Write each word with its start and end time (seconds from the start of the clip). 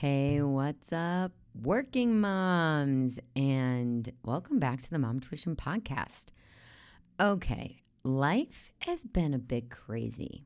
Hey, 0.00 0.42
what's 0.42 0.92
up, 0.92 1.32
working 1.62 2.20
moms? 2.20 3.18
And 3.34 4.12
welcome 4.26 4.58
back 4.58 4.82
to 4.82 4.90
the 4.90 4.98
Mom 4.98 5.20
Tuition 5.20 5.56
Podcast. 5.56 6.32
Okay, 7.18 7.78
life 8.04 8.72
has 8.80 9.06
been 9.06 9.32
a 9.32 9.38
bit 9.38 9.70
crazy 9.70 10.44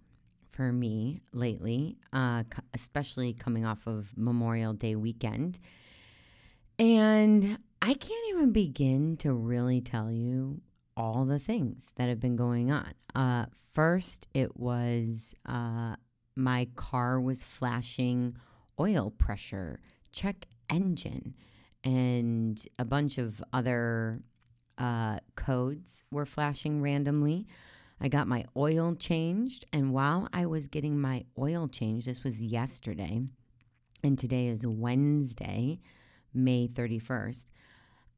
for 0.48 0.70
me 0.70 1.22
lately, 1.32 1.96
uh, 2.12 2.44
especially 2.74 3.32
coming 3.32 3.66
off 3.66 3.88
of 3.88 4.16
Memorial 4.16 4.72
Day 4.72 4.94
weekend. 4.94 5.58
And 6.78 7.58
I 7.82 7.94
can't 7.94 8.28
even 8.28 8.52
begin 8.52 9.16
to 9.16 9.32
really 9.32 9.80
tell 9.80 10.12
you 10.12 10.60
all 10.96 11.24
the 11.24 11.40
things 11.40 11.90
that 11.96 12.08
have 12.08 12.20
been 12.20 12.36
going 12.36 12.70
on. 12.70 12.94
Uh, 13.16 13.46
first, 13.72 14.28
it 14.32 14.56
was 14.56 15.34
uh, 15.44 15.96
my 16.36 16.68
car 16.76 17.20
was 17.20 17.42
flashing 17.42 18.36
oil 18.80 19.12
pressure, 19.18 19.78
check 20.10 20.46
engine, 20.70 21.34
and 21.84 22.66
a 22.78 22.84
bunch 22.84 23.18
of 23.18 23.42
other 23.52 24.22
uh, 24.78 25.18
codes 25.36 26.02
were 26.10 26.26
flashing 26.26 26.80
randomly. 26.80 27.46
I 28.00 28.08
got 28.08 28.26
my 28.26 28.46
oil 28.56 28.94
changed, 28.94 29.66
and 29.72 29.92
while 29.92 30.28
I 30.32 30.46
was 30.46 30.68
getting 30.68 30.98
my 30.98 31.24
oil 31.38 31.68
changed, 31.68 32.06
this 32.06 32.24
was 32.24 32.40
yesterday, 32.40 33.20
and 34.02 34.18
today 34.18 34.46
is 34.48 34.66
Wednesday, 34.66 35.80
May 36.32 36.66
31st. 36.66 37.46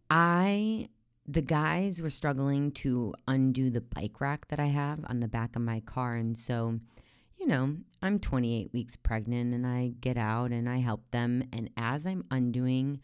I 0.09 0.89
the 1.27 1.43
guys 1.43 2.03
were 2.03 2.11
struggling 2.11 2.73
to 2.73 3.15
undo 3.29 3.71
the 3.71 3.81
bike 3.81 4.21
rack 4.21 4.49
that 4.49 4.59
I 4.59 4.67
have 4.67 5.05
on 5.07 5.21
the 5.21 5.29
back 5.29 5.55
of 5.55 5.63
my 5.63 5.79
car 5.79 6.17
and 6.17 6.37
so 6.37 6.81
you 7.43 7.49
know, 7.49 7.77
I'm 8.01 8.21
28 8.21 8.73
weeks 8.73 8.95
pregnant 8.95 9.53
and 9.53 9.67
I 9.67 9.95
get 10.01 10.17
out 10.17 10.53
and 10.53 10.69
I 10.69 10.79
help 10.79 11.11
them. 11.11 11.43
And 11.53 11.71
as 11.77 12.07
I'm 12.07 12.25
undoing, 12.31 13.01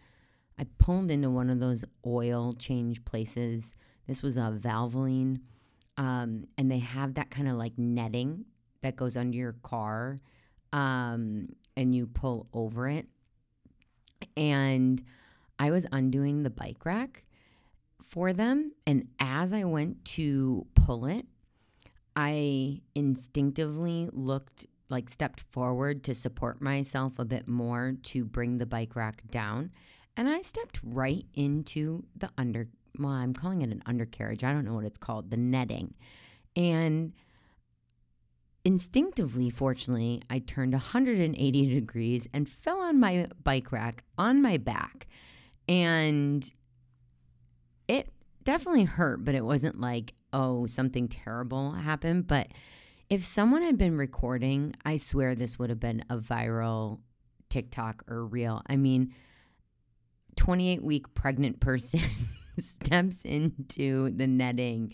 I 0.57 0.67
pulled 0.79 1.11
into 1.11 1.29
one 1.29 1.51
of 1.51 1.59
those 1.59 1.85
oil 2.07 2.53
change 2.53 3.05
places. 3.05 3.75
This 4.07 4.23
was 4.23 4.37
a 4.37 4.57
Valvoline. 4.63 5.41
Um, 5.97 6.45
and 6.57 6.71
they 6.71 6.79
have 6.79 7.15
that 7.15 7.31
kind 7.31 7.49
of 7.49 7.57
like 7.57 7.77
netting 7.77 8.45
that 8.83 8.95
goes 8.95 9.17
under 9.17 9.37
your 9.37 9.57
car 9.65 10.21
um, 10.73 11.49
and 11.77 11.93
you 11.93 12.07
pull 12.07 12.47
over 12.53 12.89
it. 12.89 13.09
And 14.37 15.03
I 15.59 15.73
was 15.73 15.85
undoing 15.91 16.45
the 16.45 16.51
bike 16.51 16.87
rack 16.87 17.25
for 18.01 18.33
them. 18.33 18.71
And 18.87 19.09
as 19.19 19.53
I 19.53 19.65
went 19.65 20.05
to 20.05 20.65
pull 20.77 21.07
it, 21.07 21.27
I 22.21 22.81
instinctively 22.97 24.09
looked 24.11 24.67
like 24.91 25.09
stepped 25.09 25.39
forward 25.39 26.03
to 26.03 26.17
support 26.17 26.61
myself 26.61 27.21
a 27.21 27.25
bit 27.25 27.47
more 27.47 27.95
to 28.03 28.25
bring 28.25 28.59
the 28.59 28.67
bike 28.67 28.97
rack 28.97 29.23
down. 29.31 29.71
And 30.17 30.29
I 30.29 30.41
stepped 30.41 30.81
right 30.83 31.25
into 31.35 32.03
the 32.17 32.29
under, 32.37 32.67
well, 32.99 33.13
I'm 33.13 33.35
calling 33.35 33.63
it 33.63 33.71
an 33.71 33.85
undercarriage. 33.87 34.43
I 34.43 34.53
don't 34.53 34.65
know 34.65 34.75
what 34.75 34.85
it's 34.85 34.99
called, 34.99 35.31
the 35.31 35.37
netting. 35.37 35.95
And 36.57 37.13
instinctively, 38.65 39.49
fortunately, 39.49 40.21
I 40.29 40.41
turned 40.41 40.73
180 40.73 41.73
degrees 41.73 42.27
and 42.35 42.49
fell 42.49 42.81
on 42.81 42.99
my 42.99 43.29
bike 43.45 43.71
rack 43.71 44.03
on 44.19 44.43
my 44.43 44.57
back. 44.57 45.07
And 45.69 46.51
it 47.87 48.09
definitely 48.43 48.87
hurt, 48.87 49.25
but 49.25 49.37
it 49.37 49.45
wasn't 49.45 49.81
like 49.81 50.15
oh, 50.33 50.67
something 50.67 51.09
terrible 51.09 51.73
happened. 51.73 52.27
But 52.27 52.49
if 53.09 53.25
someone 53.25 53.63
had 53.63 53.79
been 53.79 53.97
recording, 53.97 54.75
I 54.85 54.97
swear 54.97 55.35
this 55.35 55.59
would 55.59 55.71
have 55.71 55.81
been 55.81 56.05
a 56.11 56.19
viral 56.19 57.01
TikTok 57.49 58.05
or 58.09 58.27
reel. 58.27 58.63
I 58.67 58.77
mean, 58.77 59.15
28 60.37 60.83
week 60.83 61.15
pregnant 61.15 61.61
person 61.61 62.01
steps 62.59 63.25
into 63.25 64.11
the 64.11 64.27
netting 64.27 64.93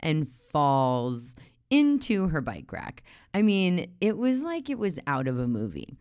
and 0.00 0.28
falls 0.28 1.34
into 1.70 2.28
her 2.28 2.40
bike 2.40 2.72
rack. 2.72 3.02
I 3.34 3.42
mean, 3.42 3.92
it 4.00 4.16
was 4.16 4.42
like 4.42 4.70
it 4.70 4.78
was 4.78 4.98
out 5.06 5.28
of 5.28 5.38
a 5.38 5.48
movie. 5.48 5.96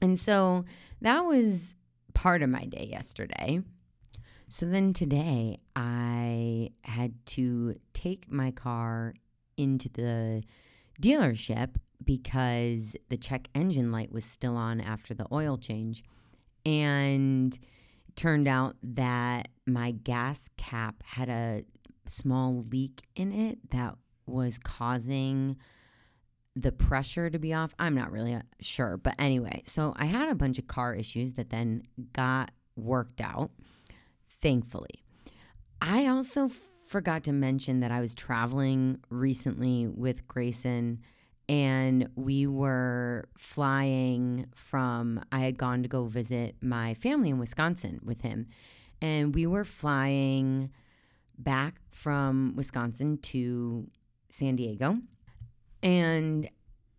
And 0.00 0.18
so 0.18 0.64
that 1.00 1.20
was 1.20 1.74
part 2.14 2.42
of 2.42 2.50
my 2.50 2.64
day 2.64 2.88
yesterday. 2.90 3.60
So 4.48 4.66
then 4.66 4.92
today 4.92 5.58
I 5.74 6.70
had 6.84 7.14
to 7.26 7.74
take 7.92 8.30
my 8.30 8.52
car 8.52 9.14
into 9.56 9.88
the 9.88 10.44
dealership 11.02 11.76
because 12.04 12.94
the 13.08 13.16
check 13.16 13.48
engine 13.54 13.90
light 13.90 14.12
was 14.12 14.24
still 14.24 14.56
on 14.56 14.80
after 14.80 15.14
the 15.14 15.26
oil 15.32 15.56
change. 15.56 16.04
And 16.64 17.54
it 17.54 18.16
turned 18.16 18.46
out 18.46 18.76
that 18.82 19.48
my 19.66 19.90
gas 19.90 20.48
cap 20.56 21.02
had 21.04 21.28
a 21.28 21.64
small 22.06 22.64
leak 22.70 23.02
in 23.16 23.32
it 23.32 23.70
that 23.70 23.96
was 24.26 24.60
causing 24.60 25.56
the 26.54 26.72
pressure 26.72 27.30
to 27.30 27.38
be 27.38 27.52
off. 27.52 27.74
I'm 27.80 27.94
not 27.94 28.12
really 28.12 28.34
uh, 28.34 28.42
sure. 28.60 28.96
But 28.96 29.16
anyway, 29.18 29.62
so 29.66 29.92
I 29.96 30.06
had 30.06 30.28
a 30.28 30.36
bunch 30.36 30.58
of 30.58 30.68
car 30.68 30.94
issues 30.94 31.32
that 31.34 31.50
then 31.50 31.82
got 32.12 32.52
worked 32.76 33.20
out 33.20 33.50
thankfully. 34.46 35.02
I 35.82 36.06
also 36.06 36.48
forgot 36.86 37.24
to 37.24 37.32
mention 37.32 37.80
that 37.80 37.90
I 37.90 38.00
was 38.00 38.14
traveling 38.14 39.00
recently 39.10 39.88
with 39.88 40.28
Grayson 40.28 41.00
and 41.48 42.08
we 42.14 42.46
were 42.46 43.28
flying 43.36 44.46
from 44.54 45.20
I 45.32 45.40
had 45.40 45.58
gone 45.58 45.82
to 45.82 45.88
go 45.88 46.04
visit 46.04 46.54
my 46.60 46.94
family 46.94 47.30
in 47.30 47.40
Wisconsin 47.40 47.98
with 48.04 48.22
him 48.22 48.46
and 49.02 49.34
we 49.34 49.48
were 49.48 49.64
flying 49.64 50.70
back 51.36 51.80
from 51.90 52.54
Wisconsin 52.54 53.18
to 53.22 53.90
San 54.30 54.54
Diego 54.54 54.98
and 55.82 56.48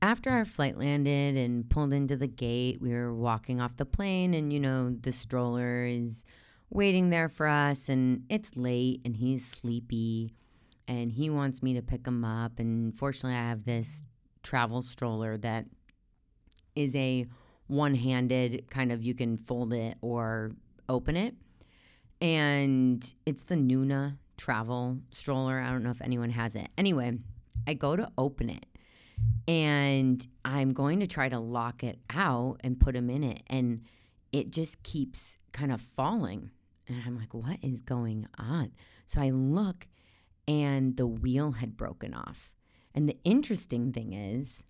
after 0.01 0.31
our 0.31 0.43
flight 0.43 0.77
landed 0.77 1.37
and 1.37 1.69
pulled 1.69 1.93
into 1.93 2.17
the 2.17 2.27
gate 2.27 2.81
we 2.81 2.91
were 2.91 3.15
walking 3.15 3.61
off 3.61 3.77
the 3.77 3.85
plane 3.85 4.33
and 4.33 4.51
you 4.51 4.59
know 4.59 4.89
the 4.89 5.13
stroller 5.13 5.85
is 5.85 6.25
waiting 6.69 7.09
there 7.09 7.29
for 7.29 7.47
us 7.47 7.89
and 7.89 8.23
it's 8.29 8.57
late 8.57 9.01
and 9.05 9.15
he's 9.15 9.45
sleepy 9.45 10.33
and 10.87 11.11
he 11.11 11.29
wants 11.29 11.63
me 11.63 11.73
to 11.73 11.81
pick 11.81 12.05
him 12.05 12.23
up 12.23 12.59
and 12.59 12.97
fortunately 12.97 13.37
I 13.37 13.49
have 13.49 13.63
this 13.63 14.03
travel 14.43 14.81
stroller 14.81 15.37
that 15.37 15.65
is 16.75 16.95
a 16.95 17.25
one-handed 17.67 18.69
kind 18.69 18.91
of 18.91 19.03
you 19.03 19.13
can 19.13 19.37
fold 19.37 19.73
it 19.73 19.97
or 20.01 20.51
open 20.87 21.15
it 21.17 21.35
and 22.21 23.13
it's 23.25 23.43
the 23.43 23.55
Nuna 23.55 24.17
travel 24.37 24.99
stroller. 25.11 25.59
I 25.59 25.69
don't 25.69 25.83
know 25.83 25.91
if 25.91 26.01
anyone 26.01 26.29
has 26.29 26.55
it. 26.55 26.69
Anyway, 26.77 27.17
I 27.67 27.73
go 27.73 27.95
to 27.95 28.09
open 28.17 28.49
it 28.49 28.65
and 29.47 30.25
I'm 30.45 30.73
going 30.73 30.99
to 30.99 31.07
try 31.07 31.27
to 31.29 31.39
lock 31.39 31.83
it 31.83 31.99
out 32.09 32.57
and 32.63 32.79
put 32.79 32.95
him 32.95 33.09
in 33.09 33.23
it 33.23 33.43
and 33.47 33.81
it 34.31 34.51
just 34.51 34.81
keeps 34.83 35.37
kind 35.51 35.71
of 35.71 35.81
falling 35.81 36.51
and 36.87 37.01
I'm 37.05 37.17
like, 37.17 37.33
what 37.33 37.57
is 37.61 37.81
going 37.81 38.27
on? 38.37 38.71
So 39.05 39.21
I 39.21 39.29
look 39.29 39.87
and 40.47 40.95
the 40.95 41.07
wheel 41.07 41.51
had 41.51 41.75
broken 41.75 42.13
off. 42.13 42.51
And 42.95 43.07
the 43.07 43.17
interesting 43.23 43.91
thing 43.91 44.13
is, 44.13 44.63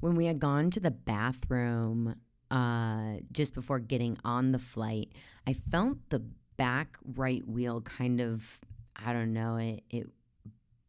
when 0.00 0.16
we 0.16 0.26
had 0.26 0.40
gone 0.40 0.70
to 0.70 0.80
the 0.80 0.90
bathroom 0.90 2.16
uh, 2.50 3.14
just 3.30 3.54
before 3.54 3.78
getting 3.78 4.18
on 4.24 4.52
the 4.52 4.58
flight, 4.58 5.12
I 5.46 5.52
felt 5.52 5.98
the 6.08 6.22
back 6.56 6.98
right 7.16 7.46
wheel 7.46 7.80
kind 7.80 8.20
of, 8.20 8.60
I 8.96 9.12
don't 9.12 9.32
know, 9.32 9.56
it, 9.56 9.84
it 9.90 10.06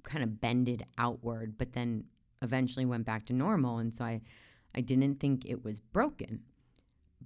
kind 0.04 0.24
of 0.24 0.42
bended 0.42 0.84
outward, 0.98 1.58
but 1.58 1.74
then 1.74 2.06
eventually 2.42 2.86
went 2.86 3.06
back 3.06 3.26
to 3.28 3.34
normal. 3.34 3.78
And 3.78 3.94
so 3.94 4.04
I, 4.04 4.22
I 4.76 4.82
didn't 4.82 5.20
think 5.20 5.46
it 5.46 5.64
was 5.64 5.80
broken. 5.80 6.42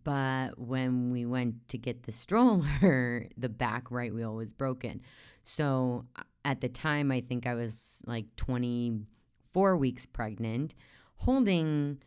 But 0.07 0.57
when 0.57 1.12
we 1.12 1.25
went 1.25 1.68
to 1.68 1.77
get 1.77 2.04
the 2.04 2.13
stroller, 2.13 3.27
the 3.38 3.50
back 3.50 3.92
right 3.92 4.13
wheel 4.13 4.36
was 4.36 4.54
broken. 4.54 5.01
So 5.44 6.06
uh, 6.15 6.24
at 6.45 6.62
the 6.62 6.69
time, 6.69 7.12
I 7.12 7.19
think 7.19 7.45
I 7.45 7.56
was 7.56 7.98
like 8.06 8.33
24 8.38 9.75
weeks 9.75 10.06
pregnant, 10.06 10.75
holding 11.18 12.01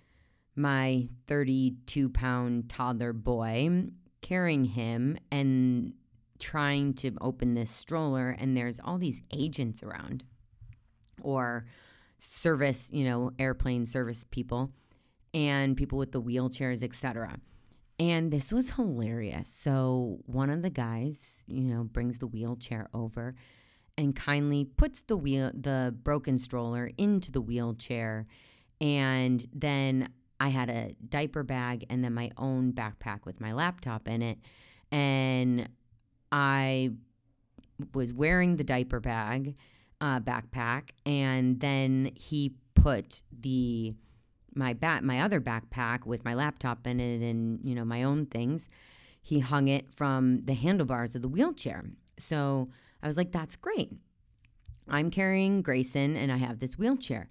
my 0.56 1.08
32 1.26 2.08
pound 2.08 2.70
toddler 2.70 3.12
boy, 3.12 3.88
carrying 4.23 4.64
him, 4.64 5.19
and 5.31 5.93
trying 6.38 6.94
to 6.94 7.12
open 7.20 7.53
this 7.53 7.70
stroller. 7.70 8.31
And 8.31 8.56
there's 8.56 8.81
all 8.82 8.96
these 8.96 9.20
agents 9.31 9.82
around 9.82 10.25
or 11.20 11.67
service, 12.19 12.88
you 12.94 13.05
know, 13.05 13.32
airplane 13.38 13.85
service 13.85 14.25
people 14.25 14.70
and 15.35 15.76
people 15.76 15.99
with 15.99 16.12
the 16.12 16.23
wheelchairs, 16.23 16.82
etc. 16.82 17.38
And 18.00 18.32
this 18.32 18.50
was 18.50 18.70
hilarious. 18.70 19.47
So 19.47 20.19
one 20.25 20.49
of 20.50 20.62
the 20.62 20.70
guys, 20.70 21.44
you 21.47 21.64
know, 21.64 21.85
brings 21.85 22.19
the 22.19 22.26
wheelchair 22.26 22.88
over 22.94 23.35
and 23.99 24.17
kindly 24.17 24.64
puts 24.64 25.02
the 25.02 25.19
wheel 25.19 25.50
the 25.55 25.94
broken 26.02 26.38
stroller 26.38 26.91
into 26.97 27.31
the 27.31 27.43
wheelchair 27.43 28.26
and 28.81 29.47
then 29.52 30.08
I 30.41 30.49
had 30.49 30.70
a 30.70 30.94
diaper 31.06 31.43
bag 31.43 31.85
and 31.91 32.02
then 32.02 32.14
my 32.14 32.31
own 32.38 32.73
backpack 32.73 33.26
with 33.26 33.41
my 33.41 33.52
laptop 33.52 34.08
in 34.08 34.23
it. 34.23 34.38
And 34.91 35.69
I 36.32 36.93
was 37.94 38.12
wearing 38.14 38.56
the 38.56 38.64
diaper 38.64 39.00
bag, 39.00 39.56
uh, 40.00 40.20
backpack, 40.20 40.91
and 41.05 41.61
then 41.61 42.12
he 42.14 42.55
put 42.75 43.20
the 43.38 43.94
my 44.55 44.73
back 44.73 45.02
my 45.02 45.20
other 45.20 45.41
backpack 45.41 46.06
with 46.06 46.25
my 46.25 46.35
laptop 46.35 46.87
in 46.87 47.00
it 47.00 47.23
and 47.23 47.61
you 47.62 47.75
know 47.75 47.85
my 47.85 48.02
own 48.02 48.26
things. 48.26 48.69
He 49.23 49.41
hung 49.41 49.69
it 49.69 49.93
from 49.93 50.44
the 50.44 50.55
handlebars 50.55 51.14
of 51.14 51.23
the 51.23 51.29
wheelchair. 51.29 51.85
So 52.19 52.70
I 53.02 53.06
was 53.06 53.17
like, 53.17 53.32
that's 53.32 53.56
great. 53.56 53.93
I'm 54.88 55.11
carrying 55.11 55.62
Grayson 55.62 56.17
and 56.17 56.32
I 56.32 56.37
have 56.38 56.58
this 56.58 56.79
wheelchair. 56.79 57.31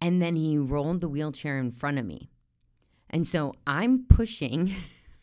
And 0.00 0.20
then 0.20 0.36
he 0.36 0.58
rolled 0.58 1.00
the 1.00 1.08
wheelchair 1.08 1.58
in 1.58 1.72
front 1.72 1.98
of 1.98 2.04
me. 2.04 2.30
And 3.10 3.26
so 3.26 3.54
I'm 3.66 4.04
pushing 4.08 4.74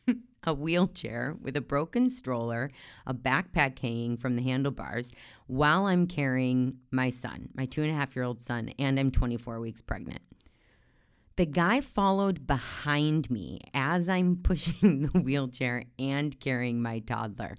a 0.44 0.54
wheelchair 0.54 1.36
with 1.42 1.56
a 1.58 1.62
broken 1.62 2.10
stroller, 2.10 2.72
a 3.06 3.14
backpack 3.14 3.80
hanging 3.80 4.18
from 4.18 4.36
the 4.36 4.42
handlebars 4.42 5.12
while 5.48 5.86
I'm 5.86 6.08
carrying 6.08 6.78
my 6.92 7.10
son, 7.10 7.50
my 7.56 7.66
two 7.66 7.82
and 7.82 7.92
a 7.92 7.96
half 7.96 8.16
year 8.16 8.24
old 8.24 8.42
son, 8.42 8.74
and 8.80 9.00
I'm 9.00 9.12
24 9.12 9.60
weeks 9.60 9.82
pregnant. 9.82 10.22
The 11.36 11.46
guy 11.46 11.82
followed 11.82 12.46
behind 12.46 13.32
me 13.32 13.62
as 13.74 14.08
I'm 14.08 14.36
pushing 14.44 15.04
the 15.04 15.20
wheelchair 15.20 15.86
and 15.98 16.40
carrying 16.40 16.82
my 16.82 17.00
toddler. 17.00 17.58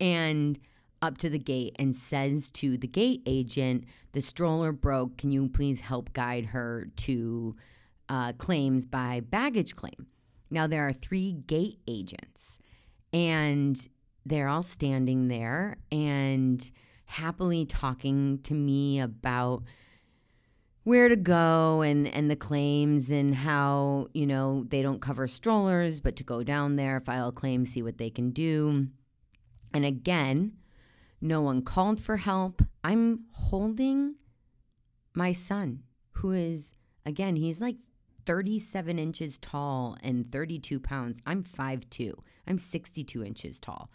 And 0.00 0.58
up 1.02 1.18
to 1.18 1.30
the 1.30 1.38
gate 1.38 1.76
and 1.78 1.94
says 1.94 2.50
to 2.52 2.76
the 2.76 2.86
gate 2.86 3.22
agent, 3.26 3.84
The 4.12 4.22
stroller 4.22 4.72
broke. 4.72 5.16
Can 5.18 5.30
you 5.30 5.48
please 5.48 5.80
help 5.80 6.12
guide 6.12 6.46
her 6.46 6.88
to 6.96 7.56
uh, 8.08 8.32
claims 8.32 8.86
by 8.86 9.20
baggage 9.20 9.76
claim? 9.76 10.06
Now, 10.50 10.66
there 10.66 10.88
are 10.88 10.92
three 10.92 11.32
gate 11.32 11.78
agents, 11.86 12.58
and 13.12 13.88
they're 14.24 14.48
all 14.48 14.62
standing 14.62 15.28
there 15.28 15.76
and 15.92 16.70
happily 17.04 17.64
talking 17.66 18.38
to 18.44 18.54
me 18.54 19.00
about 19.00 19.62
where 20.88 21.08
to 21.08 21.16
go 21.16 21.82
and 21.82 22.08
and 22.08 22.30
the 22.30 22.36
claims 22.36 23.10
and 23.10 23.34
how 23.34 24.08
you 24.14 24.26
know 24.26 24.64
they 24.68 24.82
don't 24.82 25.00
cover 25.00 25.26
strollers 25.26 26.00
but 26.00 26.16
to 26.16 26.24
go 26.24 26.42
down 26.42 26.76
there 26.76 27.00
file 27.00 27.28
a 27.28 27.32
claim 27.32 27.66
see 27.66 27.82
what 27.82 27.98
they 27.98 28.10
can 28.10 28.30
do 28.30 28.86
and 29.74 29.84
again 29.84 30.52
no 31.20 31.40
one 31.42 31.62
called 31.62 32.00
for 32.00 32.16
help. 32.16 32.62
I'm 32.84 33.24
holding 33.32 34.16
my 35.14 35.32
son, 35.32 35.82
who 36.12 36.30
is, 36.30 36.72
again, 37.04 37.36
he's 37.36 37.60
like 37.60 37.76
37 38.26 38.98
inches 38.98 39.38
tall 39.38 39.96
and 40.02 40.30
32 40.30 40.78
pounds. 40.78 41.20
I'm 41.26 41.42
5'2. 41.42 42.12
I'm 42.46 42.58
62 42.58 43.24
inches 43.24 43.58
tall. 43.58 43.90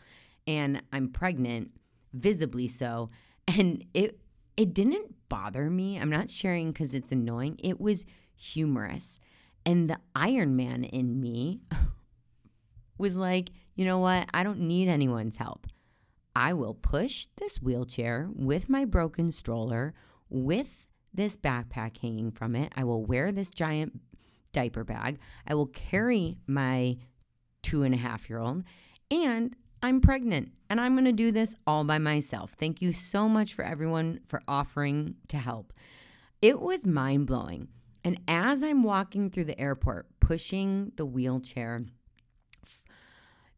And 0.46 0.82
I'm 0.92 1.10
pregnant, 1.10 1.72
visibly 2.14 2.68
so. 2.68 3.10
And 3.48 3.86
it 3.94 4.20
it 4.58 4.74
didn't 4.74 5.16
bother 5.30 5.70
me. 5.70 6.00
I'm 6.00 6.10
not 6.10 6.30
sharing 6.30 6.72
because 6.72 6.94
it's 6.94 7.12
annoying. 7.12 7.60
It 7.64 7.80
was 7.80 8.06
humorous. 8.36 9.20
And 9.66 9.90
the 9.90 10.00
Iron 10.16 10.56
Man 10.56 10.84
in 10.84 11.20
me 11.20 11.62
was 12.98 13.16
like, 13.16 13.50
you 13.76 13.86
know 13.86 14.00
what? 14.00 14.28
I 14.34 14.44
don't 14.44 14.60
need 14.60 14.88
anyone's 14.88 15.38
help. 15.38 15.68
I 16.36 16.54
will 16.54 16.74
push 16.74 17.28
this 17.38 17.62
wheelchair 17.62 18.30
with 18.34 18.70
my 18.70 18.86
broken 18.86 19.32
stroller, 19.32 19.94
with 20.30 20.88
this 21.14 21.36
backpack 21.36 21.98
hanging 21.98 22.32
from 22.32 22.56
it. 22.56 22.72
I 22.76 22.84
will 22.84 23.06
wear 23.06 23.32
this 23.32 23.52
giant 23.52 24.00
diaper 24.52 24.84
bag. 24.84 25.20
I 25.48 25.56
will 25.56 25.68
carry 25.68 26.38
my 26.48 26.98
two 27.62 27.84
and 27.84 27.94
a 27.94 27.98
half 27.98 28.30
year 28.30 28.40
old, 28.40 28.64
and 29.12 29.56
I'm 29.84 30.00
pregnant 30.00 30.54
and 30.70 30.80
I'm 30.80 30.94
going 30.94 31.06
to 31.06 31.12
do 31.12 31.34
this 31.34 31.58
all 31.68 31.84
by 31.84 31.98
myself. 31.98 32.54
Thank 32.54 32.82
you 32.82 32.94
so 32.94 33.28
much 33.28 33.54
for 33.54 33.66
everyone 33.66 34.22
for 34.26 34.42
offering 34.48 35.16
to 35.28 35.38
help. 35.38 35.74
It 36.42 36.62
was 36.62 36.86
mind 36.86 37.28
blowing. 37.28 37.68
And 38.06 38.22
as 38.30 38.64
I'm 38.64 38.84
walking 38.84 39.30
through 39.30 39.44
the 39.44 39.60
airport, 39.60 40.08
pushing 40.22 40.94
the 40.96 41.06
wheelchair, 41.06 41.84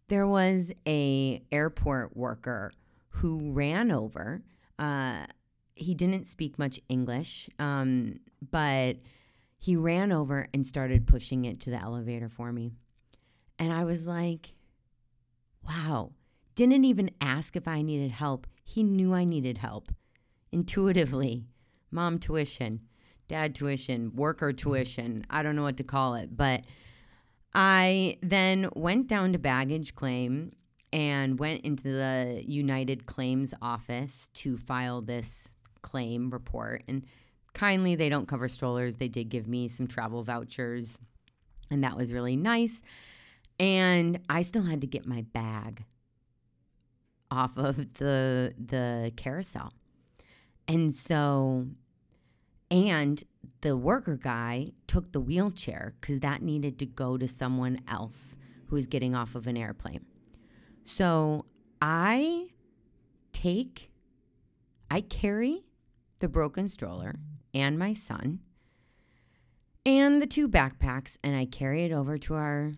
there 0.07 0.25
was 0.25 0.71
a 0.87 1.43
airport 1.51 2.17
worker 2.17 2.71
who 3.09 3.51
ran 3.51 3.91
over. 3.91 4.41
Uh, 4.79 5.27
he 5.75 5.93
didn't 5.93 6.25
speak 6.25 6.57
much 6.57 6.79
English, 6.89 7.49
um, 7.59 8.19
but 8.49 8.97
he 9.59 9.75
ran 9.75 10.11
over 10.11 10.47
and 10.55 10.65
started 10.65 11.05
pushing 11.05 11.45
it 11.45 11.59
to 11.61 11.69
the 11.69 11.79
elevator 11.79 12.29
for 12.29 12.51
me. 12.51 12.71
And 13.59 13.71
I 13.71 13.83
was 13.83 14.07
like, 14.07 14.54
wow. 15.67 16.11
Didn't 16.55 16.85
even 16.85 17.11
ask 17.19 17.55
if 17.55 17.67
I 17.67 17.81
needed 17.81 18.11
help. 18.11 18.47
He 18.63 18.83
knew 18.83 19.13
I 19.13 19.25
needed 19.25 19.57
help 19.57 19.91
intuitively. 20.51 21.45
Mom 21.91 22.17
tuition, 22.17 22.81
dad 23.27 23.55
tuition, 23.55 24.15
worker 24.15 24.53
tuition. 24.53 25.25
I 25.29 25.43
don't 25.43 25.55
know 25.55 25.63
what 25.63 25.77
to 25.77 25.83
call 25.83 26.15
it, 26.15 26.35
but 26.35 26.63
I 27.53 28.17
then 28.21 28.69
went 28.75 29.07
down 29.07 29.33
to 29.33 29.39
baggage 29.39 29.95
claim 29.95 30.51
and 30.91 31.39
went 31.39 31.65
into 31.65 31.83
the 31.83 32.43
United 32.45 33.05
Claims 33.05 33.53
office 33.61 34.29
to 34.35 34.57
file 34.57 35.01
this 35.01 35.49
claim 35.81 36.29
report. 36.29 36.83
And 36.87 37.05
kindly, 37.53 37.95
they 37.95 38.09
don't 38.09 38.27
cover 38.27 38.47
strollers. 38.47 38.95
They 38.95 39.07
did 39.07 39.29
give 39.29 39.47
me 39.47 39.67
some 39.67 39.87
travel 39.87 40.23
vouchers, 40.23 40.99
and 41.69 41.83
that 41.83 41.97
was 41.97 42.13
really 42.13 42.35
nice. 42.35 42.81
And 43.59 44.19
I 44.29 44.41
still 44.41 44.63
had 44.63 44.81
to 44.81 44.87
get 44.87 45.05
my 45.05 45.21
bag 45.21 45.85
off 47.31 47.57
of 47.57 47.93
the 47.95 48.53
the 48.57 49.11
carousel. 49.15 49.73
And 50.67 50.93
so 50.93 51.67
and 52.71 53.23
the 53.61 53.77
worker 53.77 54.15
guy 54.15 54.71
took 54.87 55.11
the 55.11 55.19
wheelchair 55.19 55.93
because 55.99 56.19
that 56.21 56.41
needed 56.41 56.79
to 56.79 56.85
go 56.85 57.17
to 57.17 57.27
someone 57.27 57.81
else 57.87 58.37
who 58.67 58.75
was 58.75 58.87
getting 58.87 59.15
off 59.15 59.35
of 59.35 59.47
an 59.47 59.57
airplane. 59.57 60.05
So 60.83 61.45
I 61.81 62.49
take, 63.31 63.91
I 64.89 65.01
carry 65.01 65.65
the 66.19 66.27
broken 66.27 66.69
stroller 66.69 67.15
and 67.53 67.77
my 67.77 67.93
son 67.93 68.39
and 69.85 70.21
the 70.21 70.27
two 70.27 70.47
backpacks 70.47 71.17
and 71.23 71.35
I 71.35 71.45
carry 71.45 71.83
it 71.83 71.91
over 71.91 72.17
to 72.19 72.33
our 72.33 72.73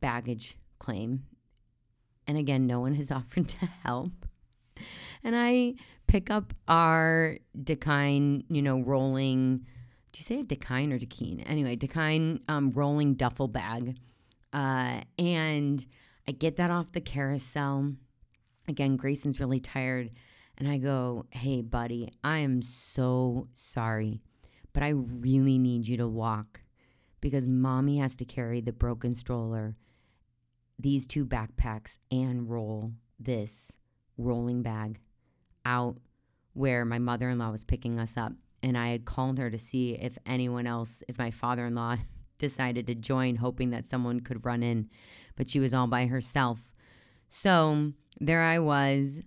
baggage 0.00 0.56
claim. 0.78 1.24
And 2.26 2.38
again, 2.38 2.66
no 2.66 2.80
one 2.80 2.94
has 2.94 3.10
offered 3.10 3.48
to 3.48 3.66
help. 3.66 4.12
And 5.22 5.36
I 5.36 5.74
pick 6.06 6.30
up 6.30 6.54
our 6.66 7.38
Dakine, 7.56 8.44
you 8.48 8.62
know, 8.62 8.80
rolling. 8.80 9.66
Do 10.12 10.18
you 10.18 10.24
say 10.24 10.40
a 10.40 10.42
Dakine 10.42 10.92
or 10.92 10.98
Dakine? 10.98 11.42
Anyway, 11.46 11.76
Dakine 11.76 12.40
um, 12.48 12.72
rolling 12.72 13.14
duffel 13.14 13.48
bag. 13.48 13.96
Uh, 14.52 15.02
and 15.18 15.86
I 16.26 16.32
get 16.32 16.56
that 16.56 16.70
off 16.70 16.92
the 16.92 17.00
carousel. 17.00 17.92
Again, 18.68 18.96
Grayson's 18.96 19.40
really 19.40 19.60
tired. 19.60 20.10
And 20.58 20.68
I 20.68 20.78
go, 20.78 21.26
hey, 21.30 21.62
buddy, 21.62 22.12
I 22.22 22.38
am 22.38 22.60
so 22.60 23.48
sorry, 23.54 24.20
but 24.74 24.82
I 24.82 24.90
really 24.90 25.58
need 25.58 25.88
you 25.88 25.96
to 25.96 26.06
walk 26.06 26.60
because 27.22 27.48
mommy 27.48 27.98
has 27.98 28.14
to 28.16 28.24
carry 28.24 28.60
the 28.60 28.72
broken 28.72 29.14
stroller, 29.14 29.76
these 30.82 31.06
two 31.06 31.24
backpacks, 31.26 31.98
and 32.10 32.48
roll 32.48 32.92
this 33.18 33.72
rolling 34.16 34.62
bag 34.62 35.00
out 35.64 35.96
where 36.52 36.84
my 36.84 36.98
mother 36.98 37.30
in 37.30 37.38
law 37.38 37.50
was 37.50 37.64
picking 37.64 37.98
us 37.98 38.16
up. 38.16 38.32
And 38.62 38.76
I 38.76 38.88
had 38.90 39.04
called 39.04 39.38
her 39.38 39.50
to 39.50 39.58
see 39.58 39.94
if 39.94 40.18
anyone 40.26 40.66
else, 40.66 41.02
if 41.08 41.18
my 41.18 41.30
father 41.30 41.66
in 41.66 41.74
law 41.74 41.96
decided 42.38 42.86
to 42.86 42.94
join, 42.94 43.36
hoping 43.36 43.70
that 43.70 43.86
someone 43.86 44.20
could 44.20 44.44
run 44.44 44.62
in. 44.62 44.88
But 45.36 45.48
she 45.48 45.60
was 45.60 45.72
all 45.72 45.86
by 45.86 46.06
herself. 46.06 46.72
So 47.28 47.92
there 48.20 48.42
I 48.42 48.58
was, 48.58 49.20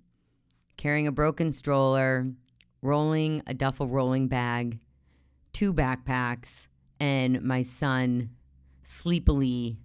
carrying 0.78 1.08
a 1.08 1.12
broken 1.12 1.52
stroller, 1.52 2.28
rolling 2.82 3.42
a 3.48 3.54
duffel 3.54 3.88
rolling 3.88 4.28
bag, 4.28 4.80
two 5.54 5.74
backpacks, 5.74 6.68
and 7.00 7.42
my 7.42 7.62
son 7.62 8.30
sleepily 8.84 9.78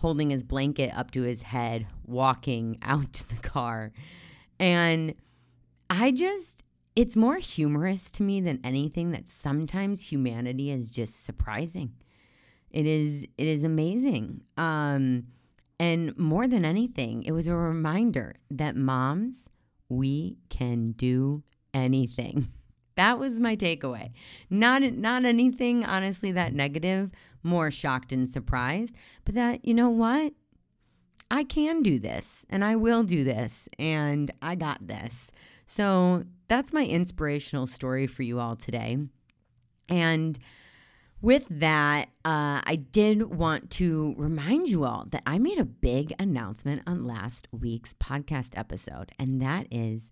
holding 0.00 0.30
his 0.30 0.42
blanket 0.42 0.90
up 0.96 1.10
to 1.12 1.22
his 1.22 1.42
head, 1.42 1.86
walking 2.06 2.78
out 2.82 3.12
to 3.12 3.28
the 3.28 3.42
car. 3.42 3.92
And 4.58 5.14
I 5.88 6.10
just, 6.10 6.64
it's 6.96 7.16
more 7.16 7.36
humorous 7.36 8.10
to 8.12 8.22
me 8.22 8.40
than 8.40 8.60
anything 8.64 9.12
that 9.12 9.28
sometimes 9.28 10.10
humanity 10.10 10.70
is 10.70 10.90
just 10.90 11.24
surprising. 11.24 11.92
It 12.70 12.86
is, 12.86 13.24
it 13.36 13.46
is 13.46 13.64
amazing. 13.64 14.42
Um, 14.56 15.26
and 15.78 16.16
more 16.16 16.46
than 16.46 16.64
anything, 16.64 17.24
it 17.24 17.32
was 17.32 17.46
a 17.46 17.54
reminder 17.54 18.36
that 18.50 18.76
moms, 18.76 19.34
we 19.88 20.38
can 20.48 20.92
do 20.92 21.42
anything. 21.74 22.48
that 23.00 23.18
was 23.18 23.40
my 23.40 23.56
takeaway. 23.56 24.12
Not 24.50 24.82
not 24.82 25.24
anything 25.24 25.86
honestly 25.86 26.32
that 26.32 26.52
negative, 26.52 27.10
more 27.42 27.70
shocked 27.70 28.12
and 28.12 28.28
surprised, 28.28 28.94
but 29.24 29.34
that 29.34 29.64
you 29.64 29.72
know 29.72 29.88
what? 29.88 30.34
I 31.30 31.44
can 31.44 31.82
do 31.82 31.98
this 31.98 32.44
and 32.50 32.62
I 32.62 32.76
will 32.76 33.02
do 33.02 33.24
this 33.24 33.70
and 33.78 34.30
I 34.42 34.54
got 34.54 34.86
this. 34.86 35.30
So, 35.64 36.24
that's 36.48 36.74
my 36.74 36.84
inspirational 36.84 37.66
story 37.66 38.06
for 38.06 38.22
you 38.22 38.38
all 38.38 38.56
today. 38.56 38.98
And 39.88 40.38
with 41.22 41.46
that, 41.48 42.08
uh, 42.24 42.60
I 42.64 42.84
did 42.90 43.34
want 43.34 43.70
to 43.72 44.14
remind 44.18 44.68
you 44.68 44.84
all 44.84 45.06
that 45.10 45.22
I 45.24 45.38
made 45.38 45.58
a 45.58 45.64
big 45.64 46.12
announcement 46.18 46.82
on 46.86 47.04
last 47.04 47.48
week's 47.50 47.94
podcast 47.94 48.58
episode, 48.58 49.12
and 49.18 49.40
that 49.40 49.68
is 49.70 50.10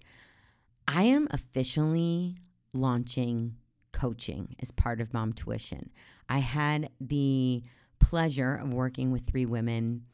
I 0.87 1.03
am 1.03 1.29
officially 1.31 2.37
launching 2.75 3.57
coaching 3.93 4.55
as 4.61 4.71
part 4.71 5.01
of 5.01 5.13
Mom 5.13 5.33
Tuition. 5.33 5.91
I 6.29 6.39
had 6.39 6.91
the 7.01 7.63
pleasure 7.99 8.55
of 8.55 8.73
working 8.73 9.11
with 9.11 9.27
three 9.27 9.47
women 9.47 10.05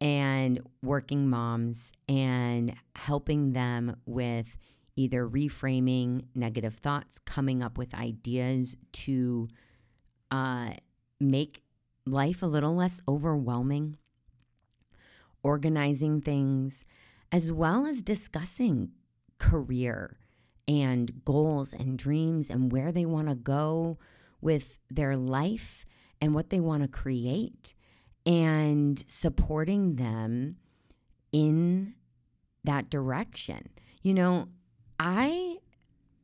and 0.00 0.60
working 0.82 1.28
moms 1.28 1.92
and 2.08 2.74
helping 2.96 3.52
them 3.52 3.96
with 4.06 4.56
either 4.96 5.28
reframing 5.28 6.24
negative 6.34 6.74
thoughts, 6.74 7.18
coming 7.20 7.62
up 7.62 7.78
with 7.78 7.94
ideas 7.94 8.76
to 8.92 9.48
uh, 10.30 10.70
make 11.20 11.62
life 12.04 12.42
a 12.42 12.46
little 12.46 12.74
less 12.74 13.00
overwhelming, 13.06 13.96
organizing 15.42 16.20
things, 16.20 16.84
as 17.30 17.52
well 17.52 17.86
as 17.86 18.02
discussing 18.02 18.90
career 19.38 20.16
and 20.68 21.24
goals 21.24 21.72
and 21.72 21.98
dreams 21.98 22.50
and 22.50 22.72
where 22.72 22.92
they 22.92 23.04
want 23.04 23.28
to 23.28 23.34
go 23.34 23.98
with 24.40 24.78
their 24.90 25.16
life 25.16 25.84
and 26.20 26.34
what 26.34 26.50
they 26.50 26.60
want 26.60 26.82
to 26.82 26.88
create 26.88 27.74
and 28.24 29.04
supporting 29.08 29.96
them 29.96 30.56
in 31.32 31.94
that 32.64 32.90
direction. 32.90 33.68
You 34.02 34.14
know, 34.14 34.48
I 34.98 35.58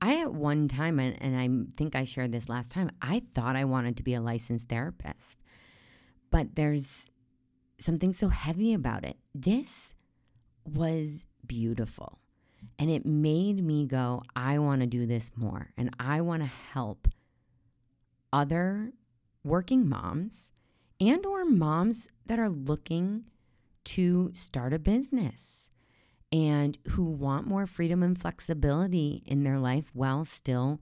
I 0.01 0.21
at 0.21 0.33
one 0.33 0.69
time 0.69 1.01
and, 1.01 1.21
and 1.21 1.37
I 1.37 1.75
think 1.77 1.97
I 1.97 2.05
shared 2.05 2.31
this 2.31 2.49
last 2.49 2.71
time, 2.71 2.91
I 3.03 3.23
thought 3.35 3.57
I 3.57 3.65
wanted 3.65 3.97
to 3.97 4.03
be 4.05 4.15
a 4.15 4.21
licensed 4.21 4.69
therapist. 4.69 5.39
But 6.31 6.55
there's 6.55 7.07
something 7.79 8.13
so 8.13 8.29
heavy 8.29 8.73
about 8.73 9.05
it. 9.05 9.17
This 9.35 9.95
was 10.65 11.27
beautiful. 11.47 12.21
And 12.79 12.91
it 12.91 13.05
made 13.05 13.65
me 13.65 13.87
go, 13.87 14.23
I 14.37 14.59
want 14.59 14.81
to 14.83 14.87
do 14.87 15.07
this 15.07 15.31
more 15.37 15.71
and 15.77 15.95
I 15.99 16.21
want 16.21 16.43
to 16.43 16.51
help 16.73 17.09
other 18.33 18.93
working 19.43 19.89
moms 19.89 20.53
and 21.01 21.25
or 21.25 21.45
moms 21.45 22.09
that 22.27 22.39
are 22.39 22.49
looking 22.49 23.25
to 23.85 24.31
start 24.35 24.73
a 24.73 24.79
business 24.79 25.69
and 26.31 26.77
who 26.91 27.05
want 27.05 27.47
more 27.47 27.67
freedom 27.67 28.03
and 28.03 28.21
flexibility 28.21 29.23
in 29.27 29.45
their 29.45 29.59
life 29.59 29.91
while 29.95 30.25
still 30.25 30.81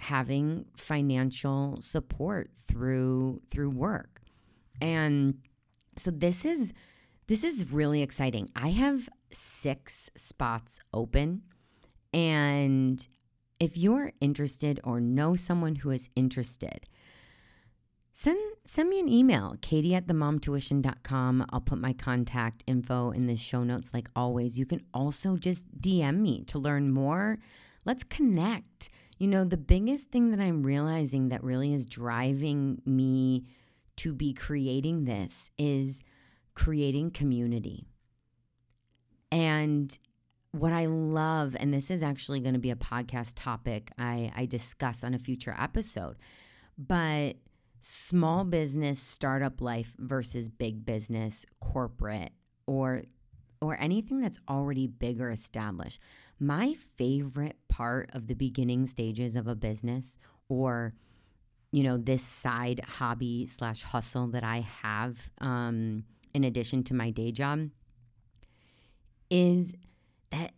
having 0.00 0.64
financial 0.76 1.78
support 1.80 2.50
through 2.66 3.42
through 3.50 3.70
work. 3.70 4.22
And 4.80 5.34
so 5.96 6.10
this 6.10 6.44
is 6.44 6.72
this 7.26 7.44
is 7.44 7.70
really 7.70 8.02
exciting. 8.02 8.48
I 8.56 8.70
have 8.70 9.08
6 9.32 10.10
spots 10.16 10.80
open 10.92 11.42
and 12.12 13.06
if 13.60 13.76
you're 13.76 14.12
interested 14.20 14.80
or 14.82 15.00
know 15.00 15.36
someone 15.36 15.76
who 15.76 15.90
is 15.90 16.08
interested, 16.16 16.86
send 18.14 18.38
send 18.64 18.88
me 18.88 18.98
an 18.98 19.08
email, 19.08 19.56
katie 19.60 19.94
at 19.94 20.06
themomtuition.com. 20.06 21.46
I'll 21.50 21.60
put 21.60 21.78
my 21.78 21.92
contact 21.92 22.64
info 22.66 23.10
in 23.10 23.26
the 23.26 23.36
show 23.36 23.62
notes 23.62 23.92
like 23.92 24.08
always. 24.16 24.58
You 24.58 24.66
can 24.66 24.82
also 24.94 25.36
just 25.36 25.70
DM 25.78 26.18
me 26.18 26.42
to 26.44 26.58
learn 26.58 26.90
more. 26.90 27.38
Let's 27.84 28.02
connect. 28.02 28.88
You 29.18 29.28
know, 29.28 29.44
the 29.44 29.58
biggest 29.58 30.10
thing 30.10 30.30
that 30.30 30.40
I'm 30.40 30.62
realizing 30.62 31.28
that 31.28 31.44
really 31.44 31.74
is 31.74 31.84
driving 31.84 32.80
me 32.86 33.44
to 33.96 34.14
be 34.14 34.32
creating 34.32 35.04
this 35.04 35.50
is 35.58 36.00
creating 36.54 37.10
community. 37.10 37.86
And 39.32 39.96
what 40.52 40.72
I 40.72 40.86
love, 40.86 41.56
and 41.58 41.72
this 41.72 41.90
is 41.90 42.02
actually 42.02 42.40
going 42.40 42.54
to 42.54 42.60
be 42.60 42.70
a 42.70 42.76
podcast 42.76 43.32
topic 43.36 43.90
I, 43.98 44.32
I 44.34 44.46
discuss 44.46 45.04
on 45.04 45.14
a 45.14 45.18
future 45.18 45.54
episode, 45.58 46.16
but 46.76 47.36
small 47.80 48.44
business 48.44 48.98
startup 48.98 49.60
life 49.60 49.94
versus 49.98 50.48
big 50.48 50.84
business 50.84 51.46
corporate 51.60 52.32
or 52.66 53.04
or 53.62 53.78
anything 53.78 54.20
that's 54.20 54.38
already 54.48 54.86
big 54.86 55.20
or 55.20 55.30
established. 55.30 56.00
My 56.38 56.74
favorite 56.96 57.56
part 57.68 58.10
of 58.14 58.26
the 58.26 58.34
beginning 58.34 58.86
stages 58.86 59.36
of 59.36 59.46
a 59.46 59.54
business 59.54 60.16
or 60.48 60.94
you 61.72 61.82
know 61.82 61.96
this 61.96 62.22
side 62.22 62.80
hobby 62.86 63.46
slash 63.46 63.84
hustle 63.84 64.26
that 64.28 64.44
i 64.44 64.66
have 64.82 65.30
um, 65.40 66.04
in 66.34 66.44
addition 66.44 66.82
to 66.82 66.94
my 66.94 67.10
day 67.10 67.30
job 67.32 67.68
is 69.30 69.74
that 70.30 70.52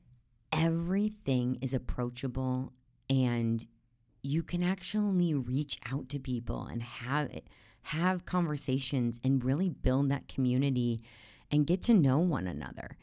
everything 0.53 1.59
is 1.61 1.73
approachable 1.73 2.73
and 3.09 3.67
you 4.23 4.43
can 4.43 4.63
actually 4.63 5.35
reach 5.35 5.79
out 5.91 6.09
to 6.09 6.19
people 6.19 6.67
and 6.67 6.83
have 6.83 7.29
have 7.87 8.25
conversations 8.25 9.19
and 9.25 9.45
really 9.45 9.69
build 9.69 10.09
that 10.09 10.29
community 10.29 11.03
and 11.51 11.67
get 11.67 11.83
to 11.83 11.93
know 11.95 12.19
one 12.19 12.47
another. 12.47 12.97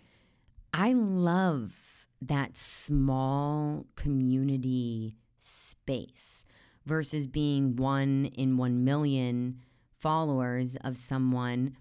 I 0.74 0.94
love 0.94 2.08
that 2.22 2.56
small 2.56 3.86
community 3.96 5.16
space 5.40 6.46
versus 6.86 7.28
being 7.28 7.76
one 7.76 8.26
in 8.34 8.58
1 8.58 8.84
million 8.84 9.60
followers 10.00 10.76
of 10.78 10.98
someone 10.98 11.76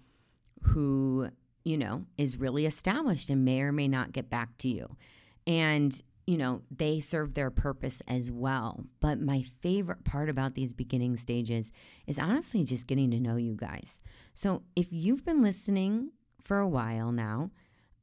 who, 0.61 1.29
you 1.69 1.77
know, 1.77 2.03
is 2.17 2.39
really 2.39 2.65
established 2.65 3.29
and 3.29 3.45
may 3.45 3.61
or 3.61 3.71
may 3.71 3.87
not 3.87 4.11
get 4.11 4.27
back 4.27 4.57
to 4.57 4.67
you. 4.67 4.97
And 5.45 6.01
you 6.25 6.37
know, 6.37 6.61
they 6.69 6.99
serve 6.99 7.33
their 7.33 7.49
purpose 7.49 8.03
as 8.07 8.29
well. 8.29 8.85
But 8.99 9.19
my 9.19 9.43
favorite 9.61 10.03
part 10.03 10.29
about 10.29 10.53
these 10.53 10.75
beginning 10.75 11.17
stages 11.17 11.71
is 12.05 12.19
honestly 12.19 12.63
just 12.63 12.85
getting 12.85 13.09
to 13.11 13.19
know 13.19 13.35
you 13.35 13.55
guys. 13.55 14.01
So 14.35 14.61
if 14.75 14.89
you've 14.91 15.25
been 15.25 15.41
listening 15.41 16.11
for 16.43 16.59
a 16.59 16.67
while 16.67 17.11
now, 17.11 17.49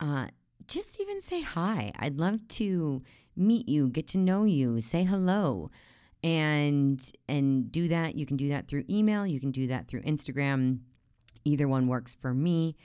uh, 0.00 0.26
just 0.66 1.00
even 1.00 1.20
say 1.20 1.40
hi. 1.40 1.92
I'd 2.00 2.18
love 2.18 2.46
to 2.48 3.02
meet 3.36 3.68
you, 3.68 3.88
get 3.90 4.08
to 4.08 4.18
know 4.18 4.42
you, 4.42 4.80
say 4.80 5.04
hello. 5.04 5.70
And 6.24 7.00
and 7.28 7.70
do 7.70 7.86
that. 7.88 8.16
You 8.16 8.26
can 8.26 8.36
do 8.36 8.48
that 8.48 8.66
through 8.66 8.84
email, 8.90 9.24
you 9.24 9.38
can 9.38 9.52
do 9.52 9.68
that 9.68 9.86
through 9.86 10.02
Instagram. 10.02 10.80
Either 11.44 11.68
one 11.68 11.86
works 11.86 12.16
for 12.16 12.34
me. 12.34 12.76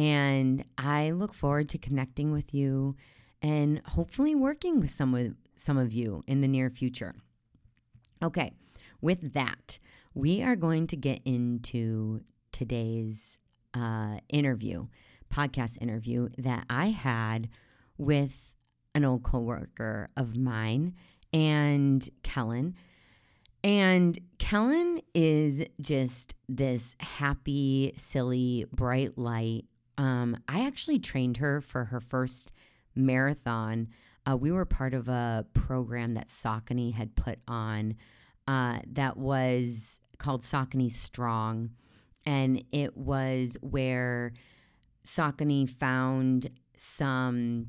And 0.00 0.64
I 0.78 1.10
look 1.10 1.34
forward 1.34 1.68
to 1.68 1.78
connecting 1.78 2.32
with 2.32 2.54
you 2.54 2.96
and 3.42 3.82
hopefully 3.84 4.34
working 4.34 4.80
with 4.80 4.90
some 4.90 5.14
of, 5.14 5.34
some 5.56 5.76
of 5.76 5.92
you 5.92 6.22
in 6.26 6.40
the 6.40 6.48
near 6.48 6.70
future. 6.70 7.14
Okay, 8.22 8.54
with 9.02 9.34
that, 9.34 9.78
we 10.14 10.42
are 10.42 10.56
going 10.56 10.86
to 10.86 10.96
get 10.96 11.20
into 11.26 12.22
today's 12.50 13.38
uh, 13.74 14.20
interview, 14.30 14.86
podcast 15.30 15.76
interview 15.82 16.30
that 16.38 16.64
I 16.70 16.86
had 16.86 17.50
with 17.98 18.54
an 18.94 19.04
old 19.04 19.22
coworker 19.22 20.08
of 20.16 20.34
mine 20.34 20.94
and 21.30 22.08
Kellen. 22.22 22.74
And 23.62 24.18
Kellen 24.38 25.02
is 25.14 25.62
just 25.78 26.36
this 26.48 26.96
happy, 27.00 27.92
silly, 27.98 28.64
bright 28.72 29.18
light. 29.18 29.66
Um, 30.00 30.38
I 30.48 30.66
actually 30.66 30.98
trained 30.98 31.36
her 31.36 31.60
for 31.60 31.84
her 31.86 32.00
first 32.00 32.54
marathon, 32.94 33.88
uh, 34.28 34.36
we 34.36 34.50
were 34.50 34.64
part 34.64 34.94
of 34.94 35.08
a 35.08 35.44
program 35.52 36.14
that 36.14 36.28
Saucony 36.28 36.94
had 36.94 37.16
put 37.16 37.38
on 37.46 37.96
uh, 38.46 38.78
that 38.92 39.16
was 39.16 39.98
called 40.18 40.42
Saucony 40.42 40.90
Strong. 40.90 41.70
And 42.24 42.64
it 42.72 42.96
was 42.96 43.56
where 43.60 44.32
Saucony 45.04 45.68
found 45.68 46.50
some 46.76 47.68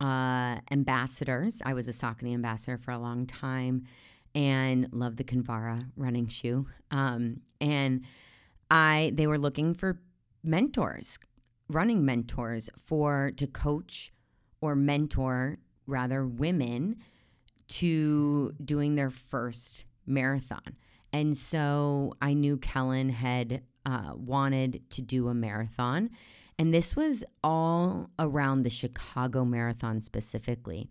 uh, 0.00 0.56
ambassadors. 0.70 1.62
I 1.64 1.74
was 1.74 1.86
a 1.88 1.92
Saucony 1.92 2.32
ambassador 2.32 2.78
for 2.78 2.90
a 2.92 2.98
long 2.98 3.26
time 3.26 3.86
and 4.34 4.88
loved 4.90 5.18
the 5.18 5.24
Kinvara 5.24 5.86
running 5.96 6.26
shoe. 6.26 6.66
Um, 6.90 7.40
and 7.60 8.04
I 8.70 9.12
they 9.14 9.26
were 9.26 9.38
looking 9.38 9.74
for 9.74 10.00
mentors, 10.42 11.18
running 11.68 12.04
mentors 12.04 12.68
for 12.84 13.32
to 13.36 13.46
coach 13.46 14.12
or 14.60 14.74
mentor 14.74 15.58
rather 15.86 16.26
women 16.26 16.96
to 17.68 18.52
doing 18.64 18.94
their 18.94 19.10
first 19.10 19.84
marathon. 20.06 20.76
And 21.12 21.36
so 21.36 22.14
I 22.22 22.34
knew 22.34 22.56
Kellen 22.56 23.10
had 23.10 23.62
uh, 23.84 24.12
wanted 24.14 24.88
to 24.90 25.02
do 25.02 25.28
a 25.28 25.34
marathon. 25.34 26.10
And 26.58 26.72
this 26.72 26.94
was 26.94 27.24
all 27.42 28.10
around 28.18 28.62
the 28.62 28.70
Chicago 28.70 29.44
Marathon 29.44 30.00
specifically. 30.00 30.88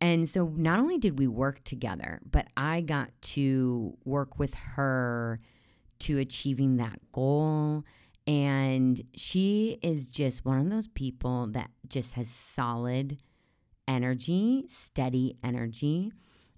And 0.00 0.28
so 0.28 0.52
not 0.56 0.78
only 0.78 0.98
did 0.98 1.18
we 1.18 1.26
work 1.26 1.62
together, 1.64 2.20
but 2.28 2.46
I 2.56 2.80
got 2.80 3.10
to 3.22 3.96
work 4.04 4.38
with 4.38 4.54
her 4.54 5.40
to 6.00 6.18
achieving 6.18 6.76
that 6.76 7.00
goal. 7.12 7.84
And 8.28 9.00
she 9.14 9.78
is 9.82 10.06
just 10.06 10.44
one 10.44 10.60
of 10.60 10.68
those 10.68 10.86
people 10.86 11.46
that 11.52 11.70
just 11.88 12.12
has 12.14 12.28
solid 12.28 13.16
energy, 13.88 14.66
steady 14.68 15.38
energy. 15.42 16.12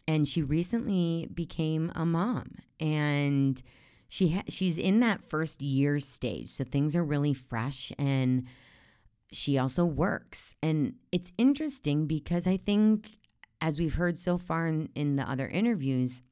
And 0.09 0.27
she 0.27 0.43
recently 0.43 1.29
became 1.33 1.93
a 1.95 2.05
mom. 2.05 2.57
And 2.81 3.63
she 4.09 4.31
ha- 4.31 4.43
she's 4.49 4.79
in 4.79 4.99
that 5.01 5.23
first 5.23 5.63
year 5.63 6.01
stage. 6.01 6.49
So 6.49 6.65
things 6.65 6.97
are 6.97 7.05
really 7.05 7.35
fresh 7.35 7.93
and 7.97 8.47
she 9.31 9.57
also 9.57 9.85
works. 9.85 10.57
And 10.61 10.95
it's 11.13 11.31
interesting 11.39 12.09
because 12.09 12.49
I 12.49 12.57
think 12.57 13.19
as 13.61 13.79
we've 13.79 13.95
heard 13.95 14.19
so 14.19 14.37
far 14.39 14.67
in, 14.67 14.89
in 14.97 15.15
the 15.15 15.31
other 15.31 15.47
interviews, 15.47 16.23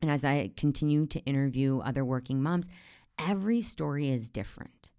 and 0.00 0.10
as 0.10 0.24
I 0.24 0.52
continue 0.56 1.04
to 1.06 1.20
interview 1.24 1.80
other 1.80 2.06
working 2.06 2.42
moms, 2.42 2.70
every 3.18 3.60
story 3.60 4.08
is 4.08 4.30
different. 4.30 4.92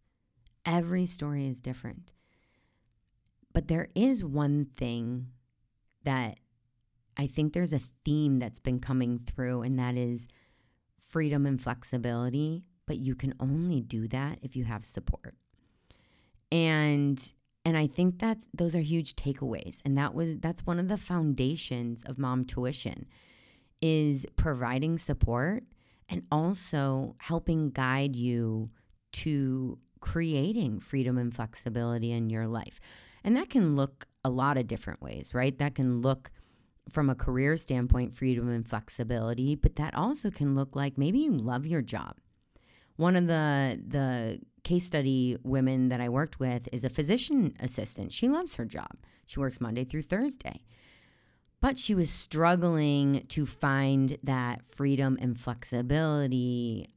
Every 0.65 1.05
story 1.05 1.47
is 1.47 1.61
different. 1.61 2.13
But 3.53 3.67
there 3.67 3.87
is 3.95 4.23
one 4.23 4.65
thing 4.75 5.27
that 6.03 6.39
I 7.17 7.27
think 7.27 7.53
there's 7.53 7.73
a 7.73 7.81
theme 8.05 8.39
that's 8.39 8.59
been 8.59 8.79
coming 8.79 9.17
through, 9.17 9.63
and 9.63 9.77
that 9.79 9.95
is 9.95 10.27
freedom 10.97 11.45
and 11.45 11.61
flexibility. 11.61 12.63
But 12.85 12.97
you 12.97 13.15
can 13.15 13.33
only 13.39 13.81
do 13.81 14.07
that 14.07 14.39
if 14.41 14.55
you 14.55 14.65
have 14.65 14.85
support. 14.85 15.35
And 16.51 17.33
and 17.65 17.77
I 17.77 17.87
think 17.87 18.19
that's 18.19 18.47
those 18.53 18.75
are 18.75 18.79
huge 18.81 19.15
takeaways. 19.15 19.81
And 19.85 19.97
that 19.97 20.13
was 20.13 20.37
that's 20.37 20.65
one 20.65 20.79
of 20.79 20.87
the 20.87 20.97
foundations 20.97 22.03
of 22.05 22.17
mom 22.17 22.45
tuition 22.45 23.05
is 23.81 24.25
providing 24.35 24.97
support 24.97 25.63
and 26.09 26.23
also 26.31 27.15
helping 27.19 27.69
guide 27.69 28.15
you 28.15 28.69
to 29.11 29.77
creating 30.01 30.79
freedom 30.79 31.17
and 31.17 31.33
flexibility 31.33 32.11
in 32.11 32.29
your 32.29 32.47
life. 32.47 32.79
And 33.23 33.35
that 33.37 33.49
can 33.49 33.75
look 33.75 34.07
a 34.23 34.29
lot 34.29 34.57
of 34.57 34.67
different 34.67 35.01
ways, 35.01 35.33
right? 35.33 35.57
That 35.57 35.75
can 35.75 36.01
look 36.01 36.31
from 36.89 37.09
a 37.09 37.15
career 37.15 37.55
standpoint, 37.55 38.15
freedom 38.15 38.49
and 38.49 38.67
flexibility, 38.67 39.55
but 39.55 39.75
that 39.75 39.95
also 39.95 40.31
can 40.31 40.55
look 40.55 40.75
like 40.75 40.97
maybe 40.97 41.19
you 41.19 41.31
love 41.31 41.65
your 41.65 41.81
job. 41.81 42.17
One 42.95 43.15
of 43.15 43.27
the 43.27 43.81
the 43.87 44.39
case 44.63 44.85
study 44.85 45.37
women 45.43 45.89
that 45.89 46.01
I 46.01 46.09
worked 46.09 46.39
with 46.39 46.67
is 46.71 46.83
a 46.83 46.89
physician 46.89 47.53
assistant. 47.59 48.11
She 48.11 48.27
loves 48.27 48.55
her 48.55 48.65
job. 48.65 48.97
She 49.25 49.39
works 49.39 49.61
Monday 49.61 49.85
through 49.85 50.01
Thursday. 50.03 50.63
But 51.61 51.77
she 51.77 51.93
was 51.93 52.09
struggling 52.09 53.25
to 53.29 53.45
find 53.45 54.17
that 54.23 54.65
freedom 54.65 55.17
and 55.21 55.37
flexibility 55.37 56.87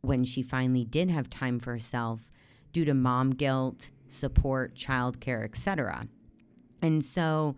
when 0.00 0.24
she 0.24 0.42
finally 0.42 0.84
did 0.84 1.10
have 1.10 1.28
time 1.28 1.58
for 1.58 1.72
herself 1.72 2.30
due 2.72 2.84
to 2.84 2.94
mom 2.94 3.30
guilt, 3.30 3.90
support, 4.08 4.74
childcare, 4.74 5.44
etc. 5.44 6.06
And 6.80 7.04
so 7.04 7.56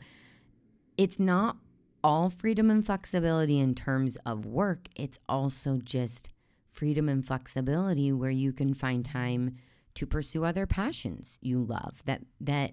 it's 0.96 1.18
not 1.18 1.56
all 2.02 2.28
freedom 2.30 2.70
and 2.70 2.84
flexibility 2.84 3.58
in 3.58 3.74
terms 3.74 4.16
of 4.26 4.44
work, 4.44 4.88
it's 4.94 5.18
also 5.28 5.80
just 5.82 6.30
freedom 6.68 7.08
and 7.08 7.26
flexibility 7.26 8.12
where 8.12 8.30
you 8.30 8.52
can 8.52 8.74
find 8.74 9.04
time 9.04 9.56
to 9.94 10.06
pursue 10.06 10.44
other 10.44 10.66
passions 10.66 11.38
you 11.40 11.62
love 11.62 12.02
that 12.04 12.20
that 12.40 12.72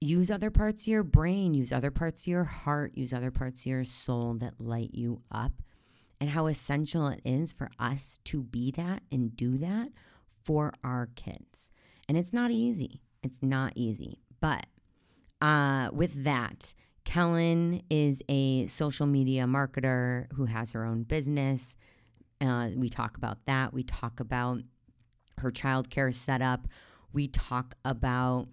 use 0.00 0.30
other 0.30 0.50
parts 0.50 0.82
of 0.82 0.86
your 0.86 1.02
brain, 1.02 1.54
use 1.54 1.72
other 1.72 1.90
parts 1.90 2.22
of 2.22 2.26
your 2.28 2.44
heart, 2.44 2.92
use 2.94 3.12
other 3.12 3.30
parts 3.30 3.60
of 3.60 3.66
your 3.66 3.84
soul 3.84 4.34
that 4.34 4.60
light 4.60 4.90
you 4.92 5.22
up 5.30 5.52
and 6.20 6.30
how 6.30 6.46
essential 6.46 7.08
it 7.08 7.20
is 7.24 7.52
for 7.52 7.70
us 7.78 8.18
to 8.24 8.42
be 8.42 8.70
that 8.72 9.02
and 9.10 9.36
do 9.36 9.58
that 9.58 9.88
for 10.42 10.72
our 10.82 11.08
kids. 11.14 11.70
And 12.08 12.16
it's 12.16 12.32
not 12.32 12.50
easy. 12.50 13.02
It's 13.22 13.42
not 13.42 13.72
easy. 13.74 14.20
But 14.40 14.66
uh, 15.40 15.90
with 15.92 16.24
that, 16.24 16.74
Kellen 17.04 17.82
is 17.90 18.22
a 18.28 18.66
social 18.66 19.06
media 19.06 19.44
marketer 19.44 20.30
who 20.32 20.44
has 20.46 20.72
her 20.72 20.84
own 20.84 21.04
business. 21.04 21.76
Uh, 22.40 22.70
we 22.76 22.88
talk 22.88 23.16
about 23.16 23.38
that. 23.46 23.72
We 23.72 23.82
talk 23.82 24.20
about 24.20 24.60
her 25.38 25.50
childcare 25.50 26.12
setup. 26.12 26.68
We 27.12 27.28
talk 27.28 27.74
about 27.84 28.48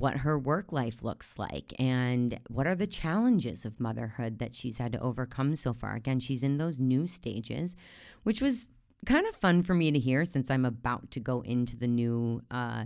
what 0.00 0.18
her 0.18 0.38
work 0.38 0.72
life 0.72 1.02
looks 1.02 1.38
like 1.38 1.72
and 1.78 2.38
what 2.48 2.66
are 2.66 2.74
the 2.74 2.86
challenges 2.86 3.64
of 3.64 3.80
motherhood 3.80 4.38
that 4.38 4.54
she's 4.54 4.78
had 4.78 4.92
to 4.92 5.00
overcome 5.00 5.56
so 5.56 5.72
far. 5.72 5.94
Again, 5.94 6.20
she's 6.20 6.42
in 6.42 6.58
those 6.58 6.78
new 6.78 7.06
stages, 7.06 7.76
which 8.22 8.40
was 8.42 8.66
kind 9.04 9.26
of 9.26 9.36
fun 9.36 9.62
for 9.62 9.74
me 9.74 9.90
to 9.90 9.98
hear 9.98 10.24
since 10.24 10.50
I'm 10.50 10.64
about 10.64 11.10
to 11.12 11.20
go 11.20 11.40
into 11.40 11.76
the 11.76 11.86
new 11.86 12.42
uh, 12.50 12.84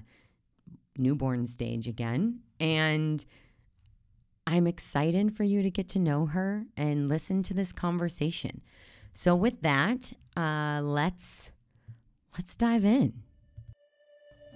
newborn 0.96 1.46
stage 1.46 1.88
again. 1.88 2.40
And 2.58 3.24
I'm 4.46 4.66
excited 4.66 5.36
for 5.36 5.44
you 5.44 5.62
to 5.62 5.70
get 5.70 5.88
to 5.90 5.98
know 5.98 6.26
her 6.26 6.66
and 6.76 7.08
listen 7.08 7.42
to 7.44 7.54
this 7.54 7.72
conversation. 7.72 8.62
So 9.12 9.34
with 9.34 9.62
that, 9.62 10.12
uh, 10.36 10.80
let's 10.82 11.50
let's 12.36 12.56
dive 12.56 12.84
in. 12.84 13.22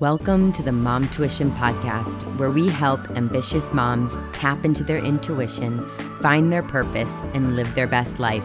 Welcome 0.05 0.53
to 0.53 0.63
the 0.63 0.71
Mom 0.71 1.09
Tuition 1.09 1.51
Podcast, 1.53 2.25
where 2.37 2.51
we 2.51 2.69
help 2.69 3.01
ambitious 3.13 3.73
moms 3.73 4.19
tap 4.35 4.63
into 4.63 4.85
their 4.85 4.99
intuition, 4.99 5.91
find 6.21 6.53
their 6.53 6.63
purpose, 6.63 7.23
and 7.33 7.57
live 7.57 7.75
their 7.75 7.87
best 7.87 8.19
life. 8.19 8.45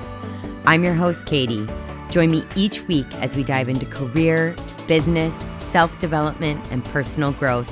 I'm 0.65 0.85
your 0.85 0.93
host, 0.93 1.25
Katie. 1.25 1.67
Join 2.11 2.31
me 2.31 2.45
each 2.55 2.87
week 2.87 3.13
as 3.15 3.35
we 3.35 3.43
dive 3.43 3.67
into 3.67 3.85
career, 3.85 4.55
business, 4.87 5.35
self 5.57 5.99
development, 5.99 6.71
and 6.71 6.85
personal 6.85 7.33
growth 7.33 7.69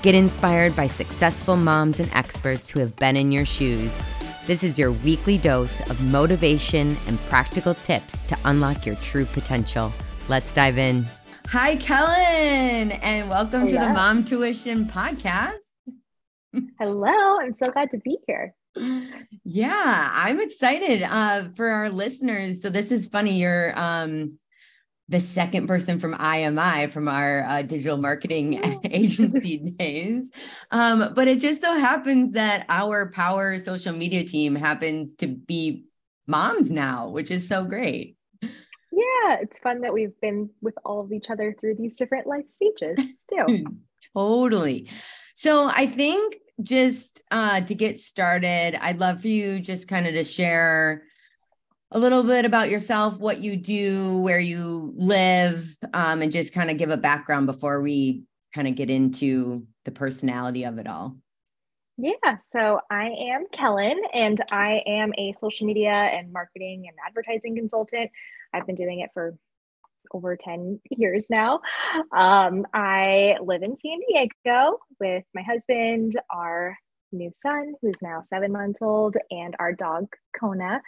Get 0.00 0.14
inspired 0.14 0.74
by 0.74 0.86
successful 0.86 1.58
moms 1.58 2.00
and 2.00 2.10
experts 2.14 2.70
who 2.70 2.80
have 2.80 2.96
been 2.96 3.18
in 3.18 3.32
your 3.32 3.44
shoes. 3.44 4.00
This 4.46 4.62
is 4.62 4.78
your 4.78 4.92
weekly 4.92 5.36
dose 5.36 5.80
of 5.90 6.02
motivation 6.10 6.96
and 7.06 7.20
practical 7.28 7.74
tips 7.74 8.22
to 8.22 8.38
unlock 8.46 8.86
your 8.86 8.96
true 8.96 9.26
potential. 9.26 9.92
Let's 10.30 10.54
dive 10.54 10.78
in. 10.78 11.04
Hi, 11.50 11.76
Kellen, 11.76 12.90
and 12.90 13.30
welcome 13.30 13.68
Hello. 13.68 13.72
to 13.72 13.78
the 13.78 13.88
Mom 13.92 14.24
Tuition 14.24 14.86
Podcast. 14.86 15.58
Hello, 16.78 17.38
I'm 17.40 17.52
so 17.52 17.70
glad 17.70 17.90
to 17.92 17.98
be 17.98 18.18
here. 18.26 18.52
Yeah, 19.44 20.10
I'm 20.12 20.40
excited 20.40 21.02
uh, 21.02 21.50
for 21.54 21.68
our 21.68 21.88
listeners. 21.88 22.62
So 22.62 22.68
this 22.68 22.90
is 22.90 23.08
funny. 23.08 23.38
You're 23.38 23.78
um, 23.78 24.38
the 25.08 25.20
second 25.20 25.68
person 25.68 26.00
from 26.00 26.14
IMI 26.14 26.90
from 26.90 27.06
our 27.06 27.44
uh, 27.44 27.62
digital 27.62 27.96
marketing 27.96 28.60
agency 28.84 29.58
days. 29.58 30.30
Um, 30.72 31.12
but 31.14 31.28
it 31.28 31.38
just 31.38 31.60
so 31.60 31.72
happens 31.74 32.32
that 32.32 32.66
our 32.68 33.10
power 33.12 33.58
social 33.58 33.94
media 33.94 34.24
team 34.24 34.56
happens 34.56 35.14
to 35.16 35.28
be 35.28 35.84
moms 36.26 36.70
now, 36.70 37.08
which 37.10 37.30
is 37.30 37.46
so 37.46 37.64
great. 37.64 38.15
Yeah, 38.96 39.36
it's 39.42 39.58
fun 39.58 39.82
that 39.82 39.92
we've 39.92 40.18
been 40.22 40.48
with 40.62 40.74
all 40.82 41.00
of 41.00 41.12
each 41.12 41.26
other 41.28 41.54
through 41.60 41.74
these 41.74 41.96
different 41.96 42.26
life 42.26 42.46
stages 42.50 42.98
too. 43.30 43.66
totally. 44.16 44.88
So 45.34 45.68
I 45.68 45.86
think 45.86 46.38
just 46.62 47.22
uh, 47.30 47.60
to 47.60 47.74
get 47.74 48.00
started, 48.00 48.74
I'd 48.80 48.98
love 48.98 49.20
for 49.20 49.28
you 49.28 49.60
just 49.60 49.86
kind 49.86 50.06
of 50.06 50.14
to 50.14 50.24
share 50.24 51.02
a 51.90 51.98
little 51.98 52.22
bit 52.22 52.46
about 52.46 52.70
yourself, 52.70 53.18
what 53.18 53.42
you 53.42 53.58
do, 53.58 54.22
where 54.22 54.38
you 54.38 54.94
live, 54.96 55.76
um, 55.92 56.22
and 56.22 56.32
just 56.32 56.54
kind 56.54 56.70
of 56.70 56.78
give 56.78 56.88
a 56.88 56.96
background 56.96 57.46
before 57.46 57.82
we 57.82 58.24
kind 58.54 58.66
of 58.66 58.76
get 58.76 58.88
into 58.88 59.66
the 59.84 59.92
personality 59.92 60.64
of 60.64 60.78
it 60.78 60.88
all. 60.88 61.18
Yeah, 61.98 62.38
so 62.52 62.80
I 62.90 63.08
am 63.08 63.46
Kellen, 63.52 64.00
and 64.14 64.42
I 64.50 64.82
am 64.86 65.12
a 65.18 65.34
social 65.34 65.66
media 65.66 65.92
and 65.92 66.32
marketing 66.32 66.86
and 66.88 66.96
advertising 67.06 67.56
consultant. 67.56 68.10
I've 68.56 68.66
been 68.66 68.74
doing 68.74 69.00
it 69.00 69.10
for 69.12 69.36
over 70.12 70.36
10 70.36 70.80
years 70.90 71.26
now. 71.28 71.60
Um, 72.12 72.66
I 72.72 73.36
live 73.42 73.62
in 73.62 73.76
San 73.78 74.00
Diego 74.08 74.78
with 74.98 75.24
my 75.34 75.42
husband, 75.42 76.18
our 76.30 76.76
new 77.12 77.30
son, 77.42 77.74
who's 77.82 78.00
now 78.02 78.22
seven 78.30 78.52
months 78.52 78.80
old, 78.80 79.16
and 79.30 79.54
our 79.58 79.72
dog, 79.72 80.06
Kona. 80.38 80.80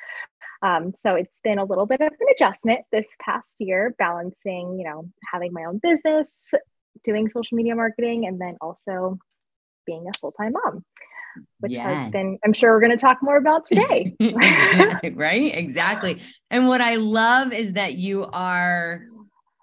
Um, 0.62 0.92
so 0.94 1.14
it's 1.14 1.40
been 1.42 1.58
a 1.58 1.64
little 1.64 1.86
bit 1.86 2.00
of 2.00 2.08
an 2.08 2.26
adjustment 2.34 2.80
this 2.90 3.08
past 3.20 3.56
year, 3.58 3.94
balancing, 3.98 4.78
you 4.78 4.84
know, 4.84 5.08
having 5.32 5.52
my 5.52 5.64
own 5.64 5.78
business, 5.78 6.52
doing 7.04 7.28
social 7.28 7.56
media 7.56 7.74
marketing, 7.74 8.26
and 8.26 8.40
then 8.40 8.56
also 8.60 9.18
being 9.86 10.06
a 10.08 10.18
full 10.18 10.32
time 10.32 10.52
mom. 10.52 10.84
Which 11.60 11.72
Yes. 11.72 12.12
I'm 12.14 12.52
sure 12.52 12.72
we're 12.72 12.80
going 12.80 12.96
to 12.96 12.96
talk 12.96 13.18
more 13.22 13.36
about 13.36 13.64
today. 13.70 14.14
right? 15.14 15.54
Exactly. 15.54 16.20
And 16.50 16.68
what 16.68 16.80
I 16.80 16.96
love 16.96 17.52
is 17.52 17.72
that 17.72 17.94
you 17.94 18.26
are 18.26 19.02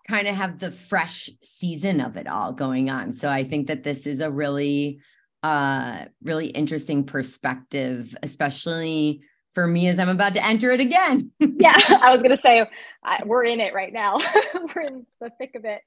kind 0.07 0.27
of 0.27 0.35
have 0.35 0.59
the 0.59 0.71
fresh 0.71 1.29
season 1.43 1.99
of 1.99 2.15
it 2.17 2.27
all 2.27 2.53
going 2.53 2.89
on. 2.89 3.11
So 3.11 3.29
I 3.29 3.43
think 3.43 3.67
that 3.67 3.83
this 3.83 4.05
is 4.05 4.19
a 4.19 4.29
really 4.29 4.99
uh 5.43 6.05
really 6.23 6.47
interesting 6.47 7.03
perspective, 7.03 8.15
especially 8.23 9.21
for 9.55 9.65
me 9.65 9.87
as 9.87 9.97
I'm 9.97 10.09
about 10.09 10.33
to 10.33 10.45
enter 10.45 10.69
it 10.71 10.81
again. 10.81 11.31
yeah, 11.39 11.73
I 12.01 12.11
was 12.11 12.21
going 12.21 12.35
to 12.35 12.41
say 12.41 12.63
I, 13.03 13.23
we're 13.25 13.45
in 13.45 13.59
it 13.59 13.73
right 13.73 13.91
now. 13.91 14.17
we're 14.75 14.83
in 14.83 15.05
the 15.21 15.31
thick 15.39 15.55
of 15.55 15.65
it. 15.65 15.81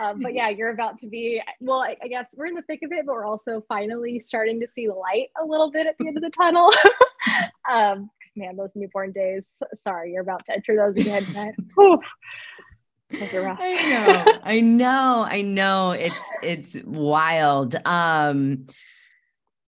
Um, 0.00 0.20
but 0.20 0.32
yeah, 0.32 0.48
you're 0.48 0.70
about 0.70 0.98
to 1.00 1.08
be, 1.08 1.42
well, 1.60 1.80
I, 1.80 1.96
I, 2.02 2.08
guess 2.08 2.28
we're 2.36 2.46
in 2.46 2.54
the 2.54 2.62
thick 2.62 2.80
of 2.84 2.92
it, 2.92 3.04
but 3.04 3.12
we're 3.12 3.26
also 3.26 3.62
finally 3.68 4.20
starting 4.20 4.60
to 4.60 4.66
see 4.66 4.86
the 4.86 4.94
light 4.94 5.26
a 5.42 5.44
little 5.44 5.70
bit 5.70 5.86
at 5.86 5.96
the 5.98 6.06
end 6.06 6.16
of 6.16 6.22
the 6.22 6.30
tunnel. 6.30 6.72
um, 7.70 8.08
man, 8.36 8.56
those 8.56 8.70
newborn 8.76 9.12
days, 9.12 9.48
sorry, 9.74 10.12
you're 10.12 10.22
about 10.22 10.44
to 10.46 10.54
enter 10.54 10.76
those 10.76 10.96
again. 10.96 11.26
Whew. 11.74 12.00
Those 13.10 13.34
are 13.34 13.42
rough. 13.42 13.58
I 13.60 13.80
know, 13.82 14.38
I 14.44 14.60
know, 14.60 15.26
I 15.26 15.42
know. 15.42 15.90
It's 15.92 16.14
it's 16.42 16.86
wild. 16.86 17.74
Um 17.86 18.66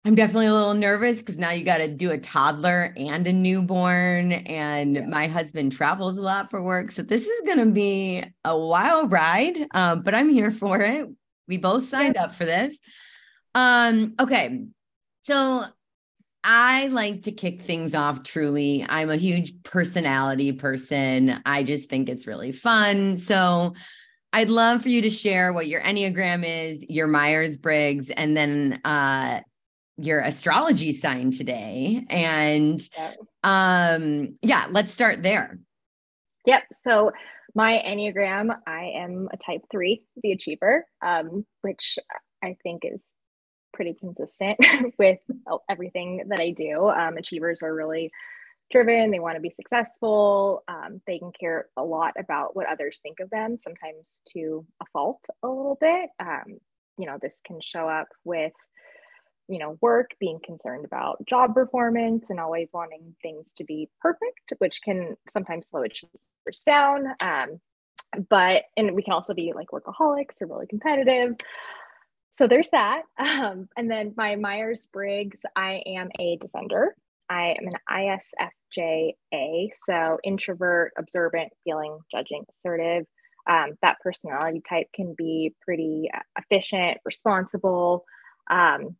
I'm 0.07 0.15
definitely 0.15 0.45
a 0.45 0.53
little 0.53 0.73
nervous 0.73 1.17
because 1.17 1.35
now 1.35 1.49
you 1.49 1.65
got 1.65 1.79
to 1.79 1.89
do 1.89 2.11
a 2.11 2.17
toddler 2.17 2.93
and 2.95 3.27
a 3.27 3.33
newborn. 3.33 4.31
And 4.31 4.95
yeah. 4.95 5.05
my 5.05 5.27
husband 5.27 5.73
travels 5.73 6.17
a 6.17 6.21
lot 6.21 6.49
for 6.49 6.61
work. 6.61 6.91
So 6.91 7.01
this 7.01 7.27
is 7.27 7.41
going 7.45 7.57
to 7.57 7.65
be 7.65 8.23
a 8.45 8.57
wild 8.57 9.11
ride, 9.11 9.67
um, 9.73 10.03
but 10.03 10.15
I'm 10.15 10.29
here 10.29 10.49
for 10.49 10.79
it. 10.79 11.09
We 11.49 11.57
both 11.57 11.89
signed 11.89 12.15
yeah. 12.15 12.23
up 12.23 12.35
for 12.35 12.45
this. 12.45 12.79
Um, 13.53 14.13
okay. 14.17 14.67
So 15.23 15.65
I 16.41 16.87
like 16.87 17.23
to 17.23 17.33
kick 17.33 17.63
things 17.63 17.93
off 17.93 18.23
truly. 18.23 18.85
I'm 18.87 19.09
a 19.09 19.17
huge 19.17 19.61
personality 19.63 20.53
person. 20.53 21.41
I 21.45 21.63
just 21.63 21.89
think 21.89 22.07
it's 22.07 22.25
really 22.25 22.53
fun. 22.53 23.17
So 23.17 23.73
I'd 24.31 24.49
love 24.49 24.83
for 24.83 24.89
you 24.89 25.01
to 25.01 25.09
share 25.09 25.51
what 25.51 25.67
your 25.67 25.81
Enneagram 25.81 26.45
is, 26.45 26.81
your 26.87 27.07
Myers 27.07 27.57
Briggs, 27.57 28.09
and 28.09 28.37
then 28.37 28.79
uh, 28.85 29.41
your 29.97 30.19
astrology 30.19 30.93
sign 30.93 31.31
today. 31.31 32.05
And 32.09 32.81
um, 33.43 34.35
yeah, 34.41 34.67
let's 34.69 34.93
start 34.93 35.23
there. 35.23 35.59
Yep. 36.45 36.63
So 36.83 37.11
my 37.55 37.81
Enneagram, 37.85 38.55
I 38.67 38.91
am 38.95 39.27
a 39.33 39.37
type 39.37 39.61
three, 39.71 40.03
the 40.17 40.31
achiever, 40.31 40.85
um, 41.01 41.45
which 41.61 41.97
I 42.43 42.55
think 42.61 42.83
is 42.85 43.03
pretty 43.73 43.95
consistent 43.95 44.57
with 44.99 45.19
everything 45.69 46.23
that 46.29 46.39
I 46.39 46.51
do. 46.51 46.87
Um, 46.87 47.17
achievers 47.17 47.61
are 47.63 47.73
really 47.73 48.11
driven, 48.69 49.11
they 49.11 49.19
want 49.19 49.35
to 49.35 49.41
be 49.41 49.49
successful, 49.49 50.63
um, 50.67 51.01
they 51.07 51.19
can 51.19 51.31
care 51.31 51.67
a 51.77 51.83
lot 51.83 52.13
about 52.19 52.55
what 52.55 52.67
others 52.67 52.99
think 53.01 53.19
of 53.21 53.29
them, 53.29 53.57
sometimes 53.57 54.21
to 54.33 54.65
a 54.81 54.85
fault 54.91 55.25
a 55.41 55.47
little 55.47 55.77
bit. 55.79 56.09
Um, 56.19 56.59
you 56.97 57.05
know, 57.05 57.17
this 57.21 57.41
can 57.45 57.61
show 57.61 57.87
up 57.87 58.07
with 58.23 58.53
you 59.47 59.59
know 59.59 59.77
work 59.81 60.11
being 60.19 60.39
concerned 60.43 60.85
about 60.85 61.23
job 61.25 61.53
performance 61.53 62.29
and 62.29 62.39
always 62.39 62.69
wanting 62.73 63.15
things 63.21 63.53
to 63.53 63.63
be 63.63 63.89
perfect 64.01 64.53
which 64.59 64.81
can 64.83 65.15
sometimes 65.29 65.67
slow 65.67 65.83
achievers 65.83 66.63
down 66.65 67.07
um, 67.21 67.59
but 68.29 68.63
and 68.75 68.93
we 68.93 69.03
can 69.03 69.13
also 69.13 69.33
be 69.33 69.53
like 69.53 69.69
workaholics 69.69 70.41
or 70.41 70.47
really 70.47 70.67
competitive. 70.67 71.35
So 72.33 72.47
there's 72.47 72.69
that 72.71 73.03
um, 73.17 73.67
and 73.77 73.89
then 73.89 74.13
my 74.15 74.35
myers-briggs 74.35 75.41
i 75.55 75.81
am 75.85 76.09
a 76.19 76.37
defender. 76.37 76.95
I 77.29 77.55
am 77.59 77.67
an 77.67 77.73
isfja 77.91 79.71
so 79.85 80.17
introvert 80.23 80.93
observant 80.97 81.51
feeling 81.63 81.99
judging 82.11 82.45
assertive. 82.49 83.05
Um, 83.49 83.77
that 83.81 83.99
personality 84.01 84.61
type 84.67 84.87
can 84.93 85.15
be 85.17 85.55
pretty 85.61 86.09
uh, 86.13 86.19
efficient 86.37 86.97
responsible 87.05 88.03
um, 88.49 88.95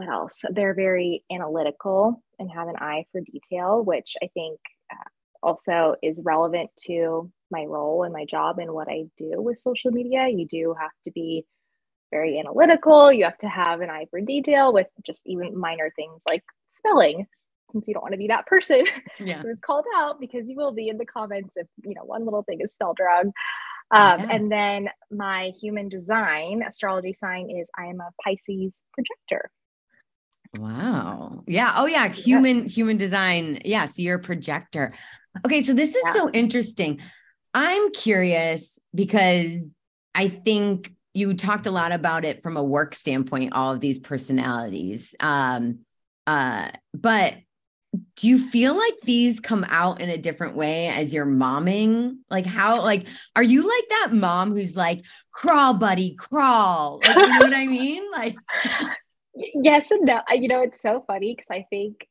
what 0.00 0.08
else? 0.08 0.42
They're 0.50 0.74
very 0.74 1.22
analytical 1.30 2.22
and 2.38 2.50
have 2.50 2.68
an 2.68 2.76
eye 2.76 3.04
for 3.12 3.20
detail, 3.20 3.84
which 3.84 4.16
I 4.22 4.28
think 4.32 4.58
uh, 4.90 5.08
also 5.42 5.94
is 6.02 6.22
relevant 6.24 6.70
to 6.86 7.30
my 7.50 7.64
role 7.64 8.04
and 8.04 8.12
my 8.14 8.24
job 8.24 8.58
and 8.58 8.72
what 8.72 8.88
I 8.88 9.04
do 9.18 9.42
with 9.42 9.58
social 9.58 9.90
media. 9.90 10.26
You 10.28 10.46
do 10.46 10.74
have 10.80 10.90
to 11.04 11.10
be 11.10 11.44
very 12.10 12.38
analytical. 12.38 13.12
You 13.12 13.24
have 13.24 13.36
to 13.38 13.48
have 13.48 13.82
an 13.82 13.90
eye 13.90 14.06
for 14.10 14.22
detail 14.22 14.72
with 14.72 14.86
just 15.04 15.20
even 15.26 15.58
minor 15.58 15.92
things 15.94 16.18
like 16.26 16.44
spelling, 16.78 17.26
since 17.70 17.86
you 17.86 17.92
don't 17.92 18.02
want 18.02 18.14
to 18.14 18.18
be 18.18 18.28
that 18.28 18.46
person 18.46 18.84
yeah. 19.20 19.42
who's 19.42 19.58
called 19.60 19.84
out 19.96 20.18
because 20.18 20.48
you 20.48 20.56
will 20.56 20.72
be 20.72 20.88
in 20.88 20.96
the 20.96 21.04
comments 21.04 21.56
if 21.56 21.66
you 21.84 21.94
know 21.94 22.04
one 22.04 22.24
little 22.24 22.42
thing 22.44 22.60
is 22.62 22.70
spelled 22.72 22.98
wrong. 23.00 23.32
Um, 23.92 24.20
yeah. 24.20 24.26
And 24.30 24.50
then 24.50 24.88
my 25.10 25.52
human 25.60 25.90
design 25.90 26.62
astrology 26.66 27.12
sign 27.12 27.50
is 27.50 27.68
I 27.76 27.86
am 27.86 28.00
a 28.00 28.10
Pisces 28.24 28.80
projector. 28.94 29.50
Wow. 30.58 31.44
Yeah. 31.46 31.74
Oh 31.76 31.86
yeah. 31.86 32.08
Human, 32.08 32.62
yeah. 32.62 32.68
human 32.68 32.96
design. 32.96 33.60
Yeah. 33.64 33.86
So 33.86 34.02
you're 34.02 34.16
a 34.16 34.22
projector. 34.22 34.94
Okay. 35.44 35.62
So 35.62 35.72
this 35.72 35.94
is 35.94 36.02
yeah. 36.06 36.12
so 36.12 36.30
interesting. 36.30 37.00
I'm 37.54 37.90
curious 37.92 38.78
because 38.94 39.60
I 40.14 40.28
think 40.28 40.92
you 41.14 41.34
talked 41.34 41.66
a 41.66 41.70
lot 41.70 41.92
about 41.92 42.24
it 42.24 42.42
from 42.42 42.56
a 42.56 42.62
work 42.62 42.94
standpoint, 42.94 43.52
all 43.52 43.72
of 43.72 43.80
these 43.80 43.98
personalities. 43.98 45.14
Um, 45.20 45.80
uh, 46.26 46.70
but 46.94 47.34
do 48.16 48.28
you 48.28 48.38
feel 48.38 48.76
like 48.76 48.94
these 49.02 49.40
come 49.40 49.66
out 49.68 50.00
in 50.00 50.10
a 50.10 50.18
different 50.18 50.54
way 50.54 50.88
as 50.88 51.12
you're 51.12 51.26
momming? 51.26 52.18
Like 52.30 52.46
how 52.46 52.82
like 52.82 53.06
are 53.34 53.42
you 53.42 53.68
like 53.68 53.88
that 53.88 54.12
mom 54.12 54.52
who's 54.52 54.76
like 54.76 55.02
crawl 55.32 55.74
buddy 55.74 56.14
crawl? 56.14 57.00
Like 57.04 57.16
you 57.16 57.28
know 57.28 57.38
what 57.40 57.54
I 57.54 57.66
mean? 57.66 58.08
Like 58.12 58.36
yes 59.54 59.90
and 59.90 60.04
no. 60.06 60.20
You 60.30 60.48
know, 60.48 60.62
it's 60.62 60.80
so 60.80 61.04
funny 61.06 61.34
because 61.34 61.48
I 61.50 61.66
think 61.70 62.06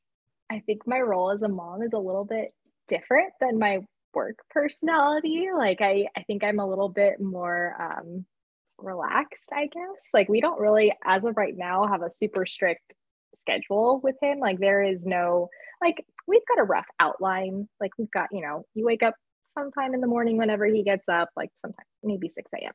I 0.52 0.62
think 0.66 0.88
my 0.88 1.00
role 1.00 1.32
as 1.32 1.44
a 1.44 1.50
mom 1.50 1.84
is 1.84 1.94
a 1.94 2.00
little 2.00 2.26
bit 2.26 2.54
different 2.88 3.34
than 3.42 3.60
my 3.60 3.80
work 4.14 4.38
personality. 4.52 5.48
Like 5.56 5.82
I 5.82 6.08
I 6.18 6.24
think 6.24 6.44
I'm 6.44 6.60
a 6.60 6.68
little 6.70 6.90
bit 6.90 7.22
more 7.22 7.76
um 7.80 8.26
relaxed, 8.80 9.50
I 9.54 9.68
guess. 9.68 10.10
Like 10.14 10.30
we 10.30 10.42
don't 10.42 10.60
really 10.60 10.94
as 11.06 11.26
of 11.26 11.38
right 11.38 11.56
now 11.58 11.88
have 11.88 12.02
a 12.04 12.12
super 12.12 12.46
strict 12.46 12.94
schedule 13.36 14.02
with 14.04 14.16
him. 14.22 14.40
Like 14.40 14.60
there 14.60 14.84
is 14.84 15.06
no 15.06 15.50
like 15.82 16.06
we've 16.28 16.46
got 16.48 16.62
a 16.62 16.66
rough 16.66 16.88
outline. 17.00 17.68
Like 17.82 17.92
we've 17.98 18.12
got, 18.12 18.30
you 18.32 18.42
know, 18.42 18.66
you 18.76 18.86
wake 18.86 19.04
up 19.04 19.16
sometime 19.58 19.94
in 19.94 20.02
the 20.02 20.08
morning 20.08 20.38
whenever 20.38 20.66
he 20.66 20.84
gets 20.84 21.08
up, 21.10 21.30
like 21.38 21.50
sometime 21.62 21.86
maybe 22.04 22.30
6 22.30 22.52
a.m 22.56 22.74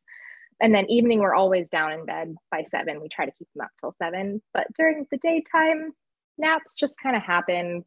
and 0.61 0.75
then 0.75 0.91
evening 0.91 1.21
we're 1.21 1.35
always 1.35 1.69
down 1.69 1.93
in 1.93 2.05
bed 2.05 2.35
by 2.51 2.63
seven. 2.65 3.01
We 3.01 3.09
try 3.09 3.27
to 3.27 3.33
keep 3.39 3.49
them 3.55 3.65
up 3.65 3.71
till 3.81 3.93
seven. 3.93 4.43
But 4.53 4.67
during 4.77 5.07
the 5.11 5.19
daytime 5.19 5.93
naps 6.39 6.75
just 6.75 6.95
kind 7.03 7.17
of 7.17 7.23
happen 7.23 7.85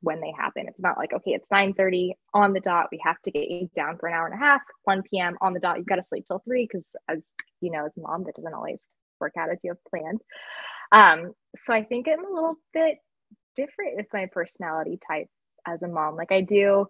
when 0.00 0.20
they 0.20 0.32
happen. 0.38 0.66
It's 0.68 0.80
not 0.80 0.96
like 0.96 1.12
okay 1.12 1.32
it's 1.32 1.50
9 1.50 1.74
30 1.74 2.14
on 2.34 2.52
the 2.52 2.60
dot. 2.60 2.86
We 2.92 3.00
have 3.04 3.20
to 3.22 3.30
get 3.30 3.50
you 3.50 3.68
down 3.74 3.98
for 3.98 4.08
an 4.08 4.14
hour 4.14 4.26
and 4.26 4.34
a 4.34 4.38
half 4.38 4.60
1 4.84 5.02
p.m 5.10 5.36
on 5.40 5.54
the 5.54 5.60
dot. 5.60 5.78
You've 5.78 5.86
got 5.86 5.96
to 5.96 6.02
sleep 6.02 6.24
till 6.26 6.40
3 6.44 6.68
because 6.70 6.94
as 7.08 7.32
you 7.60 7.70
know 7.70 7.86
as 7.86 7.92
a 7.96 8.00
mom 8.00 8.24
that 8.24 8.36
doesn't 8.36 8.54
always 8.54 8.86
work 9.20 9.32
out 9.38 9.50
as 9.50 9.60
you 9.64 9.70
have 9.70 9.84
planned. 9.90 10.20
Um, 10.92 11.32
so 11.56 11.74
i 11.74 11.82
think 11.82 12.06
i'm 12.08 12.24
a 12.24 12.34
little 12.34 12.56
bit 12.72 12.98
different 13.56 13.96
with 13.96 14.06
my 14.12 14.26
personality 14.32 14.98
type 15.06 15.26
as 15.66 15.82
a 15.82 15.88
mom. 15.88 16.16
Like 16.16 16.32
i 16.32 16.40
do 16.40 16.86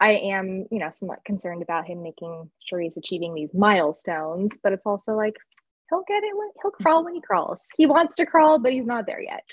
I 0.00 0.12
am, 0.12 0.66
you 0.70 0.78
know, 0.78 0.90
somewhat 0.92 1.24
concerned 1.24 1.62
about 1.62 1.86
him 1.86 2.02
making 2.02 2.50
sure 2.60 2.80
he's 2.80 2.96
achieving 2.96 3.34
these 3.34 3.54
milestones, 3.54 4.56
but 4.62 4.72
it's 4.72 4.86
also 4.86 5.12
like 5.12 5.36
he'll 5.88 6.04
get 6.06 6.22
it 6.22 6.36
when 6.36 6.48
he'll 6.60 6.70
crawl 6.72 7.04
when 7.04 7.14
he 7.14 7.20
crawls. 7.20 7.60
He 7.76 7.86
wants 7.86 8.16
to 8.16 8.26
crawl, 8.26 8.58
but 8.58 8.72
he's 8.72 8.86
not 8.86 9.06
there 9.06 9.22
yet. 9.22 9.44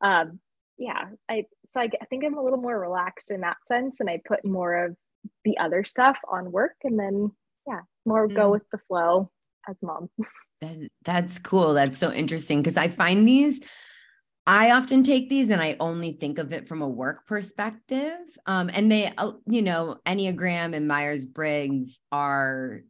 Um, 0.00 0.40
yeah, 0.78 1.06
I 1.28 1.46
so 1.66 1.80
I, 1.80 1.90
I 2.00 2.04
think 2.06 2.24
I'm 2.24 2.38
a 2.38 2.42
little 2.42 2.60
more 2.60 2.78
relaxed 2.78 3.30
in 3.30 3.40
that 3.40 3.56
sense, 3.66 3.96
and 3.98 4.08
I 4.08 4.20
put 4.24 4.44
more 4.44 4.84
of 4.84 4.96
the 5.44 5.58
other 5.58 5.84
stuff 5.84 6.16
on 6.30 6.52
work, 6.52 6.76
and 6.84 6.98
then 6.98 7.32
yeah, 7.66 7.80
more 8.06 8.28
mm. 8.28 8.34
go 8.34 8.50
with 8.50 8.62
the 8.70 8.78
flow 8.88 9.30
as 9.68 9.76
mom. 9.82 10.08
That, 10.60 10.88
that's 11.04 11.38
cool. 11.38 11.72
That's 11.72 11.98
so 11.98 12.12
interesting 12.12 12.60
because 12.60 12.76
I 12.76 12.88
find 12.88 13.28
these 13.28 13.60
I 14.48 14.70
often 14.70 15.02
take 15.02 15.28
these 15.28 15.50
and 15.50 15.60
I 15.60 15.76
only 15.78 16.12
think 16.12 16.38
of 16.38 16.54
it 16.54 16.66
from 16.68 16.80
a 16.80 16.88
work 16.88 17.26
perspective. 17.26 18.16
Um, 18.46 18.70
and 18.72 18.90
they, 18.90 19.12
uh, 19.18 19.32
you 19.46 19.60
know, 19.60 19.98
Enneagram 20.06 20.74
and 20.74 20.88
Myers 20.88 21.26
Briggs 21.26 22.00
are 22.10 22.80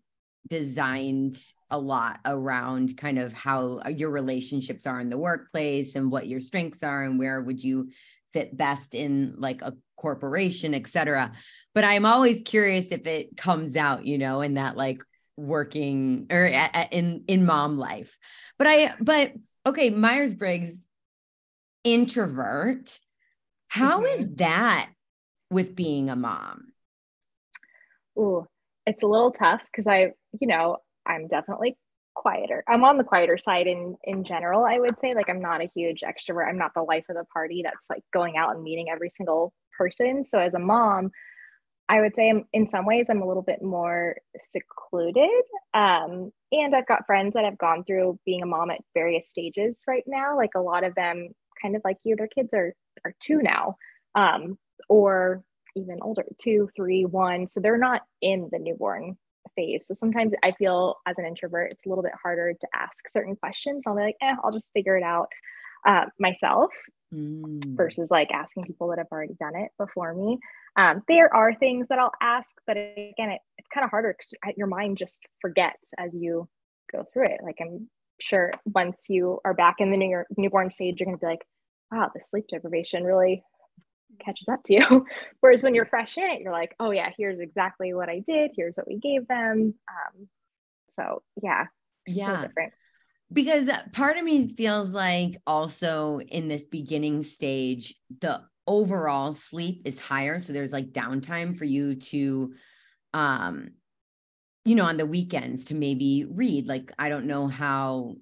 designed 0.48 1.36
a 1.68 1.76
lot 1.76 2.20
around 2.24 2.96
kind 2.96 3.18
of 3.18 3.32
how 3.32 3.80
uh, 3.84 3.88
your 3.88 4.10
relationships 4.10 4.86
are 4.86 5.00
in 5.00 5.10
the 5.10 5.18
workplace 5.18 5.96
and 5.96 6.12
what 6.12 6.28
your 6.28 6.38
strengths 6.38 6.84
are 6.84 7.02
and 7.02 7.18
where 7.18 7.42
would 7.42 7.62
you 7.62 7.90
fit 8.32 8.56
best 8.56 8.94
in 8.94 9.34
like 9.36 9.60
a 9.60 9.74
corporation, 9.96 10.74
et 10.74 10.86
cetera. 10.86 11.32
But 11.74 11.82
I'm 11.82 12.06
always 12.06 12.40
curious 12.42 12.86
if 12.92 13.04
it 13.04 13.36
comes 13.36 13.74
out, 13.74 14.06
you 14.06 14.16
know, 14.16 14.42
in 14.42 14.54
that 14.54 14.76
like 14.76 15.02
working 15.36 16.28
or 16.30 16.44
in 16.92 17.24
in 17.26 17.44
mom 17.44 17.78
life. 17.78 18.16
But 18.58 18.68
I, 18.68 18.94
but 19.00 19.32
okay, 19.66 19.90
Myers 19.90 20.34
Briggs 20.34 20.84
introvert. 21.92 22.98
How 23.68 24.00
Mhm. 24.00 24.18
is 24.18 24.34
that 24.36 24.90
with 25.50 25.74
being 25.76 26.10
a 26.10 26.16
mom? 26.16 26.72
Ooh, 28.18 28.46
it's 28.86 29.02
a 29.02 29.06
little 29.06 29.30
tough 29.30 29.60
because 29.70 29.86
I, 29.86 30.12
you 30.40 30.48
know, 30.48 30.78
I'm 31.06 31.28
definitely 31.28 31.76
quieter. 32.14 32.64
I'm 32.68 32.84
on 32.84 32.98
the 32.98 33.04
quieter 33.04 33.38
side 33.38 33.66
in 33.66 33.96
in 34.04 34.24
general, 34.24 34.64
I 34.64 34.78
would 34.78 34.98
say. 34.98 35.14
Like 35.14 35.28
I'm 35.30 35.40
not 35.40 35.62
a 35.62 35.70
huge 35.74 36.00
extrovert. 36.00 36.48
I'm 36.48 36.58
not 36.58 36.74
the 36.74 36.82
life 36.82 37.04
of 37.08 37.16
the 37.16 37.24
party 37.32 37.62
that's 37.64 37.76
like 37.88 38.02
going 38.12 38.36
out 38.36 38.54
and 38.54 38.62
meeting 38.62 38.88
every 38.90 39.12
single 39.16 39.52
person. 39.76 40.24
So 40.24 40.38
as 40.38 40.54
a 40.54 40.58
mom, 40.58 41.10
I 41.88 42.00
would 42.00 42.14
say 42.16 42.28
I'm, 42.28 42.44
in 42.52 42.66
some 42.66 42.84
ways 42.86 43.06
I'm 43.08 43.22
a 43.22 43.26
little 43.26 43.42
bit 43.42 43.62
more 43.62 44.16
secluded. 44.40 45.30
Um, 45.72 46.32
and 46.52 46.74
I've 46.74 46.86
got 46.88 47.06
friends 47.06 47.34
that 47.34 47.44
have 47.44 47.56
gone 47.58 47.84
through 47.84 48.18
being 48.26 48.42
a 48.42 48.46
mom 48.46 48.70
at 48.70 48.80
various 48.94 49.28
stages 49.28 49.76
right 49.86 50.04
now. 50.06 50.36
Like 50.36 50.50
a 50.56 50.60
lot 50.60 50.84
of 50.84 50.94
them, 50.94 51.28
kind 51.60 51.76
of 51.76 51.82
like 51.84 51.98
you, 52.04 52.16
their 52.16 52.28
kids 52.28 52.50
are 52.54 52.74
are 53.04 53.14
two 53.20 53.40
now, 53.42 53.76
um, 54.14 54.58
or 54.88 55.42
even 55.76 55.98
older, 56.02 56.24
two, 56.40 56.68
three, 56.74 57.04
one. 57.04 57.48
So 57.48 57.60
they're 57.60 57.78
not 57.78 58.02
in 58.20 58.48
the 58.50 58.58
newborn 58.58 59.16
phase. 59.54 59.86
So 59.86 59.94
sometimes 59.94 60.32
I 60.42 60.52
feel 60.52 60.96
as 61.06 61.18
an 61.18 61.26
introvert, 61.26 61.72
it's 61.72 61.86
a 61.86 61.88
little 61.88 62.02
bit 62.02 62.12
harder 62.20 62.52
to 62.52 62.68
ask 62.74 63.08
certain 63.12 63.36
questions. 63.36 63.82
I'll 63.86 63.94
be 63.94 64.02
like, 64.02 64.16
eh, 64.20 64.34
I'll 64.42 64.52
just 64.52 64.72
figure 64.72 64.96
it 64.96 65.04
out 65.04 65.28
uh, 65.86 66.06
myself 66.18 66.70
Mm. 67.14 67.74
versus 67.74 68.10
like 68.10 68.30
asking 68.32 68.64
people 68.64 68.88
that 68.88 68.98
have 68.98 69.06
already 69.10 69.34
done 69.40 69.56
it 69.56 69.70
before 69.78 70.12
me. 70.14 70.38
Um, 70.76 71.02
there 71.08 71.34
are 71.34 71.54
things 71.54 71.88
that 71.88 71.98
I'll 71.98 72.12
ask, 72.20 72.50
but 72.66 72.76
again, 72.76 73.30
it, 73.30 73.40
it's 73.56 73.68
kind 73.72 73.84
of 73.84 73.90
harder 73.90 74.14
because 74.14 74.34
your 74.56 74.66
mind 74.66 74.98
just 74.98 75.22
forgets 75.40 75.94
as 75.96 76.14
you 76.14 76.46
go 76.92 77.04
through 77.12 77.26
it. 77.26 77.40
Like 77.42 77.56
I'm 77.62 77.88
sure 78.20 78.52
once 78.66 79.06
you 79.08 79.40
are 79.44 79.54
back 79.54 79.76
in 79.78 79.90
the 79.90 79.96
new, 79.96 80.22
newborn 80.36 80.70
stage, 80.70 80.96
you're 80.98 81.06
going 81.06 81.16
to 81.18 81.20
be 81.20 81.26
like, 81.26 81.46
wow, 81.90 82.10
the 82.14 82.20
sleep 82.22 82.46
deprivation 82.48 83.04
really 83.04 83.42
catches 84.24 84.48
up 84.48 84.62
to 84.64 84.74
you. 84.74 85.06
Whereas 85.40 85.62
when 85.62 85.74
you're 85.74 85.86
fresh 85.86 86.16
in 86.16 86.24
it, 86.24 86.40
you're 86.40 86.52
like, 86.52 86.74
oh 86.80 86.90
yeah, 86.90 87.10
here's 87.16 87.40
exactly 87.40 87.94
what 87.94 88.08
I 88.08 88.20
did. 88.20 88.52
Here's 88.56 88.76
what 88.76 88.86
we 88.88 88.98
gave 88.98 89.28
them. 89.28 89.74
Um, 89.88 90.28
so 90.96 91.22
yeah, 91.42 91.66
Yeah. 92.06 92.40
so 92.40 92.46
different. 92.48 92.72
because 93.32 93.68
part 93.92 94.16
of 94.16 94.24
me 94.24 94.54
feels 94.56 94.92
like 94.92 95.36
also 95.46 96.20
in 96.20 96.48
this 96.48 96.64
beginning 96.64 97.22
stage 97.22 97.94
the 98.20 98.40
overall 98.66 99.32
sleep 99.32 99.82
is 99.84 99.98
higher 99.98 100.38
so 100.38 100.52
there's 100.52 100.72
like 100.72 100.92
downtime 100.92 101.56
for 101.56 101.64
you 101.64 101.94
to 101.94 102.52
um 103.14 103.70
you 104.64 104.74
know 104.74 104.84
on 104.84 104.96
the 104.96 105.06
weekends 105.06 105.66
to 105.66 105.74
maybe 105.74 106.26
read 106.28 106.66
like 106.66 106.92
i 106.98 107.08
don't 107.08 107.26
know 107.26 107.48
how 107.48 108.16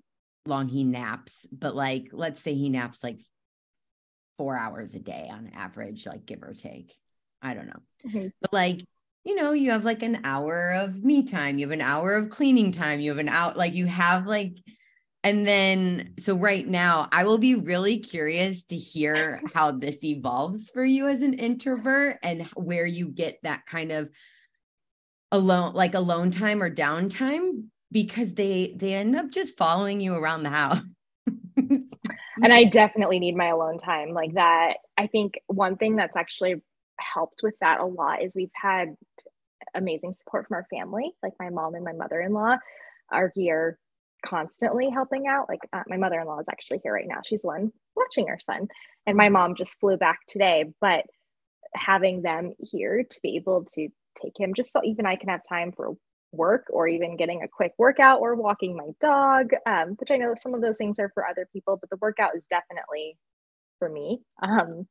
long 0.47 0.69
he 0.69 0.85
naps 0.85 1.47
but 1.51 1.75
like 1.75 2.09
let's 2.13 2.41
say 2.41 2.55
he 2.55 2.69
naps 2.69 3.03
like 3.03 3.19
4 4.39 4.57
hours 4.57 4.95
a 4.95 5.01
day 5.01 5.29
on 5.31 5.51
average 5.55 6.07
like 6.07 6.27
give 6.27 6.43
or 6.43 6.55
take 6.55 6.95
i 7.43 7.55
don't 7.55 7.67
know 7.67 7.81
Mhm. 8.07 8.33
but 8.41 8.53
like 8.53 8.85
you 9.25 9.35
know 9.35 9.53
you 9.53 9.73
have 9.73 9.85
like 9.85 10.03
an 10.03 10.21
hour 10.25 10.73
of 10.73 11.03
me 11.03 11.25
time 11.25 11.59
you 11.59 11.67
have 11.67 11.73
an 11.73 11.83
hour 11.83 12.15
of 12.15 12.31
cleaning 12.31 12.71
time 12.71 13.01
you 13.01 13.11
have 13.11 13.19
an 13.19 13.29
out 13.29 13.57
like 13.57 13.75
you 13.75 13.87
have 13.87 14.27
like 14.27 14.53
and 15.25 15.45
then, 15.45 16.13
so 16.21 16.37
right 16.37 16.65
now, 16.65 17.09
I 17.11 17.25
will 17.25 17.39
be 17.39 17.57
really 17.57 17.99
curious 17.99 18.63
to 18.67 18.77
hear 18.77 19.43
how 19.53 19.73
this 19.73 19.97
evolves 20.05 20.71
for 20.71 20.85
you 20.85 21.09
as 21.09 21.21
an 21.21 21.35
introvert 21.35 22.19
and 22.23 22.43
where 22.55 22.87
you 22.87 23.09
get 23.09 23.41
that 23.43 23.67
kind 23.67 23.91
of 23.91 24.09
alone, 25.33 25.75
like 25.75 25.95
alone 25.95 26.31
time 26.31 26.63
or 26.63 26.71
downtime, 26.71 27.65
because 27.93 28.35
they 28.35 28.75
they 28.77 28.95
end 28.95 29.17
up 29.17 29.31
just 29.31 29.57
following 29.57 30.01
you 30.01 30.15
around 30.15 30.43
the 30.43 30.51
house. 30.51 30.81
and 31.57 32.53
I 32.53 32.65
definitely 32.65 33.19
need 33.19 33.37
my 33.37 33.49
alone 33.49 33.79
time 33.79 34.11
like 34.11 34.35
that. 34.35 34.75
I 34.97 35.07
think 35.07 35.41
one 35.47 35.77
thing 35.77 35.97
that's 35.97 36.17
actually 36.17 36.63
helped 36.99 37.41
with 37.43 37.55
that 37.61 37.81
a 37.81 37.85
lot 37.85 38.23
is 38.23 38.35
we've 38.35 38.51
had 38.55 38.97
amazing 39.75 40.15
support 40.15 40.47
from 40.49 40.57
our 40.57 40.67
family. 40.71 41.13
Like 41.23 41.33
my 41.39 41.51
mom 41.51 41.75
and 41.75 41.85
my 41.85 41.93
mother 41.93 42.21
in 42.21 42.33
law 42.33 42.57
are 43.11 43.33
here 43.35 43.79
constantly 44.25 44.91
helping 44.91 45.27
out. 45.27 45.49
Like 45.49 45.61
uh, 45.73 45.83
my 45.89 45.97
mother 45.97 46.21
in 46.21 46.27
law 46.27 46.41
is 46.41 46.49
actually 46.51 46.81
here 46.83 46.93
right 46.93 47.07
now. 47.07 47.21
She's 47.25 47.43
one 47.43 47.73
watching 47.95 48.29
her 48.29 48.39
son, 48.41 48.69
and 49.07 49.17
my 49.17 49.29
mom 49.29 49.55
just 49.55 49.79
flew 49.79 49.97
back 49.97 50.21
today. 50.27 50.73
But 50.81 51.05
having 51.75 52.23
them 52.23 52.55
here 52.59 53.05
to 53.09 53.21
be 53.23 53.37
able 53.37 53.65
to 53.75 53.89
take 54.23 54.35
him 54.39 54.55
just 54.55 54.73
so 54.73 54.81
even 54.85 55.07
I 55.07 55.17
can 55.17 55.29
have 55.29 55.43
time 55.49 55.73
for 55.73 55.95
work 56.33 56.67
or 56.71 56.89
even 56.89 57.17
getting 57.17 57.43
a 57.43 57.49
quick 57.49 57.73
workout 57.79 58.21
or 58.21 58.35
walking 58.35 58.77
my 58.77 58.89
dog, 59.01 59.53
um, 59.67 59.91
which 59.99 60.11
I 60.11 60.17
know 60.17 60.35
some 60.37 60.55
of 60.55 60.61
those 60.61 60.77
things 60.77 60.99
are 60.99 61.11
for 61.15 61.27
other 61.27 61.49
people, 61.53 61.79
but 61.81 61.91
the 61.91 61.99
workout 62.01 62.37
is 62.37 62.45
definitely 62.51 63.17
for 63.79 63.89
me. 63.89 64.21
Um, 64.43 64.87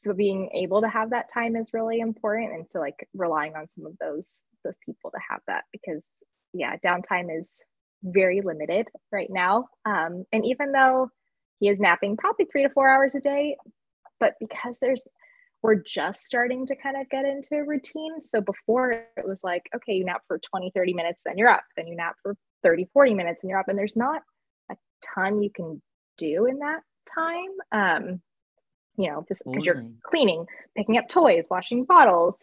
so 0.00 0.12
being 0.12 0.50
able 0.54 0.82
to 0.82 0.88
have 0.88 1.10
that 1.10 1.32
time 1.32 1.56
is 1.56 1.72
really 1.72 2.00
important, 2.00 2.52
and 2.52 2.68
so 2.68 2.80
like 2.80 3.08
relying 3.14 3.54
on 3.54 3.68
some 3.68 3.86
of 3.86 3.96
those 4.00 4.42
those 4.64 4.78
people 4.84 5.10
to 5.10 5.18
have 5.30 5.40
that 5.46 5.64
because 5.72 6.02
yeah, 6.52 6.76
downtime 6.84 7.28
is 7.38 7.60
very 8.02 8.40
limited 8.40 8.88
right 9.12 9.28
now. 9.30 9.66
Um, 9.84 10.24
and 10.32 10.44
even 10.44 10.72
though 10.72 11.08
he 11.60 11.68
is 11.68 11.78
napping 11.78 12.16
probably 12.16 12.46
three 12.46 12.64
to 12.64 12.70
four 12.70 12.88
hours 12.88 13.14
a 13.14 13.20
day, 13.20 13.56
but 14.18 14.34
because 14.40 14.78
there's 14.80 15.04
we're 15.62 15.76
just 15.76 16.24
starting 16.24 16.66
to 16.66 16.76
kind 16.76 17.00
of 17.00 17.08
get 17.08 17.24
into 17.24 17.54
a 17.54 17.64
routine. 17.64 18.20
So 18.20 18.40
before 18.40 18.90
it 18.90 19.26
was 19.26 19.44
like, 19.44 19.62
okay, 19.74 19.92
you 19.94 20.04
nap 20.04 20.22
for 20.26 20.38
20, 20.38 20.72
30 20.74 20.94
minutes, 20.94 21.22
then 21.24 21.38
you're 21.38 21.48
up. 21.48 21.62
Then 21.76 21.86
you 21.86 21.96
nap 21.96 22.16
for 22.22 22.36
30, 22.62 22.88
40 22.92 23.14
minutes 23.14 23.42
and 23.42 23.50
you're 23.50 23.60
up. 23.60 23.68
And 23.68 23.78
there's 23.78 23.96
not 23.96 24.22
a 24.70 24.76
ton 25.14 25.42
you 25.42 25.50
can 25.54 25.80
do 26.18 26.46
in 26.46 26.58
that 26.58 26.80
time. 27.14 27.50
Um, 27.70 28.20
you 28.96 29.10
know, 29.10 29.24
just 29.28 29.42
because 29.44 29.64
you're 29.64 29.84
cleaning, 30.02 30.46
picking 30.76 30.98
up 30.98 31.08
toys, 31.08 31.46
washing 31.48 31.84
bottles, 31.84 32.36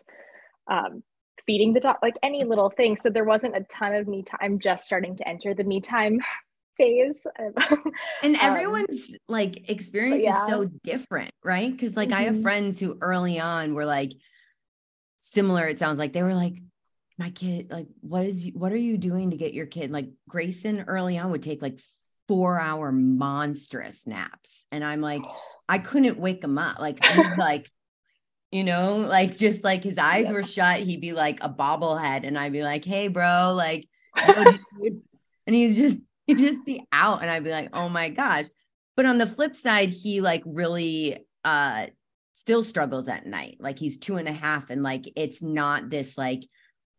um, 0.68 1.04
feeding 1.46 1.74
the 1.74 1.80
dog, 1.80 1.98
like 2.02 2.16
any 2.24 2.44
little 2.44 2.70
thing. 2.70 2.96
So 2.96 3.10
there 3.10 3.26
wasn't 3.26 3.56
a 3.56 3.64
ton 3.64 3.94
of 3.96 4.08
me 4.08 4.24
time. 4.24 4.40
I'm 4.42 4.60
just 4.60 4.86
starting 4.86 5.18
to 5.18 5.28
enter 5.28 5.54
the 5.54 5.64
me 5.64 5.82
time 5.82 6.20
phase. 6.80 7.28
and 8.24 8.36
Um, 8.36 8.42
everyone's 8.42 9.12
like 9.28 9.70
experience 9.70 10.24
yeah. 10.24 10.42
is 10.42 10.48
so 10.50 10.66
different, 10.84 11.32
right? 11.44 11.72
Because 11.72 11.96
like 11.96 12.12
I 12.12 12.24
have 12.24 12.36
Mhm. 12.36 12.42
friends 12.42 12.80
who 12.80 12.98
early 13.02 13.40
on 13.40 13.76
were 13.76 13.86
like 13.86 14.14
similar. 15.20 15.68
It 15.68 15.78
sounds 15.78 16.00
like 16.00 16.14
they 16.14 16.24
were 16.24 16.34
like, 16.34 16.58
my 17.18 17.30
kid, 17.30 17.70
like, 17.70 17.88
what 18.00 18.26
is 18.26 18.50
what 18.54 18.72
are 18.72 18.78
you 18.78 18.98
doing 18.98 19.32
to 19.32 19.38
get 19.38 19.54
your 19.54 19.66
kid? 19.68 19.92
Like 19.92 20.10
Grayson 20.28 20.86
early 20.88 21.18
on 21.20 21.32
would 21.32 21.44
take 21.44 21.62
like 21.62 21.80
four 22.28 22.60
hour 22.60 22.92
monstrous 22.92 24.08
naps, 24.08 24.66
and 24.72 24.84
I'm 24.84 25.02
like, 25.02 25.22
I 25.70 25.78
couldn't 25.80 26.18
wake 26.18 26.44
him 26.44 26.58
up. 26.58 26.80
Like, 26.80 27.06
he'd 27.06 27.38
like. 27.38 27.70
You 28.52 28.64
know, 28.64 29.06
like 29.08 29.38
just 29.38 29.64
like 29.64 29.84
his 29.84 30.00
eyes 30.00 30.26
Yeah. 30.26 30.32
were 30.32 30.42
shut, 30.42 30.80
he'd 30.80 31.02
be 31.02 31.14
like 31.14 31.38
a 31.44 31.50
bobblehead, 31.50 32.24
and 32.26 32.36
I'd 32.36 32.52
be 32.52 32.64
like, 32.64 32.84
"Hey, 32.84 33.08
bro, 33.08 33.54
like, 33.56 33.88
and 34.16 35.56
he's 35.56 35.78
just 35.78 35.98
he'd 36.30 36.38
just 36.38 36.64
be 36.66 36.82
out 36.92 37.22
and 37.22 37.30
i'd 37.30 37.44
be 37.44 37.52
like 37.52 37.70
oh 37.74 37.90
my 37.90 38.10
gosh 38.10 38.46
but 38.96 39.06
on 39.06 39.18
the 39.18 39.28
flip 39.28 39.56
side 39.56 39.90
he 39.90 40.22
like 40.22 40.44
really 40.46 41.26
uh 41.44 41.86
still 42.34 42.64
struggles 42.64 43.08
at 43.08 43.26
night 43.26 43.58
like 43.60 43.78
he's 43.80 43.98
two 43.98 44.18
and 44.18 44.28
a 44.28 44.34
half 44.34 44.70
and 44.70 44.84
like 44.84 45.12
it's 45.16 45.42
not 45.42 45.90
this 45.90 46.18
like 46.18 46.44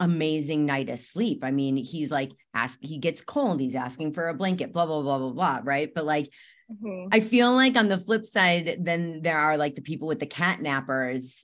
amazing 0.00 0.66
night 0.66 0.88
of 0.90 0.98
sleep 0.98 1.40
i 1.44 1.50
mean 1.50 1.76
he's 1.76 2.10
like 2.10 2.32
ask 2.54 2.78
he 2.82 2.98
gets 2.98 3.20
cold 3.20 3.60
he's 3.60 3.74
asking 3.74 4.12
for 4.12 4.28
a 4.28 4.34
blanket 4.34 4.72
blah 4.72 4.86
blah 4.86 5.02
blah 5.02 5.18
blah 5.18 5.32
blah 5.32 5.60
right 5.64 5.92
but 5.94 6.04
like 6.04 6.30
Mhm. 6.70 7.08
I 7.10 7.18
feel 7.18 7.52
like 7.52 7.76
on 7.76 7.88
the 7.88 7.98
flip 7.98 8.24
side, 8.24 8.76
then 8.84 9.22
there 9.22 9.36
are 9.36 9.56
like 9.56 9.74
the 9.74 9.82
people 9.82 10.06
with 10.06 10.20
the 10.20 10.26
cat 10.26 10.60
nappers, 10.60 11.42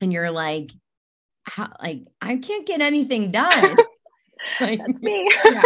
and 0.00 0.10
you're 0.10 0.30
like, 0.30 0.70
how 1.44 1.68
like 1.82 2.04
I 2.22 2.36
can't 2.36 2.66
get 2.66 2.80
anything 2.80 3.30
done. 3.32 3.76
like, 4.62 4.78
That's 4.78 5.02
me. 5.02 5.28
yeah, 5.44 5.62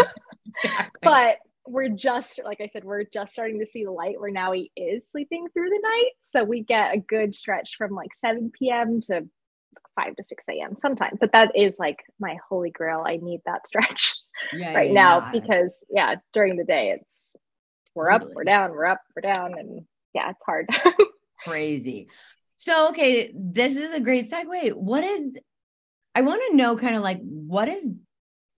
exactly. 0.62 1.00
but 1.02 1.36
we're 1.66 1.88
just 1.88 2.40
like 2.44 2.60
I 2.60 2.68
said, 2.72 2.84
we're 2.84 3.04
just 3.04 3.32
starting 3.32 3.60
to 3.60 3.66
see 3.66 3.84
the 3.84 3.90
light 3.90 4.20
where 4.20 4.30
now 4.30 4.52
he 4.52 4.70
is 4.76 5.10
sleeping 5.10 5.46
through 5.52 5.68
the 5.68 5.80
night. 5.82 6.10
So 6.22 6.42
we 6.44 6.62
get 6.62 6.94
a 6.94 6.98
good 6.98 7.34
stretch 7.34 7.76
from 7.76 7.92
like 7.92 8.14
7 8.14 8.50
p.m. 8.58 9.00
to 9.02 9.26
5 9.96 10.16
to 10.16 10.22
6 10.22 10.44
a.m. 10.48 10.76
sometimes. 10.76 11.18
But 11.20 11.32
that 11.32 11.52
is 11.54 11.76
like 11.78 11.98
my 12.18 12.36
holy 12.48 12.70
grail. 12.70 13.04
I 13.06 13.16
need 13.16 13.40
that 13.46 13.66
stretch 13.66 14.16
yeah, 14.52 14.74
right 14.74 14.88
yeah, 14.88 14.94
now 14.94 15.18
yeah. 15.18 15.30
because 15.32 15.84
yeah, 15.90 16.14
during 16.32 16.56
the 16.56 16.64
day 16.64 16.96
it's 16.98 17.36
we're 17.94 18.10
up, 18.10 18.22
Totally. 18.22 18.34
we're 18.36 18.44
down, 18.44 18.70
we're 18.70 18.86
up, 18.86 19.00
we're 19.14 19.22
down, 19.22 19.58
and 19.58 19.84
yeah, 20.14 20.30
it's 20.30 20.44
hard. 20.44 20.68
crazy. 21.44 22.08
So, 22.56 22.90
okay, 22.90 23.32
this 23.34 23.76
is 23.76 23.92
a 23.92 24.00
great 24.00 24.30
segue. 24.30 24.74
What 24.74 25.02
is, 25.02 25.34
I 26.14 26.22
want 26.22 26.42
to 26.50 26.56
know 26.56 26.76
kind 26.76 26.94
of 26.94 27.02
like 27.02 27.20
what 27.22 27.68
has 27.68 27.88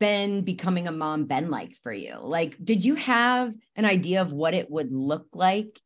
been 0.03 0.43
becoming 0.43 0.89
a 0.89 0.93
mom 0.93 1.27
been 1.27 1.49
like 1.49 1.77
for 1.77 1.93
you? 1.93 2.17
Like, 2.21 2.57
did 2.61 2.85
you 2.85 2.97
have 2.97 3.55
an 3.77 3.85
idea 3.85 4.21
of 4.21 4.33
what 4.33 4.53
it 4.53 4.69
would 4.69 4.93
look 4.93 5.29
like? 5.33 5.79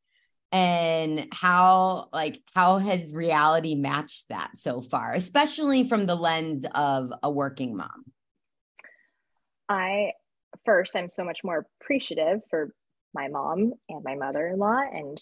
And 0.50 1.28
how, 1.32 2.08
like, 2.14 2.40
how 2.54 2.78
has 2.78 3.12
reality 3.12 3.74
matched 3.74 4.30
that 4.30 4.52
so 4.56 4.80
far, 4.80 5.12
especially 5.12 5.86
from 5.86 6.06
the 6.06 6.14
lens 6.14 6.64
of 6.74 7.12
a 7.22 7.30
working 7.30 7.76
mom? 7.76 8.06
I 9.68 10.12
first 10.64 10.96
I'm 10.96 11.10
so 11.10 11.22
much 11.22 11.40
more 11.44 11.66
appreciative 11.82 12.40
for 12.48 12.72
my 13.12 13.28
mom 13.28 13.74
and 13.90 14.02
my 14.02 14.14
mother-in-law 14.14 14.80
and 14.94 15.18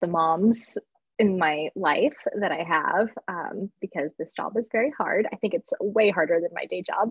the 0.00 0.08
moms 0.08 0.76
in 1.20 1.38
my 1.38 1.68
life 1.76 2.16
that 2.40 2.50
I 2.50 2.64
have 2.64 3.08
um, 3.28 3.70
because 3.80 4.10
this 4.18 4.32
job 4.32 4.56
is 4.56 4.66
very 4.72 4.92
hard. 4.98 5.28
I 5.32 5.36
think 5.36 5.54
it's 5.54 5.72
way 5.80 6.10
harder 6.10 6.40
than 6.40 6.50
my 6.52 6.66
day 6.66 6.82
job. 6.82 7.10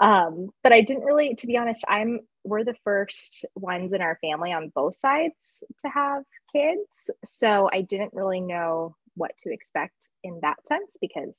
Um, 0.00 0.50
but 0.62 0.72
I 0.72 0.82
didn't 0.82 1.04
really, 1.04 1.34
to 1.34 1.46
be 1.46 1.56
honest, 1.56 1.84
I'm 1.88 2.20
we're 2.44 2.64
the 2.64 2.76
first 2.84 3.44
ones 3.54 3.92
in 3.92 4.00
our 4.00 4.18
family 4.20 4.52
on 4.52 4.72
both 4.74 4.94
sides 4.98 5.62
to 5.80 5.88
have 5.88 6.22
kids. 6.52 7.10
So 7.24 7.68
I 7.72 7.82
didn't 7.82 8.14
really 8.14 8.40
know 8.40 8.96
what 9.14 9.36
to 9.38 9.52
expect 9.52 10.08
in 10.22 10.38
that 10.42 10.56
sense 10.66 10.96
because 11.00 11.38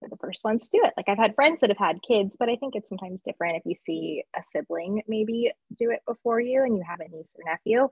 we're 0.00 0.10
the 0.10 0.18
first 0.18 0.44
ones 0.44 0.62
to 0.62 0.78
do 0.78 0.84
it. 0.84 0.92
Like 0.96 1.08
I've 1.08 1.18
had 1.18 1.34
friends 1.34 1.60
that 1.60 1.70
have 1.70 1.78
had 1.78 2.02
kids, 2.06 2.36
but 2.38 2.48
I 2.48 2.56
think 2.56 2.76
it's 2.76 2.88
sometimes 2.88 3.22
different 3.22 3.56
if 3.56 3.62
you 3.64 3.74
see 3.74 4.22
a 4.36 4.42
sibling 4.46 5.02
maybe 5.08 5.52
do 5.78 5.90
it 5.90 6.00
before 6.06 6.38
you 6.38 6.62
and 6.62 6.76
you 6.76 6.84
have 6.86 7.00
a 7.00 7.08
niece 7.08 7.26
or 7.34 7.50
nephew. 7.50 7.88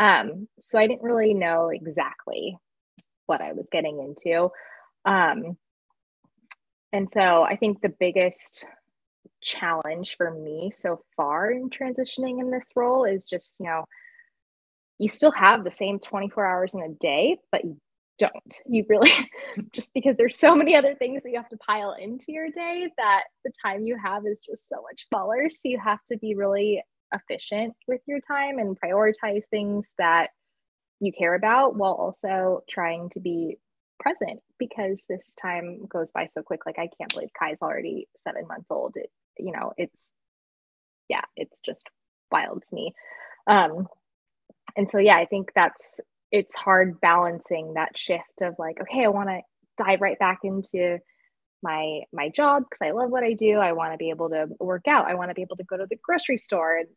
Um, 0.00 0.48
so 0.60 0.78
I 0.78 0.86
didn't 0.86 1.02
really 1.02 1.34
know 1.34 1.68
exactly 1.68 2.56
what 3.26 3.40
I 3.40 3.52
was 3.52 3.66
getting 3.70 3.98
into. 4.00 4.50
Um, 5.04 5.56
and 6.92 7.10
so 7.10 7.42
I 7.42 7.56
think 7.56 7.80
the 7.80 7.94
biggest 7.98 8.64
challenge 9.40 10.16
for 10.16 10.30
me 10.30 10.70
so 10.70 11.02
far 11.16 11.50
in 11.50 11.70
transitioning 11.70 12.40
in 12.40 12.50
this 12.50 12.68
role 12.76 13.04
is 13.04 13.26
just, 13.26 13.54
you 13.58 13.66
know, 13.66 13.84
you 14.98 15.08
still 15.08 15.32
have 15.32 15.64
the 15.64 15.70
same 15.70 15.98
24 15.98 16.46
hours 16.46 16.74
in 16.74 16.82
a 16.82 16.88
day, 16.88 17.38
but 17.50 17.64
you 17.64 17.76
don't. 18.18 18.60
You 18.66 18.84
really 18.88 19.10
just 19.74 19.92
because 19.94 20.16
there's 20.16 20.38
so 20.38 20.54
many 20.54 20.76
other 20.76 20.94
things 20.94 21.22
that 21.22 21.30
you 21.30 21.36
have 21.36 21.48
to 21.48 21.56
pile 21.56 21.96
into 21.98 22.26
your 22.28 22.50
day 22.50 22.88
that 22.98 23.24
the 23.44 23.52
time 23.64 23.84
you 23.84 23.96
have 24.02 24.26
is 24.26 24.38
just 24.48 24.68
so 24.68 24.76
much 24.82 25.06
smaller. 25.06 25.50
So 25.50 25.68
you 25.68 25.78
have 25.78 25.98
to 26.08 26.18
be 26.18 26.34
really 26.34 26.82
efficient 27.12 27.74
with 27.88 28.00
your 28.06 28.20
time 28.20 28.58
and 28.58 28.78
prioritize 28.80 29.42
things 29.50 29.92
that 29.98 30.30
you 31.00 31.12
care 31.12 31.34
about 31.34 31.76
while 31.76 31.94
also 31.94 32.62
trying 32.70 33.10
to 33.10 33.20
be 33.20 33.58
present 33.98 34.40
because 34.66 35.02
this 35.08 35.34
time 35.40 35.86
goes 35.86 36.12
by 36.12 36.26
so 36.26 36.42
quick. 36.42 36.66
Like 36.66 36.78
I 36.78 36.88
can't 36.98 37.12
believe 37.12 37.30
Kai's 37.38 37.62
already 37.62 38.08
seven 38.18 38.46
months 38.46 38.66
old. 38.70 38.94
It, 38.96 39.10
you 39.38 39.52
know, 39.52 39.72
it's 39.76 40.08
yeah, 41.08 41.22
it's 41.36 41.60
just 41.60 41.88
wild 42.30 42.62
to 42.64 42.74
me. 42.74 42.94
Um, 43.46 43.88
and 44.76 44.90
so 44.90 44.98
yeah, 44.98 45.16
I 45.16 45.26
think 45.26 45.50
that's 45.54 46.00
it's 46.30 46.54
hard 46.54 47.00
balancing 47.00 47.74
that 47.74 47.98
shift 47.98 48.40
of 48.40 48.54
like, 48.58 48.80
okay, 48.80 49.04
I 49.04 49.08
want 49.08 49.28
to 49.28 49.40
dive 49.76 50.00
right 50.00 50.18
back 50.18 50.40
into 50.44 50.98
my 51.62 52.00
my 52.12 52.28
job 52.28 52.64
because 52.68 52.86
I 52.86 52.92
love 52.92 53.10
what 53.10 53.24
I 53.24 53.32
do. 53.32 53.58
I 53.58 53.72
want 53.72 53.92
to 53.92 53.98
be 53.98 54.10
able 54.10 54.30
to 54.30 54.46
work 54.60 54.86
out. 54.88 55.08
I 55.08 55.14
want 55.14 55.30
to 55.30 55.34
be 55.34 55.42
able 55.42 55.56
to 55.56 55.64
go 55.64 55.76
to 55.76 55.86
the 55.88 55.98
grocery 56.02 56.38
store 56.38 56.78
and 56.78 56.88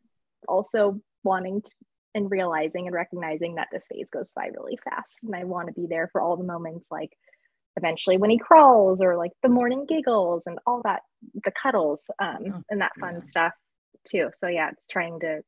also 0.48 1.00
wanting 1.24 1.62
to 1.62 1.70
and 2.16 2.30
realizing 2.30 2.86
and 2.86 2.94
recognizing 2.94 3.56
that 3.56 3.68
this 3.70 3.84
phase 3.92 4.08
goes 4.10 4.30
by 4.34 4.46
really 4.46 4.78
fast. 4.82 5.18
And 5.22 5.36
I 5.36 5.44
want 5.44 5.68
to 5.68 5.74
be 5.74 5.86
there 5.86 6.08
for 6.10 6.22
all 6.22 6.38
the 6.38 6.44
moments 6.44 6.86
like 6.90 7.10
eventually 7.76 8.16
when 8.16 8.30
he 8.30 8.38
crawls 8.38 9.02
or 9.02 9.16
like 9.16 9.32
the 9.42 9.48
morning 9.48 9.86
giggles 9.88 10.42
and 10.46 10.58
all 10.66 10.80
that, 10.84 11.00
the 11.44 11.50
cuddles 11.50 12.04
um, 12.18 12.38
oh, 12.54 12.62
and 12.70 12.80
that 12.80 12.92
fun 12.98 13.16
yeah. 13.16 13.24
stuff 13.24 13.52
too. 14.04 14.30
So 14.38 14.48
yeah, 14.48 14.70
it's 14.70 14.86
trying 14.86 15.20
to 15.20 15.42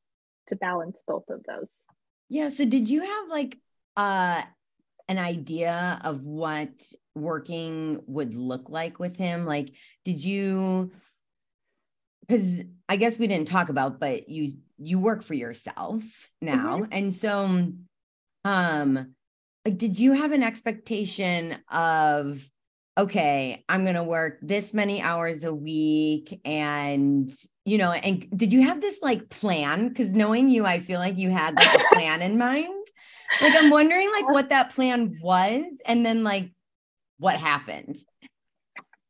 to 0.49 0.57
balance 0.57 0.99
both 1.07 1.25
of 1.29 1.43
those. 1.45 1.69
Yeah. 2.29 2.49
So 2.49 2.65
did 2.65 2.89
you 2.89 3.01
have 3.01 3.29
like 3.29 3.59
uh 3.97 4.43
an 5.09 5.19
idea 5.19 6.01
of 6.05 6.23
what 6.23 6.71
working 7.15 8.03
would 8.07 8.35
look 8.35 8.69
like 8.69 8.99
with 8.99 9.17
him? 9.17 9.47
Like, 9.47 9.71
did 10.05 10.23
you 10.23 10.93
because 12.27 12.63
I 12.89 12.97
guess 12.97 13.19
we 13.19 13.27
didn't 13.27 13.49
talk 13.49 13.71
about, 13.71 13.99
but 13.99 14.29
you 14.29 14.53
you 14.79 14.99
work 14.99 15.23
for 15.23 15.35
yourself 15.35 16.03
now. 16.41 16.81
Mm-hmm. 16.81 16.93
And 16.93 17.15
so 17.15 17.73
um 18.45 19.15
like 19.65 19.79
did 19.79 19.99
you 19.99 20.13
have 20.13 20.33
an 20.33 20.43
expectation 20.43 21.59
of 21.71 22.49
okay, 22.97 23.65
I'm 23.69 23.85
going 23.85 23.95
to 23.95 24.03
work 24.03 24.39
this 24.43 24.75
many 24.75 25.01
hours 25.01 25.45
a 25.45 25.55
week 25.55 26.41
and 26.45 27.33
you 27.65 27.79
know, 27.79 27.93
and 27.93 28.29
did 28.37 28.53
you 28.53 28.63
have 28.63 28.81
this 28.81 28.99
like 29.03 29.29
plan 29.29 29.95
cuz 29.95 30.09
knowing 30.09 30.49
you 30.49 30.67
I 30.67 30.81
feel 30.81 30.99
like 30.99 31.17
you 31.17 31.31
had 31.31 31.55
like 31.55 31.75
a 31.75 31.85
plan 31.95 32.23
in 32.23 32.39
mind. 32.39 32.87
Like 33.41 33.55
I'm 33.55 33.71
wondering 33.71 34.11
like 34.11 34.29
what 34.29 34.49
that 34.49 34.71
plan 34.71 35.19
was 35.23 35.65
and 35.87 36.05
then 36.05 36.25
like 36.25 36.51
what 37.19 37.37
happened. 37.37 37.97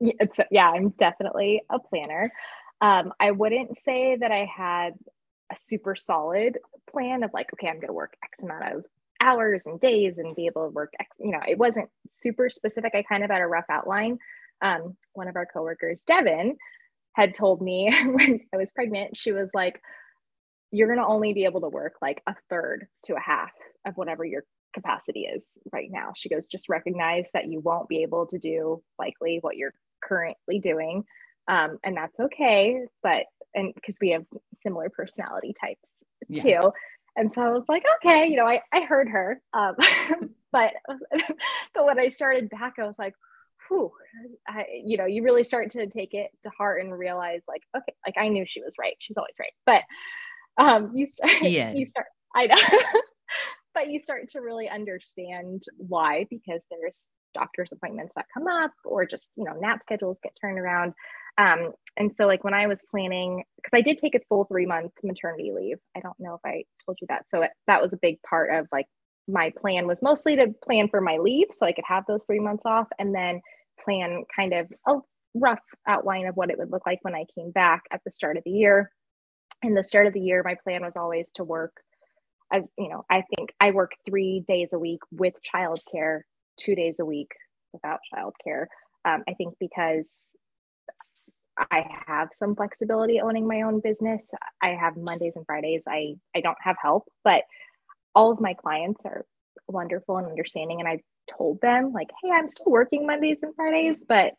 Yeah, 0.00 0.12
yeah, 0.50 0.70
I'm 0.70 0.90
definitely 0.90 1.62
a 1.70 1.78
planner. 1.78 2.32
Um, 2.80 3.12
I 3.18 3.32
wouldn't 3.32 3.78
say 3.78 4.16
that 4.16 4.30
I 4.30 4.44
had 4.44 4.94
a 5.50 5.56
super 5.56 5.96
solid 5.96 6.58
plan 6.90 7.22
of 7.22 7.32
like, 7.32 7.52
okay, 7.54 7.68
I'm 7.68 7.76
going 7.76 7.88
to 7.88 7.92
work 7.92 8.16
X 8.22 8.42
amount 8.42 8.76
of 8.76 8.84
hours 9.20 9.66
and 9.66 9.80
days 9.80 10.18
and 10.18 10.36
be 10.36 10.46
able 10.46 10.64
to 10.64 10.70
work 10.70 10.92
you 11.18 11.32
know, 11.32 11.40
it 11.46 11.58
wasn't 11.58 11.88
super 12.08 12.50
specific. 12.50 12.94
I 12.94 13.02
kind 13.02 13.24
of 13.24 13.30
had 13.30 13.40
a 13.40 13.46
rough 13.46 13.66
outline. 13.70 14.18
Um, 14.62 14.96
one 15.12 15.28
of 15.28 15.36
our 15.36 15.46
coworkers, 15.46 16.02
Devin, 16.02 16.56
had 17.14 17.34
told 17.34 17.60
me 17.60 17.92
when 18.04 18.40
I 18.52 18.56
was 18.56 18.70
pregnant, 18.74 19.16
she 19.16 19.32
was 19.32 19.48
like, 19.54 19.80
you're 20.70 20.88
going 20.88 21.00
to 21.00 21.06
only 21.06 21.32
be 21.32 21.44
able 21.44 21.62
to 21.62 21.68
work 21.68 21.94
like 22.02 22.22
a 22.26 22.34
third 22.50 22.86
to 23.04 23.16
a 23.16 23.20
half 23.20 23.50
of 23.86 23.96
whatever 23.96 24.24
your 24.24 24.44
capacity 24.74 25.20
is 25.20 25.56
right 25.72 25.88
now. 25.90 26.12
She 26.14 26.28
goes, 26.28 26.46
just 26.46 26.68
recognize 26.68 27.30
that 27.32 27.48
you 27.48 27.60
won't 27.60 27.88
be 27.88 28.02
able 28.02 28.26
to 28.26 28.38
do 28.38 28.82
likely 28.98 29.38
what 29.40 29.56
you're 29.56 29.74
currently 30.04 30.58
doing. 30.58 31.04
Um, 31.48 31.78
and 31.82 31.96
that's 31.96 32.20
okay. 32.20 32.82
But, 33.02 33.24
and 33.54 33.74
because 33.74 33.96
we 34.00 34.10
have 34.10 34.26
similar 34.62 34.90
personality 34.90 35.54
types 35.58 35.90
yeah. 36.28 36.60
too. 36.60 36.72
And 37.18 37.34
so 37.34 37.42
I 37.42 37.50
was 37.50 37.64
like, 37.68 37.82
okay, 37.96 38.28
you 38.28 38.36
know, 38.36 38.46
I, 38.46 38.60
I 38.72 38.82
heard 38.82 39.08
her. 39.08 39.42
Um, 39.52 39.74
but, 40.52 40.72
but 41.74 41.84
when 41.84 41.98
I 41.98 42.08
started 42.08 42.48
back, 42.48 42.74
I 42.78 42.84
was 42.84 42.98
like, 42.98 43.14
whew, 43.68 43.90
I, 44.46 44.66
you 44.84 44.96
know, 44.96 45.06
you 45.06 45.24
really 45.24 45.42
start 45.42 45.72
to 45.72 45.88
take 45.88 46.14
it 46.14 46.30
to 46.44 46.50
heart 46.50 46.80
and 46.80 46.96
realize 46.96 47.42
like, 47.48 47.62
okay, 47.76 47.92
like 48.06 48.14
I 48.16 48.28
knew 48.28 48.44
she 48.46 48.62
was 48.62 48.74
right. 48.78 48.94
She's 49.00 49.16
always 49.16 49.34
right. 49.40 49.52
But 49.66 49.82
um, 50.62 50.92
you, 50.94 51.06
start, 51.06 51.32
you 51.42 51.86
start, 51.86 52.06
I 52.36 52.46
know, 52.46 53.00
but 53.74 53.90
you 53.90 53.98
start 53.98 54.28
to 54.30 54.40
really 54.40 54.68
understand 54.68 55.64
why, 55.76 56.26
because 56.30 56.62
there's 56.70 57.08
doctor's 57.34 57.72
appointments 57.72 58.12
that 58.14 58.26
come 58.32 58.46
up 58.46 58.72
or 58.84 59.06
just, 59.06 59.32
you 59.36 59.44
know, 59.44 59.54
nap 59.54 59.82
schedules 59.82 60.18
get 60.22 60.32
turned 60.40 60.58
around. 60.58 60.94
Um, 61.38 61.72
and 61.96 62.12
so 62.16 62.26
like 62.26 62.44
when 62.44 62.54
I 62.54 62.66
was 62.66 62.82
planning, 62.90 63.44
because 63.56 63.76
I 63.76 63.80
did 63.80 63.98
take 63.98 64.14
a 64.14 64.20
full 64.28 64.44
three 64.44 64.66
month 64.66 64.92
maternity 65.02 65.52
leave. 65.54 65.78
I 65.96 66.00
don't 66.00 66.18
know 66.18 66.34
if 66.34 66.40
I 66.44 66.64
told 66.84 66.98
you 67.00 67.06
that. 67.08 67.24
So 67.30 67.42
it, 67.42 67.50
that 67.66 67.80
was 67.82 67.92
a 67.92 67.98
big 68.00 68.20
part 68.28 68.54
of 68.54 68.66
like 68.72 68.86
my 69.28 69.52
plan 69.60 69.86
was 69.86 70.02
mostly 70.02 70.36
to 70.36 70.54
plan 70.64 70.88
for 70.88 71.00
my 71.00 71.18
leave 71.18 71.48
so 71.52 71.66
I 71.66 71.72
could 71.72 71.84
have 71.86 72.04
those 72.06 72.24
three 72.24 72.40
months 72.40 72.64
off 72.66 72.88
and 72.98 73.14
then 73.14 73.40
plan 73.84 74.24
kind 74.34 74.54
of 74.54 74.68
a 74.86 74.94
rough 75.34 75.60
outline 75.86 76.26
of 76.26 76.36
what 76.36 76.50
it 76.50 76.58
would 76.58 76.72
look 76.72 76.86
like 76.86 76.98
when 77.02 77.14
I 77.14 77.24
came 77.36 77.50
back 77.50 77.82
at 77.92 78.00
the 78.04 78.10
start 78.10 78.36
of 78.36 78.44
the 78.44 78.50
year. 78.50 78.90
In 79.62 79.74
the 79.74 79.84
start 79.84 80.06
of 80.06 80.14
the 80.14 80.20
year, 80.20 80.42
my 80.44 80.56
plan 80.64 80.82
was 80.82 80.96
always 80.96 81.30
to 81.34 81.44
work 81.44 81.72
as 82.52 82.68
you 82.78 82.88
know, 82.88 83.04
I 83.10 83.22
think 83.36 83.50
I 83.60 83.70
work 83.72 83.92
three 84.06 84.44
days 84.46 84.72
a 84.72 84.78
week 84.78 85.00
with 85.10 85.34
childcare, 85.54 86.20
two 86.58 86.74
days 86.74 86.98
a 87.00 87.04
week 87.04 87.30
without 87.72 88.00
childcare. 88.12 88.66
Um, 89.04 89.22
I 89.28 89.34
think 89.34 89.54
because 89.60 90.32
I 91.70 91.86
have 92.06 92.28
some 92.32 92.54
flexibility 92.56 93.20
owning 93.20 93.46
my 93.46 93.62
own 93.62 93.80
business. 93.80 94.30
I 94.62 94.70
have 94.70 94.96
Mondays 94.96 95.36
and 95.36 95.46
Fridays. 95.46 95.84
I 95.88 96.14
I 96.36 96.40
don't 96.40 96.56
have 96.62 96.76
help, 96.80 97.04
but 97.24 97.44
all 98.14 98.32
of 98.32 98.40
my 98.40 98.54
clients 98.54 99.04
are 99.06 99.24
wonderful 99.68 100.18
and 100.18 100.26
understanding 100.26 100.80
and 100.80 100.88
I've 100.88 101.02
told 101.36 101.60
them 101.60 101.92
like, 101.92 102.08
"Hey, 102.22 102.30
I'm 102.30 102.48
still 102.48 102.72
working 102.72 103.06
Mondays 103.06 103.38
and 103.42 103.54
Fridays, 103.56 104.04
but 104.08 104.34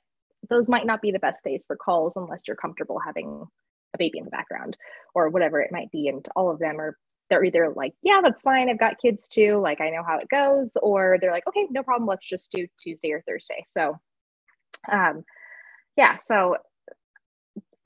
those 0.50 0.70
might 0.70 0.86
not 0.88 1.02
be 1.02 1.12
the 1.12 1.20
best 1.20 1.44
days 1.44 1.66
for 1.68 1.76
calls 1.76 2.16
unless 2.18 2.44
you're 2.48 2.58
comfortable 2.58 3.00
having 3.00 3.46
a 3.94 3.98
baby 3.98 4.20
in 4.20 4.26
the 4.26 4.32
background 4.32 4.78
or 5.16 5.30
whatever 5.30 5.62
it 5.62 5.72
might 5.72 5.92
be." 5.92 6.08
And 6.10 6.28
all 6.36 6.50
of 6.52 6.60
them 6.60 6.80
are 6.80 6.98
they're 7.30 7.44
either 7.44 7.72
like, 7.76 7.94
"Yeah, 8.04 8.22
that's 8.24 8.42
fine. 8.42 8.70
I've 8.70 8.80
got 8.80 9.00
kids 9.02 9.28
too. 9.28 9.58
Like 9.60 9.82
I 9.82 9.90
know 9.92 10.04
how 10.04 10.18
it 10.20 10.30
goes," 10.30 10.76
or 10.82 11.18
they're 11.22 11.32
like, 11.32 11.48
"Okay, 11.48 11.68
no 11.72 11.84
problem. 11.84 12.08
Let's 12.08 12.28
just 12.28 12.52
do 12.52 12.68
Tuesday 12.80 13.12
or 13.14 13.22
Thursday." 13.28 13.64
So 13.68 14.00
um 14.92 15.24
yeah, 15.98 16.18
so 16.18 16.58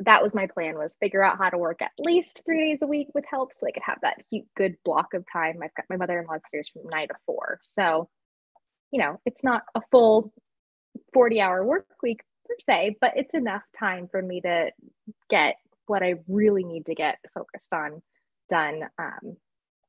that 0.06 0.22
was 0.22 0.34
my 0.34 0.48
plan 0.48 0.78
was 0.78 0.96
figure 1.00 1.24
out 1.24 1.38
how 1.38 1.50
to 1.50 1.58
work 1.58 1.82
at 1.82 1.92
least 2.00 2.42
three 2.46 2.72
days 2.72 2.80
a 2.82 2.88
week 2.88 3.08
with 3.14 3.26
help 3.30 3.54
so 3.54 3.68
I 3.68 3.72
could 3.72 3.84
have 3.86 4.00
that 4.02 4.24
good 4.56 4.76
block 4.84 5.14
of 5.14 5.26
time. 5.32 5.60
I've 5.64 5.76
got 5.76 5.86
my 5.90 5.98
mother-in-law's 5.98 6.42
here 6.52 6.64
from 6.74 6.90
nine 6.90 7.08
to 7.08 7.16
four. 7.26 7.60
So, 7.64 8.10
you 8.92 9.00
know, 9.00 9.20
it's 9.26 9.44
not 9.44 9.64
a 9.76 9.82
full 9.92 10.34
40 11.14 11.42
hour 11.42 11.66
work 11.66 11.86
week 12.02 12.22
per 12.46 12.56
se, 12.70 12.98
but 13.02 13.14
it's 13.16 13.34
enough 13.34 13.64
time 13.78 14.08
for 14.10 14.22
me 14.22 14.42
to 14.42 14.72
get 15.30 15.56
what 15.88 16.04
I 16.04 16.16
really 16.28 16.64
need 16.64 16.88
to 16.88 16.96
get 16.96 17.20
focused 17.34 17.74
on 17.74 18.02
done. 18.50 18.84
Um, 18.98 19.38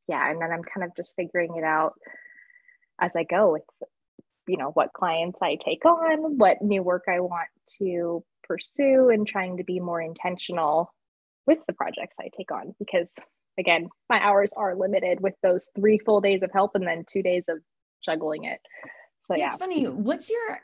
yeah. 0.09 0.31
And 0.31 0.41
then 0.41 0.51
I'm 0.53 0.63
kind 0.63 0.85
of 0.85 0.95
just 0.97 1.17
figuring 1.17 1.57
it 1.57 1.65
out 1.65 1.95
as 3.01 3.17
I 3.17 3.25
go 3.25 3.53
with, 3.53 3.63
you 4.47 4.59
know, 4.59 4.71
what 4.71 4.93
clients 4.93 5.39
I 5.43 5.57
take 5.57 5.85
on, 5.85 6.39
what 6.39 6.63
new 6.63 6.83
work 6.83 7.05
I 7.09 7.21
want 7.21 7.49
to 7.79 8.23
pursue 8.47 9.11
and 9.11 9.27
trying 9.27 9.57
to 9.59 9.65
be 9.65 9.81
more 9.81 10.01
intentional 10.01 10.93
with 11.47 11.65
the 11.67 11.73
projects 11.73 12.17
I 12.21 12.29
take 12.37 12.51
on 12.51 12.75
because 12.79 13.13
again, 13.59 13.89
my 14.11 14.19
hours 14.21 14.53
are 14.57 14.75
limited 14.75 15.21
with 15.21 15.35
those 15.43 15.69
three 15.77 15.99
full 15.99 16.21
days 16.21 16.43
of 16.43 16.51
help 16.53 16.75
and 16.75 16.87
then 16.87 17.05
two 17.07 17.23
days 17.23 17.45
of 17.49 17.59
juggling 18.05 18.45
it. 18.45 18.61
So 19.27 19.37
Yeah. 19.37 19.49
It's 19.49 19.57
funny. 19.59 19.85
What's 19.87 20.31
your, 20.31 20.61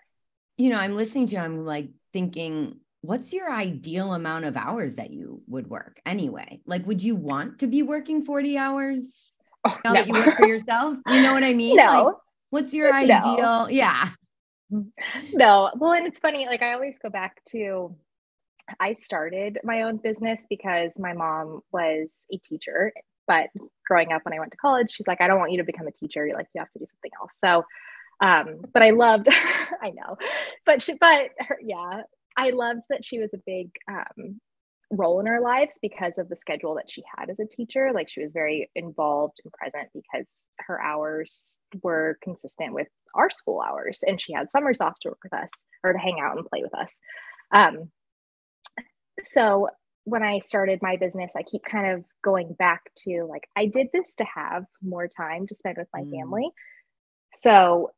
you 0.58 0.70
know, 0.70 0.78
I'm 0.78 0.96
listening 0.96 1.26
to 1.28 1.34
you, 1.36 1.40
I'm 1.40 1.64
like 1.64 1.88
thinking, 2.12 2.80
what's 3.02 3.32
your 3.32 3.50
ideal 3.50 4.12
amount 4.12 4.44
of 4.44 4.56
hours 4.56 4.96
that 4.96 5.10
you 5.10 5.42
would 5.46 5.68
work 5.68 6.00
anyway? 6.04 6.60
Like, 6.66 6.86
would 6.86 7.02
you 7.02 7.14
want 7.14 7.60
to 7.60 7.66
be 7.66 7.82
working 7.82 8.24
40 8.24 8.58
hours 8.58 9.00
Oh, 9.64 9.78
now 9.84 9.92
no. 9.92 10.00
that 10.00 10.08
you 10.08 10.14
work 10.14 10.34
for 10.36 10.44
yourself? 10.46 10.96
You 11.06 11.20
know 11.20 11.32
what 11.32 11.44
I 11.44 11.52
mean? 11.54 11.76
no. 11.76 11.84
Like, 12.04 12.14
what's 12.50 12.74
your 12.74 12.90
No. 12.90 12.96
ideal? 12.96 13.70
Yeah. 13.70 14.08
no 15.32 15.70
well 15.76 15.92
and 15.92 16.06
it's 16.06 16.20
funny 16.20 16.46
like 16.46 16.62
i 16.62 16.72
always 16.74 16.94
go 17.02 17.10
back 17.10 17.42
to 17.44 17.94
i 18.78 18.92
started 18.92 19.58
my 19.64 19.82
own 19.82 19.96
business 19.96 20.42
because 20.48 20.90
my 20.98 21.12
mom 21.12 21.60
was 21.72 22.08
a 22.32 22.38
teacher 22.38 22.92
but 23.26 23.48
growing 23.86 24.12
up 24.12 24.24
when 24.24 24.34
i 24.34 24.38
went 24.38 24.50
to 24.52 24.58
college 24.58 24.92
she's 24.92 25.06
like 25.06 25.20
i 25.20 25.26
don't 25.26 25.38
want 25.38 25.52
you 25.52 25.58
to 25.58 25.64
become 25.64 25.86
a 25.88 25.92
teacher. 25.92 26.24
You're 26.24 26.34
like 26.34 26.46
you 26.54 26.60
have 26.60 26.70
to 26.72 26.78
do 26.78 26.86
something 26.86 27.10
else. 27.20 27.32
So 27.44 27.64
um 28.20 28.64
but 28.72 28.82
i 28.82 28.90
loved 28.90 29.28
i 29.82 29.90
know 29.90 30.16
but 30.66 30.82
she 30.82 30.94
but 30.94 31.30
her, 31.38 31.58
yeah 31.62 32.02
i 32.36 32.50
loved 32.50 32.82
that 32.90 33.04
she 33.04 33.18
was 33.18 33.30
a 33.34 33.38
big 33.46 33.70
um 33.88 34.40
role 34.90 35.20
in 35.20 35.28
our 35.28 35.40
lives 35.40 35.78
because 35.82 36.18
of 36.18 36.28
the 36.28 36.36
schedule 36.36 36.74
that 36.76 36.90
she 36.90 37.02
had 37.16 37.30
as 37.30 37.38
a 37.40 37.46
teacher. 37.46 37.92
Like 37.94 38.08
she 38.08 38.22
was 38.22 38.32
very 38.32 38.70
involved 38.74 39.38
and 39.44 39.52
present 39.52 39.88
because 39.94 40.26
her 40.60 40.80
hours 40.82 41.56
were 41.82 42.18
consistent 42.22 42.74
with 42.74 42.88
our 43.14 43.30
school 43.30 43.60
hours 43.60 44.02
and 44.06 44.20
she 44.20 44.32
had 44.32 44.50
summers 44.50 44.80
off 44.80 44.94
to 45.02 45.10
work 45.10 45.20
with 45.24 45.34
us 45.34 45.50
or 45.84 45.92
to 45.92 45.98
hang 45.98 46.20
out 46.20 46.36
and 46.36 46.46
play 46.46 46.62
with 46.62 46.74
us. 46.74 46.98
Um, 47.52 47.90
so 49.22 49.68
when 50.04 50.22
i 50.22 50.38
started 50.38 50.80
my 50.82 50.96
business 50.96 51.32
i 51.36 51.42
keep 51.42 51.62
kind 51.64 51.92
of 51.92 52.04
going 52.24 52.52
back 52.54 52.82
to 52.96 53.24
like 53.28 53.48
i 53.56 53.66
did 53.66 53.88
this 53.92 54.14
to 54.16 54.24
have 54.24 54.64
more 54.82 55.08
time 55.08 55.46
to 55.46 55.54
spend 55.54 55.76
with 55.78 55.88
my 55.94 56.02
Mm. 56.02 56.10
family. 56.10 56.48
So 57.34 57.90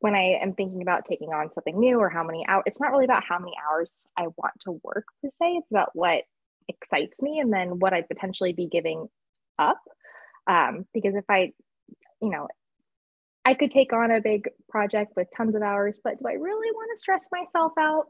when 0.00 0.14
i 0.14 0.38
am 0.42 0.54
thinking 0.54 0.82
about 0.82 1.04
taking 1.04 1.30
on 1.30 1.52
something 1.52 1.78
new 1.78 1.98
or 1.98 2.10
how 2.10 2.24
many 2.24 2.44
hours 2.48 2.64
it's 2.66 2.80
not 2.80 2.90
really 2.92 3.04
about 3.04 3.24
how 3.24 3.38
many 3.38 3.54
hours 3.68 4.06
i 4.16 4.22
want 4.36 4.54
to 4.60 4.80
work 4.84 5.06
per 5.22 5.30
se 5.34 5.56
it's 5.58 5.70
about 5.70 5.90
what 5.94 6.24
excites 6.68 7.20
me 7.22 7.38
and 7.40 7.52
then 7.52 7.78
what 7.78 7.92
i'd 7.92 8.08
potentially 8.08 8.52
be 8.52 8.68
giving 8.68 9.06
up 9.58 9.80
um, 10.48 10.84
because 10.94 11.14
if 11.14 11.24
i 11.28 11.52
you 12.20 12.30
know 12.30 12.48
I 13.44 13.54
could 13.54 13.70
take 13.70 13.92
on 13.92 14.10
a 14.10 14.20
big 14.20 14.48
project 14.68 15.12
with 15.14 15.28
tons 15.36 15.54
of 15.54 15.62
hours, 15.62 16.00
but 16.02 16.18
do 16.18 16.26
I 16.26 16.32
really 16.32 16.70
want 16.72 16.90
to 16.92 16.98
stress 17.00 17.26
myself 17.30 17.72
out 17.78 18.06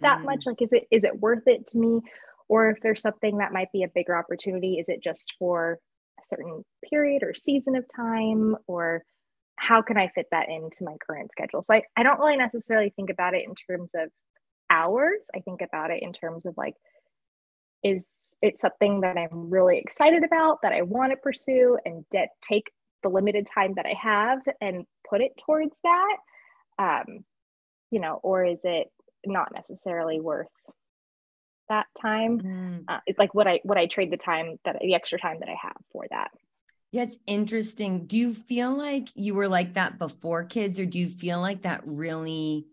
that 0.00 0.18
Mm. 0.20 0.24
much? 0.24 0.44
Like, 0.46 0.60
is 0.60 0.72
it 0.72 0.88
is 0.90 1.04
it 1.04 1.20
worth 1.20 1.46
it 1.46 1.68
to 1.68 1.78
me? 1.78 2.00
Or 2.48 2.68
if 2.70 2.80
there's 2.82 3.00
something 3.00 3.38
that 3.38 3.52
might 3.52 3.70
be 3.72 3.84
a 3.84 3.88
bigger 3.88 4.16
opportunity, 4.16 4.78
is 4.80 4.88
it 4.88 5.00
just 5.00 5.34
for 5.38 5.78
a 6.20 6.24
certain 6.26 6.64
period 6.90 7.22
or 7.22 7.32
season 7.34 7.76
of 7.76 7.86
time? 7.94 8.56
Or 8.66 9.04
how 9.56 9.82
can 9.82 9.96
I 9.96 10.08
fit 10.08 10.26
that 10.32 10.48
into 10.48 10.82
my 10.82 10.96
current 11.06 11.30
schedule? 11.30 11.62
So 11.62 11.74
I, 11.74 11.82
I 11.96 12.02
don't 12.02 12.18
really 12.18 12.36
necessarily 12.36 12.90
think 12.96 13.10
about 13.10 13.34
it 13.34 13.44
in 13.46 13.54
terms 13.54 13.90
of 13.94 14.10
hours. 14.68 15.30
I 15.34 15.40
think 15.40 15.60
about 15.62 15.92
it 15.92 16.02
in 16.02 16.12
terms 16.12 16.44
of 16.44 16.54
like, 16.56 16.74
is 17.82 18.06
it 18.40 18.60
something 18.60 19.00
that 19.00 19.16
I'm 19.16 19.50
really 19.50 19.78
excited 19.78 20.24
about 20.24 20.62
that 20.62 20.72
I 20.72 20.82
want 20.82 21.12
to 21.12 21.16
pursue 21.16 21.78
and 21.84 22.08
de- 22.10 22.28
take 22.40 22.70
the 23.02 23.08
limited 23.08 23.46
time 23.46 23.74
that 23.74 23.86
I 23.86 23.94
have 24.00 24.40
and 24.60 24.86
put 25.08 25.20
it 25.20 25.32
towards 25.44 25.76
that? 25.82 26.16
Um, 26.78 27.24
you 27.90 28.00
know, 28.00 28.20
or 28.22 28.44
is 28.44 28.60
it 28.64 28.90
not 29.26 29.52
necessarily 29.54 30.20
worth 30.20 30.48
that 31.68 31.86
time? 32.00 32.40
Mm. 32.40 32.84
Uh, 32.88 33.00
it's 33.06 33.18
like 33.18 33.34
would 33.34 33.46
I 33.46 33.60
would 33.64 33.78
I 33.78 33.86
trade 33.86 34.10
the 34.10 34.16
time 34.16 34.58
that 34.64 34.78
the 34.80 34.94
extra 34.94 35.18
time 35.18 35.38
that 35.40 35.48
I 35.48 35.56
have 35.60 35.76
for 35.92 36.06
that? 36.10 36.30
Yeah, 36.92 37.04
it's 37.04 37.16
interesting. 37.26 38.06
Do 38.06 38.18
you 38.18 38.34
feel 38.34 38.76
like 38.76 39.08
you 39.14 39.34
were 39.34 39.48
like 39.48 39.74
that 39.74 39.98
before 39.98 40.44
kids, 40.44 40.78
or 40.78 40.84
do 40.84 40.98
you 40.98 41.08
feel 41.08 41.40
like 41.40 41.62
that 41.62 41.80
really 41.86 42.66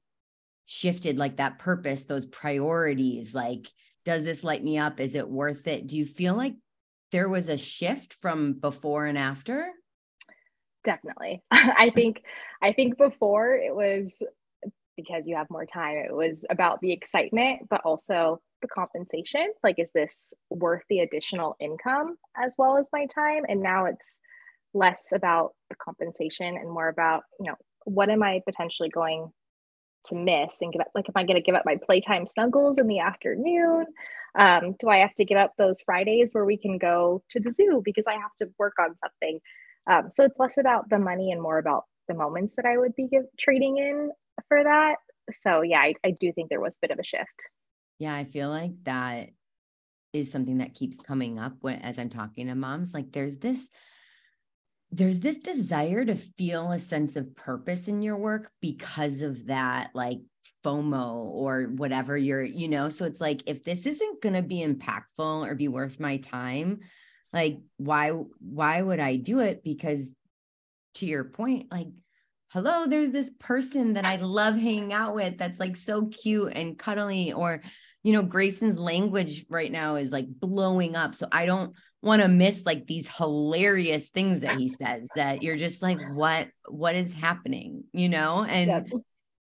shifted, 0.65 1.17
like 1.17 1.37
that 1.37 1.57
purpose, 1.57 2.03
those 2.03 2.25
priorities? 2.25 3.33
Like, 3.33 3.67
does 4.09 4.23
this 4.23 4.43
light 4.43 4.63
me 4.63 4.79
up? 4.79 4.99
Is 4.99 5.13
it 5.13 5.29
worth 5.29 5.67
it? 5.67 5.85
Do 5.85 5.95
you 5.95 6.03
feel 6.03 6.33
like 6.33 6.55
there 7.11 7.29
was 7.29 7.47
a 7.47 7.57
shift 7.57 8.15
from 8.15 8.53
before 8.53 9.05
and 9.05 9.19
after? 9.19 9.67
Definitely. 10.83 11.43
I 11.51 11.91
think 11.93 12.23
I 12.59 12.73
think 12.73 12.97
before 12.97 13.53
it 13.53 13.75
was 13.75 14.11
because 14.97 15.27
you 15.27 15.35
have 15.35 15.45
more 15.51 15.67
time, 15.67 15.97
it 15.97 16.11
was 16.11 16.43
about 16.49 16.79
the 16.81 16.91
excitement, 16.91 17.67
but 17.69 17.81
also 17.85 18.41
the 18.63 18.67
compensation. 18.67 19.53
Like, 19.63 19.77
is 19.77 19.91
this 19.91 20.33
worth 20.49 20.81
the 20.89 21.01
additional 21.01 21.55
income 21.59 22.17
as 22.35 22.55
well 22.57 22.77
as 22.77 22.89
my 22.91 23.05
time? 23.05 23.43
And 23.47 23.61
now 23.61 23.85
it's 23.85 24.19
less 24.73 25.09
about 25.13 25.51
the 25.69 25.75
compensation 25.75 26.57
and 26.57 26.67
more 26.67 26.87
about, 26.87 27.25
you 27.39 27.45
know, 27.45 27.55
what 27.85 28.09
am 28.09 28.23
I 28.23 28.41
potentially 28.43 28.89
going 28.89 29.31
to 30.05 30.15
miss 30.15 30.57
and 30.61 30.71
give 30.71 30.81
up 30.81 30.87
like 30.95 31.05
am 31.09 31.13
I 31.15 31.23
gonna 31.23 31.41
give 31.41 31.55
up 31.55 31.65
my 31.65 31.77
playtime 31.77 32.27
snuggles 32.27 32.77
in 32.77 32.87
the 32.87 32.99
afternoon? 32.99 33.85
Um, 34.37 34.75
do 34.79 34.89
I 34.89 34.97
have 34.97 35.13
to 35.15 35.25
give 35.25 35.37
up 35.37 35.53
those 35.57 35.81
Fridays 35.81 36.33
where 36.33 36.45
we 36.45 36.57
can 36.57 36.77
go 36.77 37.23
to 37.31 37.39
the 37.39 37.49
zoo 37.49 37.81
because 37.83 38.05
I 38.07 38.13
have 38.13 38.35
to 38.39 38.49
work 38.57 38.75
on 38.79 38.95
something? 39.03 39.39
Um, 39.89 40.11
so 40.11 40.23
it's 40.23 40.37
less 40.37 40.57
about 40.57 40.89
the 40.89 40.99
money 40.99 41.31
and 41.31 41.41
more 41.41 41.57
about 41.57 41.85
the 42.07 42.13
moments 42.13 42.55
that 42.55 42.65
I 42.65 42.77
would 42.77 42.95
be 42.95 43.07
give, 43.07 43.23
trading 43.39 43.77
in 43.77 44.11
for 44.47 44.63
that. 44.63 44.97
So 45.43 45.61
yeah, 45.61 45.79
I, 45.79 45.93
I 46.05 46.11
do 46.11 46.31
think 46.31 46.49
there 46.49 46.61
was 46.61 46.75
a 46.75 46.79
bit 46.81 46.91
of 46.91 46.99
a 46.99 47.03
shift. 47.03 47.27
Yeah, 47.97 48.15
I 48.15 48.23
feel 48.23 48.49
like 48.49 48.71
that 48.83 49.29
is 50.13 50.31
something 50.31 50.59
that 50.59 50.73
keeps 50.73 50.97
coming 50.97 51.37
up 51.37 51.53
when 51.61 51.75
as 51.81 51.97
I'm 51.99 52.09
talking 52.09 52.47
to 52.47 52.55
moms. 52.55 52.93
Like 52.93 53.11
there's 53.11 53.37
this 53.37 53.69
there's 54.91 55.19
this 55.19 55.37
desire 55.37 56.03
to 56.03 56.15
feel 56.15 56.71
a 56.71 56.79
sense 56.79 57.15
of 57.15 57.35
purpose 57.35 57.87
in 57.87 58.01
your 58.01 58.17
work 58.17 58.51
because 58.61 59.21
of 59.21 59.45
that 59.47 59.91
like 59.93 60.19
FOMO 60.63 61.25
or 61.25 61.63
whatever 61.63 62.17
you're, 62.17 62.43
you 62.43 62.67
know. 62.67 62.89
So 62.89 63.05
it's 63.05 63.21
like 63.21 63.43
if 63.45 63.63
this 63.63 63.85
isn't 63.85 64.21
going 64.21 64.35
to 64.35 64.41
be 64.41 64.65
impactful 64.65 65.47
or 65.47 65.55
be 65.55 65.67
worth 65.67 65.99
my 65.99 66.17
time, 66.17 66.79
like 67.31 67.59
why 67.77 68.09
why 68.39 68.81
would 68.81 68.99
I 68.99 69.17
do 69.17 69.39
it? 69.39 69.63
Because 69.63 70.15
to 70.95 71.05
your 71.05 71.25
point, 71.25 71.71
like 71.71 71.87
hello, 72.49 72.87
there's 72.87 73.11
this 73.11 73.31
person 73.39 73.93
that 73.93 74.05
I 74.05 74.15
love 74.15 74.55
hanging 74.55 74.91
out 74.91 75.13
with 75.13 75.37
that's 75.37 75.59
like 75.59 75.77
so 75.77 76.07
cute 76.07 76.53
and 76.55 76.79
cuddly 76.79 77.31
or 77.31 77.61
you 78.01 78.13
know, 78.13 78.23
Grayson's 78.23 78.79
language 78.79 79.45
right 79.49 79.71
now 79.71 79.95
is 79.95 80.11
like 80.11 80.25
blowing 80.27 80.95
up. 80.95 81.15
So 81.15 81.27
I 81.31 81.45
don't 81.45 81.73
want 82.01 82.21
to 82.21 82.27
miss 82.27 82.65
like 82.65 82.87
these 82.87 83.07
hilarious 83.07 84.09
things 84.09 84.41
that 84.41 84.57
he 84.57 84.69
says 84.81 85.07
that 85.15 85.43
you're 85.43 85.57
just 85.57 85.81
like, 85.81 85.99
what, 86.13 86.49
what 86.67 86.95
is 86.95 87.13
happening? 87.13 87.83
You 87.93 88.09
know? 88.09 88.43
And 88.43 88.91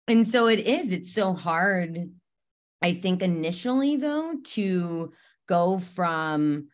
and 0.08 0.28
so 0.28 0.48
it 0.48 0.60
is, 0.60 0.92
it's 0.92 1.14
so 1.14 1.34
hard, 1.34 1.98
I 2.82 2.94
think, 2.94 3.22
initially 3.22 3.96
though, 3.96 4.36
to 4.44 5.14
go 5.48 5.80
from 5.80 6.68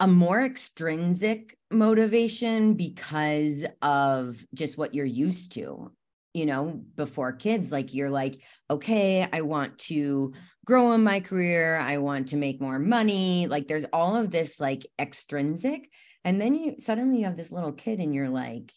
a 0.00 0.06
more 0.06 0.44
extrinsic 0.44 1.56
motivation 1.70 2.74
because 2.74 3.64
of 3.80 4.44
just 4.52 4.76
what 4.76 4.94
you're 4.94 5.06
used 5.06 5.52
to 5.52 5.92
you 6.32 6.46
know 6.46 6.82
before 6.96 7.32
kids 7.32 7.70
like 7.70 7.94
you're 7.94 8.10
like 8.10 8.40
okay 8.68 9.26
i 9.32 9.40
want 9.40 9.78
to 9.78 10.32
grow 10.64 10.92
in 10.92 11.02
my 11.02 11.20
career 11.20 11.76
i 11.76 11.98
want 11.98 12.28
to 12.28 12.36
make 12.36 12.60
more 12.60 12.78
money 12.78 13.46
like 13.46 13.68
there's 13.68 13.84
all 13.92 14.16
of 14.16 14.30
this 14.30 14.58
like 14.58 14.86
extrinsic 14.98 15.88
and 16.24 16.40
then 16.40 16.54
you 16.54 16.76
suddenly 16.78 17.18
you 17.18 17.24
have 17.26 17.36
this 17.36 17.52
little 17.52 17.72
kid 17.72 18.00
and 18.00 18.14
you're 18.14 18.30
like 18.30 18.72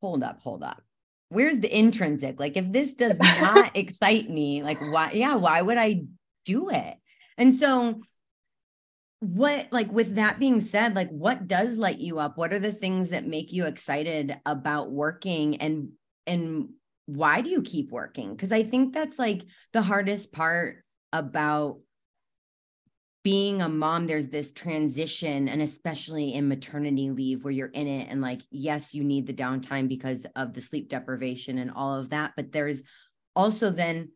hold 0.00 0.22
up 0.22 0.40
hold 0.40 0.62
up. 0.62 0.82
Where's 1.28 1.58
the 1.58 1.76
intrinsic? 1.78 2.38
Like 2.38 2.56
if 2.56 2.70
this 2.70 2.94
does 2.94 3.16
not 3.18 3.70
excite 3.76 4.28
me 4.30 4.62
like 4.62 4.80
why 4.80 5.12
yeah 5.12 5.34
why 5.34 5.60
would 5.60 5.78
i 5.78 6.02
do 6.44 6.70
it? 6.70 6.94
And 7.36 7.54
so 7.54 8.00
what 9.20 9.68
like 9.70 9.90
with 9.92 10.16
that 10.16 10.40
being 10.40 10.60
said 10.60 10.96
like 10.96 11.08
what 11.10 11.46
does 11.46 11.76
light 11.76 11.98
you 11.98 12.18
up? 12.18 12.38
What 12.38 12.52
are 12.52 12.58
the 12.58 12.72
things 12.72 13.10
that 13.10 13.26
make 13.26 13.52
you 13.52 13.66
excited 13.66 14.36
about 14.46 14.90
working 14.90 15.56
and 15.56 15.90
and 16.26 16.68
why 17.06 17.40
do 17.40 17.50
you 17.50 17.62
keep 17.62 17.90
working? 17.90 18.30
Because 18.30 18.52
i 18.52 18.62
think 18.62 18.92
that's 18.92 19.18
like 19.18 19.42
the 19.72 19.82
hardest 19.82 20.32
part 20.32 20.84
about 21.12 21.78
being 23.24 23.62
a 23.62 23.68
mom 23.68 24.06
there's 24.06 24.28
this 24.28 24.52
transition 24.52 25.48
and 25.48 25.62
especially 25.62 26.34
in 26.34 26.48
maternity 26.48 27.10
leave 27.10 27.44
where 27.44 27.52
you're 27.52 27.68
in 27.68 27.86
it 27.86 28.08
and 28.10 28.20
like 28.20 28.42
yes 28.50 28.94
you 28.94 29.04
need 29.04 29.26
the 29.26 29.32
downtime 29.32 29.88
because 29.88 30.26
of 30.34 30.52
the 30.52 30.60
sleep 30.60 30.88
deprivation 30.88 31.58
and 31.58 31.70
all 31.70 31.98
of 31.98 32.10
that 32.10 32.32
but 32.36 32.50
there's 32.50 32.82
also 33.36 33.70
then 33.70 34.10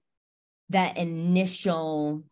that 0.70 0.96
initial 0.98 2.24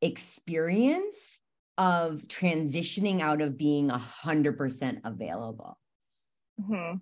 experience 0.00 1.40
of 1.76 2.22
transitioning 2.26 3.20
out 3.20 3.42
of 3.42 3.58
being 3.58 3.90
a 3.90 3.98
hundred 3.98 4.56
percent 4.56 5.00
available 5.04 5.78
Mhm. 6.60 7.00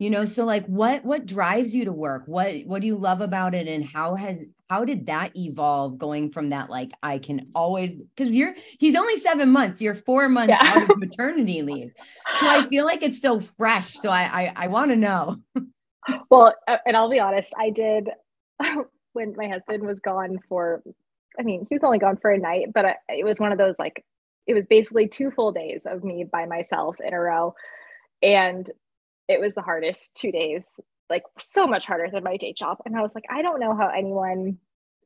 You 0.00 0.10
know 0.10 0.26
so 0.26 0.44
like 0.46 0.66
what 0.66 1.04
what 1.06 1.26
drives 1.26 1.76
you 1.76 1.86
to 1.86 1.92
work 1.92 2.24
what 2.26 2.56
what 2.66 2.82
do 2.82 2.88
you 2.88 2.98
love 2.98 3.22
about 3.22 3.54
it 3.54 3.68
and 3.68 3.84
how 3.86 4.16
has 4.16 4.40
how 4.70 4.84
did 4.84 5.06
that 5.08 5.36
evolve 5.36 5.98
going 5.98 6.32
from 6.32 6.50
that 6.50 6.70
like 6.70 6.92
i 7.04 7.18
can 7.18 7.48
always 7.56 7.94
because 8.16 8.36
you're 8.36 8.54
he's 8.80 8.96
only 8.96 9.20
seven 9.20 9.50
months 9.50 9.82
you're 9.82 9.96
four 9.96 10.28
months 10.30 10.60
Yeah. 10.60 10.68
out 10.68 10.84
of 10.84 10.96
maternity 10.96 11.62
leave 11.62 11.92
so 12.34 12.48
i 12.48 12.62
feel 12.64 12.86
like 12.86 13.04
it's 13.04 13.22
so 13.22 13.40
fresh 13.40 14.00
so 14.00 14.10
i 14.10 14.22
i, 14.24 14.54
I 14.56 14.68
want 14.68 14.92
to 14.92 14.98
know 14.98 15.38
well, 16.30 16.54
and 16.86 16.96
I'll 16.96 17.10
be 17.10 17.20
honest, 17.20 17.54
I 17.58 17.70
did 17.70 18.10
when 19.14 19.34
my 19.36 19.48
husband 19.48 19.84
was 19.86 20.00
gone 20.00 20.38
for, 20.48 20.82
I 21.38 21.42
mean, 21.44 21.66
he 21.68 21.76
was 21.76 21.84
only 21.84 21.98
gone 21.98 22.18
for 22.18 22.30
a 22.32 22.38
night, 22.38 22.72
but 22.74 22.96
it 23.08 23.24
was 23.24 23.40
one 23.40 23.52
of 23.52 23.58
those 23.58 23.78
like, 23.78 24.04
it 24.46 24.54
was 24.54 24.66
basically 24.66 25.08
two 25.08 25.30
full 25.32 25.52
days 25.52 25.86
of 25.86 26.04
me 26.04 26.24
by 26.30 26.46
myself 26.46 26.96
in 27.04 27.14
a 27.14 27.20
row. 27.20 27.54
And 28.22 28.68
it 29.30 29.40
was 29.40 29.54
the 29.54 29.62
hardest 29.62 30.12
two 30.14 30.32
days, 30.32 30.78
like 31.08 31.22
so 31.38 31.66
much 31.66 31.86
harder 31.86 32.08
than 32.10 32.24
my 32.24 32.36
day 32.36 32.52
job. 32.52 32.78
And 32.84 32.96
I 32.96 33.02
was 33.02 33.14
like, 33.14 33.24
I 33.30 33.42
don't 33.42 33.60
know 33.60 33.76
how 33.76 33.88
anyone 33.88 34.58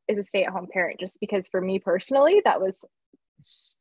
is 0.09 0.19
a 0.19 0.23
stay 0.23 0.45
at 0.45 0.53
home 0.53 0.69
parent, 0.73 0.99
just 0.99 1.21
because 1.21 1.47
for 1.49 1.61
me 1.61 1.79
personally, 1.79 2.41
that 2.45 2.61
was 2.61 2.85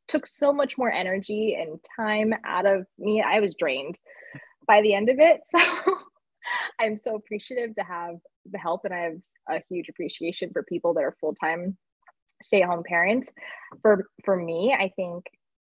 took 0.08 0.26
so 0.26 0.52
much 0.52 0.76
more 0.76 0.92
energy 0.92 1.56
and 1.58 1.78
time 1.96 2.34
out 2.44 2.66
of 2.66 2.86
me. 2.98 3.22
I 3.22 3.40
was 3.40 3.54
drained 3.54 3.98
by 4.66 4.82
the 4.82 4.94
end 4.94 5.08
of 5.10 5.18
it. 5.18 5.40
So 6.46 6.60
I'm 6.78 7.00
so 7.02 7.14
appreciative 7.14 7.74
to 7.76 7.84
have 7.84 8.16
the 8.50 8.58
help, 8.58 8.84
and 8.84 8.92
I 8.92 8.98
have 8.98 9.20
a 9.48 9.62
huge 9.70 9.88
appreciation 9.88 10.50
for 10.52 10.62
people 10.62 10.92
that 10.92 11.04
are 11.04 11.16
full 11.18 11.34
time 11.34 11.78
stay 12.42 12.60
at 12.60 12.68
home 12.68 12.82
parents. 12.86 13.32
For 13.80 14.04
for 14.26 14.36
me, 14.36 14.76
I 14.78 14.90
think 14.94 15.24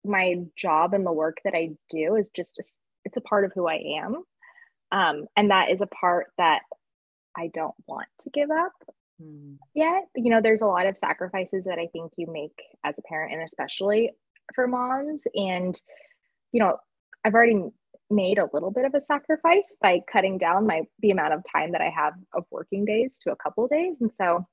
my 0.05 0.45
job 0.59 0.93
and 0.93 1.07
the 1.07 1.13
work 1.13 1.39
that 1.45 1.55
I 1.55 1.71
do 1.89 2.17
is 2.17 2.29
just 2.37 2.59
a, 2.59 2.65
it's 3.07 3.17
a 3.17 3.23
part 3.23 3.47
of 3.47 3.53
who 3.55 3.67
I 3.67 3.81
am, 4.03 4.25
um, 4.93 5.27
and 5.37 5.51
that 5.51 5.71
is 5.71 5.81
a 5.81 5.87
part 5.87 6.29
that 6.39 6.63
I 7.37 7.51
don't 7.53 7.75
want 7.87 8.09
to 8.21 8.31
give 8.31 8.51
up 8.51 8.73
mm. 9.23 9.57
yet. 9.75 10.05
You 10.17 10.31
know, 10.31 10.41
there's 10.41 10.63
a 10.63 10.67
lot 10.67 10.87
of 10.87 10.97
sacrifices 10.97 11.65
that 11.65 11.79
I 11.79 11.89
think 11.93 12.13
you 12.17 12.27
make 12.31 12.59
as 12.85 12.95
a 12.99 13.03
parent, 13.03 13.33
and 13.33 13.43
especially 13.43 14.11
for 14.55 14.67
moms. 14.67 15.23
And 15.35 15.81
you 16.53 16.61
know, 16.61 16.79
I've 17.25 17.35
already 17.35 17.63
made 18.11 18.39
a 18.39 18.49
little 18.53 18.71
bit 18.71 18.87
of 18.87 18.95
a 18.95 19.01
sacrifice 19.01 19.77
by 19.83 20.01
cutting 20.11 20.39
down 20.39 20.67
my 20.67 20.83
the 21.01 21.11
amount 21.11 21.35
of 21.35 21.43
time 21.53 21.73
that 21.73 21.83
I 21.83 21.91
have 21.91 22.15
of 22.33 22.45
working 22.51 22.85
days 22.85 23.15
to 23.23 23.33
a 23.33 23.37
couple 23.37 23.69
days. 23.69 23.97
And 24.01 24.11
so 24.19 24.47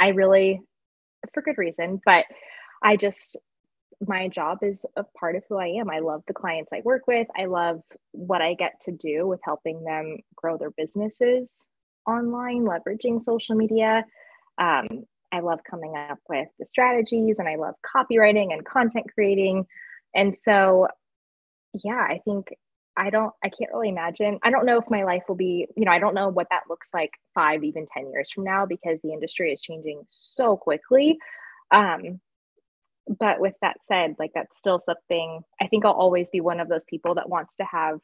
I 0.00 0.08
really 0.08 0.60
for 1.32 1.42
good 1.42 1.58
reason, 1.58 2.00
but 2.04 2.24
I 2.82 2.96
just 2.96 3.36
my 4.06 4.28
job 4.28 4.58
is 4.62 4.84
a 4.96 5.04
part 5.18 5.36
of 5.36 5.44
who 5.48 5.56
I 5.56 5.68
am. 5.68 5.90
I 5.90 6.00
love 6.00 6.22
the 6.26 6.34
clients 6.34 6.72
I 6.72 6.82
work 6.84 7.06
with. 7.06 7.26
I 7.36 7.46
love 7.46 7.82
what 8.12 8.42
I 8.42 8.54
get 8.54 8.80
to 8.82 8.92
do 8.92 9.26
with 9.26 9.40
helping 9.44 9.84
them 9.84 10.18
grow 10.34 10.56
their 10.56 10.70
businesses 10.70 11.68
online, 12.06 12.62
leveraging 12.62 13.22
social 13.22 13.56
media. 13.56 14.04
Um, 14.58 15.04
I 15.32 15.40
love 15.40 15.60
coming 15.68 15.96
up 15.96 16.18
with 16.28 16.48
the 16.58 16.66
strategies 16.66 17.38
and 17.38 17.48
I 17.48 17.56
love 17.56 17.74
copywriting 17.86 18.52
and 18.52 18.64
content 18.64 19.06
creating. 19.14 19.66
And 20.14 20.36
so 20.36 20.88
yeah, 21.82 22.06
I 22.08 22.20
think 22.24 22.48
I 22.96 23.08
don't, 23.08 23.32
I 23.42 23.48
can't 23.48 23.72
really 23.72 23.88
imagine. 23.88 24.38
I 24.42 24.50
don't 24.50 24.66
know 24.66 24.78
if 24.78 24.84
my 24.90 25.04
life 25.04 25.22
will 25.26 25.36
be, 25.36 25.66
you 25.76 25.86
know, 25.86 25.92
I 25.92 25.98
don't 25.98 26.14
know 26.14 26.28
what 26.28 26.48
that 26.50 26.64
looks 26.68 26.88
like 26.92 27.10
five, 27.34 27.64
even 27.64 27.86
10 27.86 28.10
years 28.10 28.30
from 28.30 28.44
now 28.44 28.66
because 28.66 28.98
the 29.02 29.12
industry 29.12 29.50
is 29.50 29.60
changing 29.60 30.02
so 30.10 30.56
quickly. 30.56 31.18
Um, 31.70 32.20
but 33.08 33.40
with 33.40 33.54
that 33.62 33.76
said, 33.84 34.16
like 34.18 34.32
that's 34.34 34.58
still 34.58 34.78
something 34.78 35.40
I 35.60 35.66
think 35.66 35.84
I'll 35.84 35.92
always 35.92 36.30
be 36.30 36.40
one 36.40 36.60
of 36.60 36.68
those 36.68 36.84
people 36.84 37.16
that 37.16 37.28
wants 37.28 37.56
to 37.56 37.64
have 37.64 38.00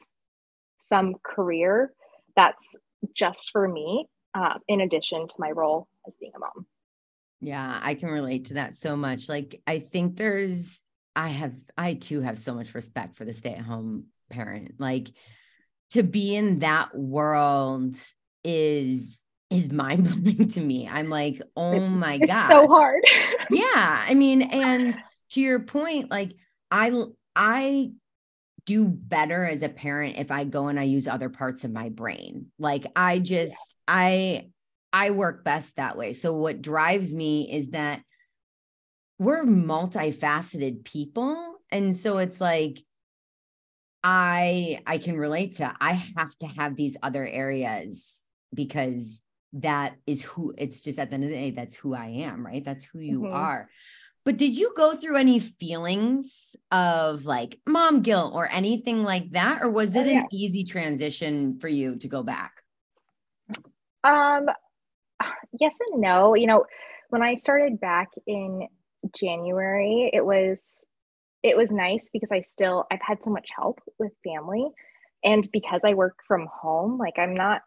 some 0.81 1.15
career 1.23 1.93
that's 2.37 2.77
just 3.15 3.51
for 3.53 3.67
me, 3.67 4.07
uh, 4.35 4.55
in 4.67 4.81
addition 4.81 5.29
to 5.29 5.35
my 5.39 5.51
role 5.51 5.89
as 6.07 6.15
being 6.21 6.33
a 6.37 6.39
mom. 6.39 6.67
Yeah, 7.41 7.79
I 7.81 7.95
can 7.95 8.11
relate 8.11 8.47
to 8.47 8.55
that 8.55 8.75
so 8.75 8.97
much. 8.97 9.29
Like, 9.29 9.61
I 9.67 9.79
think 9.79 10.17
there's 10.17 10.81
I 11.15 11.29
have, 11.29 11.55
I 11.77 11.95
too 11.95 12.21
have 12.21 12.39
so 12.39 12.55
much 12.55 12.75
respect 12.75 13.17
for 13.17 13.25
the 13.25 13.35
stay 13.35 13.51
at 13.51 13.61
home 13.61 14.07
parent. 14.31 14.75
Like 14.79 15.09
to 15.91 16.05
be 16.05 16.37
in 16.37 16.61
that 16.61 16.97
world 16.97 17.97
is, 18.45 19.21
is 19.51 19.71
mind 19.71 20.05
blowing 20.05 20.49
to 20.49 20.61
me. 20.61 20.89
I'm 20.89 21.09
like, 21.09 21.43
oh 21.57 21.81
my 21.81 22.19
God. 22.19 22.49
so 22.49 22.67
hard. 22.69 23.03
yeah. 23.51 24.05
I 24.07 24.15
mean, 24.15 24.43
and 24.43 24.97
to 25.31 25.41
your 25.41 25.61
point, 25.61 26.11
like 26.11 26.33
I, 26.71 26.93
I 27.35 27.93
do 28.67 28.87
better 28.87 29.45
as 29.45 29.63
a 29.63 29.69
parent 29.69 30.17
if 30.19 30.31
I 30.31 30.45
go 30.45 30.69
and 30.69 30.79
I 30.79 30.85
use 30.85 31.09
other 31.09 31.31
parts 31.31 31.65
of 31.65 31.73
my 31.73 31.89
brain. 31.89 32.47
Like 32.59 32.87
I 32.95 33.19
just, 33.19 33.55
yeah. 33.89 33.95
I, 33.95 34.49
I 34.93 35.11
work 35.11 35.45
best 35.45 35.77
that 35.77 35.97
way. 35.97 36.13
So 36.13 36.35
what 36.35 36.63
drives 36.63 37.15
me 37.15 37.51
is 37.51 37.71
that 37.71 38.03
we're 39.19 39.45
multifaceted 39.45 40.85
people 40.85 41.57
and 41.71 41.97
so 41.97 42.19
it's 42.19 42.41
like 42.41 42.79
i 44.05 44.81
i 44.87 44.99
can 44.99 45.17
relate 45.17 45.57
to 45.57 45.75
i 45.81 45.93
have 45.93 46.35
to 46.39 46.47
have 46.47 46.77
these 46.77 46.97
other 47.03 47.27
areas 47.27 48.17
because 48.55 49.21
that 49.55 49.97
is 50.07 50.23
who 50.23 50.55
it's 50.59 50.83
just 50.83 50.99
at 50.99 51.11
the 51.11 51.15
end 51.15 51.25
of 51.25 51.31
the 51.31 51.37
day 51.37 51.51
that's 51.51 51.75
who 51.75 51.95
i 51.95 52.07
am 52.07 52.45
right? 52.45 52.65
That's 52.65 52.85
who 52.85 53.01
you 53.01 53.21
mm-hmm. 53.21 53.35
are. 53.35 53.69
But 54.25 54.37
did 54.37 54.59
you 54.59 54.75
go 54.77 54.95
through 54.95 55.17
any 55.17 55.39
feelings 55.39 56.55
of 56.71 57.25
like 57.25 57.61
mom 57.67 58.03
guilt 58.03 58.33
or 58.35 58.51
anything 58.51 59.03
like 59.03 59.31
that? 59.31 59.63
Or 59.63 59.71
was 59.71 59.95
it 59.95 60.07
oh, 60.07 60.11
yeah. 60.11 60.21
an 60.21 60.27
easy 60.33 60.65
transition 60.65 61.59
for 61.59 61.69
you 61.69 61.97
to 61.97 62.09
go 62.09 62.23
back? 62.23 62.63
Um 64.05 64.47
yes 65.59 65.77
and 65.91 66.01
no. 66.01 66.35
You 66.35 66.47
know 66.47 66.67
when 67.11 67.23
i 67.23 67.35
started 67.35 67.81
back 67.81 68.09
in 68.27 68.69
January, 69.19 70.11
it 70.13 70.25
was 70.25 70.85
it 71.43 71.57
was 71.57 71.71
nice 71.71 72.11
because 72.13 72.33
I 72.33 72.41
still 72.41 72.85
I've 72.91 73.01
had 73.01 73.23
so 73.23 73.31
much 73.31 73.49
help 73.57 73.81
with 73.99 74.13
family. 74.25 74.67
And 75.25 75.49
because 75.53 75.81
I 75.85 75.95
work 75.95 76.19
from 76.27 76.49
home, 76.53 76.99
like 76.99 77.19
I'm 77.19 77.35
not 77.35 77.63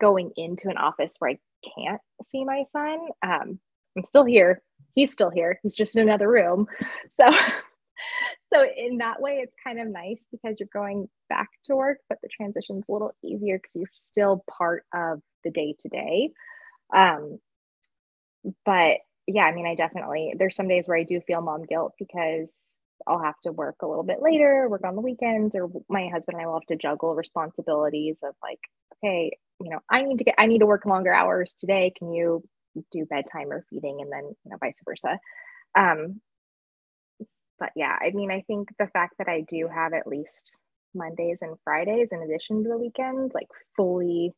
going 0.00 0.32
into 0.36 0.68
an 0.68 0.76
office 0.78 1.16
where 1.18 1.32
I 1.32 1.38
can't 1.76 2.00
see 2.22 2.44
my 2.44 2.64
son. 2.68 2.98
Um, 3.22 3.58
I'm 3.96 4.04
still 4.04 4.24
here. 4.24 4.62
He's 4.94 5.12
still 5.12 5.30
here. 5.30 5.58
He's 5.62 5.76
just 5.76 5.96
in 5.96 6.02
another 6.02 6.28
room. 6.28 6.66
So 7.20 7.30
so 8.52 8.64
in 8.76 8.98
that 8.98 9.20
way 9.20 9.38
it's 9.42 9.54
kind 9.62 9.80
of 9.80 9.88
nice 9.88 10.26
because 10.30 10.56
you're 10.58 10.68
going 10.72 11.08
back 11.28 11.48
to 11.64 11.76
work, 11.76 11.98
but 12.08 12.18
the 12.22 12.28
transition's 12.28 12.84
a 12.88 12.92
little 12.92 13.12
easier 13.22 13.58
because 13.58 13.72
you're 13.74 13.88
still 13.94 14.44
part 14.58 14.84
of 14.94 15.20
the 15.44 15.50
day 15.50 15.74
to 15.80 15.88
day. 15.88 16.30
But 18.64 18.98
yeah, 19.26 19.44
I 19.44 19.52
mean, 19.54 19.66
I 19.66 19.74
definitely, 19.74 20.34
there's 20.38 20.56
some 20.56 20.68
days 20.68 20.88
where 20.88 20.98
I 20.98 21.04
do 21.04 21.20
feel 21.20 21.40
mom 21.40 21.64
guilt 21.64 21.94
because 21.98 22.52
I'll 23.06 23.22
have 23.22 23.38
to 23.42 23.52
work 23.52 23.76
a 23.82 23.86
little 23.86 24.04
bit 24.04 24.22
later, 24.22 24.68
work 24.68 24.84
on 24.84 24.94
the 24.96 25.00
weekends, 25.02 25.54
or 25.54 25.70
my 25.88 26.08
husband 26.08 26.36
and 26.36 26.42
I 26.42 26.46
will 26.46 26.54
have 26.54 26.66
to 26.66 26.76
juggle 26.76 27.14
responsibilities 27.14 28.20
of 28.22 28.34
like, 28.42 28.60
okay, 29.04 29.38
you 29.60 29.70
know, 29.70 29.80
I 29.90 30.02
need 30.02 30.18
to 30.18 30.24
get, 30.24 30.34
I 30.38 30.46
need 30.46 30.58
to 30.60 30.66
work 30.66 30.86
longer 30.86 31.12
hours 31.12 31.54
today. 31.58 31.92
Can 31.96 32.12
you 32.12 32.42
do 32.92 33.06
bedtime 33.06 33.50
or 33.52 33.64
feeding? 33.70 33.98
And 34.00 34.12
then, 34.12 34.24
you 34.24 34.50
know, 34.50 34.56
vice 34.60 34.76
versa. 34.84 35.18
Um, 35.76 36.20
but 37.58 37.70
yeah, 37.76 37.96
I 38.00 38.10
mean, 38.10 38.30
I 38.30 38.42
think 38.42 38.68
the 38.78 38.88
fact 38.88 39.14
that 39.18 39.28
I 39.28 39.42
do 39.42 39.68
have 39.72 39.92
at 39.94 40.06
least 40.06 40.54
Mondays 40.94 41.40
and 41.42 41.56
Fridays 41.64 42.10
in 42.12 42.22
addition 42.22 42.62
to 42.64 42.68
the 42.68 42.78
weekend, 42.78 43.32
like 43.34 43.48
fully 43.76 44.32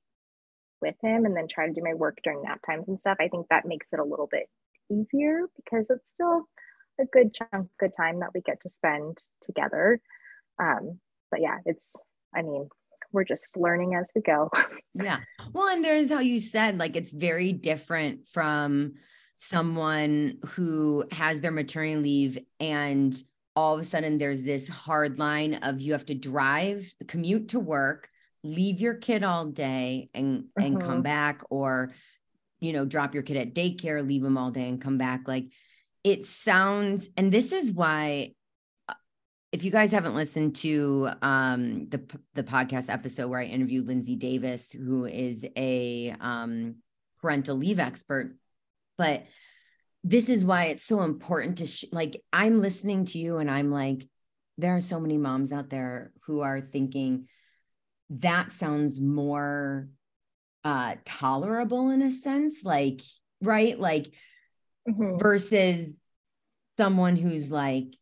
with 0.83 0.97
him 1.03 1.25
and 1.25 1.37
then 1.37 1.49
try 1.49 1.67
to 1.67 1.73
do 1.73 1.83
my 1.83 1.95
work 1.95 2.19
during 2.23 2.43
nap 2.43 2.61
times 2.67 2.89
and 2.89 3.01
stuff, 3.01 3.17
I 3.21 3.29
think 3.29 3.47
that 3.49 3.67
makes 3.67 3.93
it 3.93 4.01
a 4.01 4.05
little 4.05 4.29
bit 4.31 4.49
easier 4.91 5.41
because 5.57 5.91
it's 5.91 6.11
still 6.11 6.47
a 7.01 7.05
good 7.07 7.35
chunk 7.35 7.69
good 7.79 7.93
time 7.97 8.21
that 8.21 8.31
we 8.35 8.41
get 8.41 8.61
to 8.61 8.69
spend 8.69 9.19
together 9.43 10.01
um 10.63 10.99
but 11.31 11.41
yeah 11.41 11.59
it's 11.67 11.91
i 12.35 12.43
mean 12.43 12.69
we're 13.13 13.25
just 13.25 13.57
learning 13.57 13.95
as 13.95 14.11
we 14.15 14.23
go 14.23 14.51
yeah 14.95 15.21
well 15.53 15.69
and 15.69 15.85
there's 15.85 16.11
how 16.11 16.21
you 16.21 16.41
said 16.41 16.79
like 16.79 16.97
it's 16.97 17.13
very 17.13 17.53
different 17.53 18.27
from 18.27 18.95
someone 19.37 20.39
who 20.47 21.05
has 21.13 21.41
their 21.41 21.51
maternity 21.51 21.97
leave 21.97 22.39
and 22.61 23.23
all 23.55 23.75
of 23.75 23.81
a 23.81 23.85
sudden 23.85 24.19
there's 24.19 24.43
this 24.43 24.69
hard 24.69 25.19
line 25.19 25.55
of 25.55 25.81
you 25.81 25.93
have 25.93 26.07
to 26.07 26.15
drive 26.15 26.93
commute 27.07 27.49
to 27.49 27.61
work 27.61 28.09
leave 28.43 28.81
your 28.81 28.95
kid 28.95 29.25
all 29.25 29.47
day 29.47 30.09
and 30.15 30.45
mm-hmm. 30.45 30.63
and 30.63 30.81
come 30.81 30.91
mm-hmm. 30.91 31.03
back 31.03 31.43
or 31.51 31.93
you 32.61 32.73
know, 32.73 32.85
drop 32.85 33.15
your 33.15 33.23
kid 33.23 33.37
at 33.37 33.55
daycare, 33.55 34.07
leave 34.07 34.23
them 34.23 34.39
all 34.39 34.51
day 34.51 34.69
and 34.69 34.81
come 34.81 34.99
back. 34.99 35.29
Like 35.29 35.47
it 36.05 36.27
sounds, 36.27 37.09
and 37.17 37.31
this 37.31 37.53
is 37.53 37.73
why 37.73 38.35
if 39.53 39.65
you 39.65 39.71
guys 39.71 39.93
haven't 39.93 40.15
listened 40.15 40.57
to 40.57 41.11
um, 41.23 41.89
the 41.89 42.03
the 42.35 42.43
podcast 42.43 42.93
episode 42.93 43.29
where 43.29 43.41
I 43.41 43.45
interviewed 43.45 43.87
Lindsay 43.87 44.17
Davis, 44.17 44.73
who 44.73 45.07
is 45.07 45.47
a 45.57 46.15
um, 46.21 46.77
parental 47.21 47.57
leave 47.57 47.79
expert, 47.79 48.37
but 48.99 49.25
this 50.03 50.29
is 50.29 50.45
why 50.45 50.67
it's 50.67 50.85
so 50.85 51.03
important 51.03 51.59
to 51.59 51.67
sh- 51.67 51.85
like 51.93 52.23
I'm 52.33 52.61
listening 52.61 53.07
to 53.07 53.19
you 53.19 53.39
and 53.39 53.51
I'm 53.51 53.71
like, 53.71 54.07
there 54.59 54.77
are 54.77 54.81
so 54.81 55.01
many 55.01 55.17
moms 55.17 55.53
out 55.53 55.71
there 55.71 56.13
who 56.27 56.41
are 56.41 56.61
thinking 56.61 57.29
that 58.11 58.53
sounds 58.53 59.01
more 59.01 59.89
uh 60.65 60.95
tolerable 61.05 61.91
in 61.91 62.03
a 62.03 62.11
sense 62.11 62.65
like 62.65 63.01
right 63.43 63.79
like 63.79 64.07
mm-hmm. 64.89 65.19
versus 65.19 65.93
someone 66.77 67.17
who's 67.17 67.51
like 67.51 67.95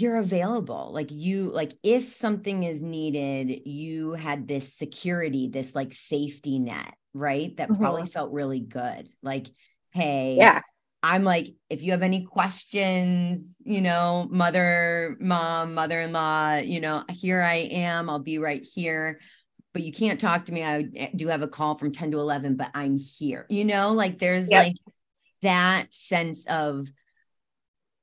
you're 0.00 0.16
available. 0.16 0.90
Like 0.92 1.10
you 1.10 1.50
like 1.50 1.72
if 1.82 2.14
something 2.14 2.64
is 2.64 2.82
needed 2.82 3.66
you 3.66 4.12
had 4.12 4.46
this 4.46 4.74
security 4.74 5.48
this 5.48 5.74
like 5.74 5.92
safety 5.94 6.58
net 6.58 6.94
right? 7.14 7.56
That 7.56 7.70
mm-hmm. 7.70 7.80
probably 7.80 8.06
felt 8.06 8.32
really 8.32 8.60
good. 8.60 9.08
Like 9.22 9.46
hey 9.92 10.36
yeah. 10.36 10.60
I'm 11.02 11.24
like 11.24 11.54
if 11.70 11.82
you 11.82 11.92
have 11.92 12.02
any 12.02 12.24
questions 12.24 13.54
you 13.64 13.80
know 13.80 14.28
mother 14.30 15.16
mom 15.20 15.74
mother-in-law 15.74 16.56
you 16.56 16.80
know 16.80 17.04
here 17.10 17.40
i 17.40 17.54
am 17.54 18.10
i'll 18.10 18.18
be 18.18 18.38
right 18.38 18.64
here. 18.64 19.20
But 19.72 19.82
you 19.82 19.92
can't 19.92 20.18
talk 20.18 20.46
to 20.46 20.52
me. 20.52 20.62
I 20.62 20.86
eh, 20.96 21.10
do 21.14 21.28
have 21.28 21.42
a 21.42 21.48
call 21.48 21.74
from 21.74 21.92
10 21.92 22.12
to 22.12 22.18
11 22.18 22.56
but 22.56 22.70
i'm 22.74 22.98
here 22.98 23.46
you 23.48 23.64
know? 23.64 23.92
Like 23.92 24.18
there's 24.18 24.50
yep. 24.50 24.64
like 24.64 24.76
that 25.42 25.92
sense 25.92 26.44
of 26.46 26.88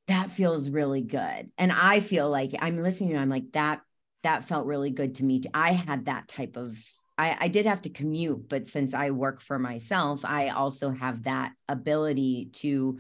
that 0.07 0.29
feels 0.29 0.69
really 0.69 1.01
good. 1.01 1.49
And 1.57 1.71
I 1.71 1.99
feel 1.99 2.29
like 2.29 2.51
I'm 2.59 2.81
listening 2.81 3.11
to. 3.11 3.17
I'm 3.17 3.29
like, 3.29 3.51
that, 3.53 3.81
that 4.23 4.45
felt 4.45 4.65
really 4.65 4.91
good 4.91 5.15
to 5.15 5.23
me. 5.23 5.41
I 5.53 5.71
had 5.71 6.05
that 6.05 6.27
type 6.27 6.57
of, 6.57 6.77
I, 7.17 7.37
I 7.41 7.47
did 7.47 7.65
have 7.65 7.81
to 7.83 7.89
commute, 7.89 8.49
but 8.49 8.67
since 8.67 8.93
I 8.93 9.11
work 9.11 9.41
for 9.41 9.57
myself, 9.59 10.25
I 10.25 10.49
also 10.49 10.91
have 10.91 11.23
that 11.23 11.53
ability 11.69 12.49
to 12.53 12.99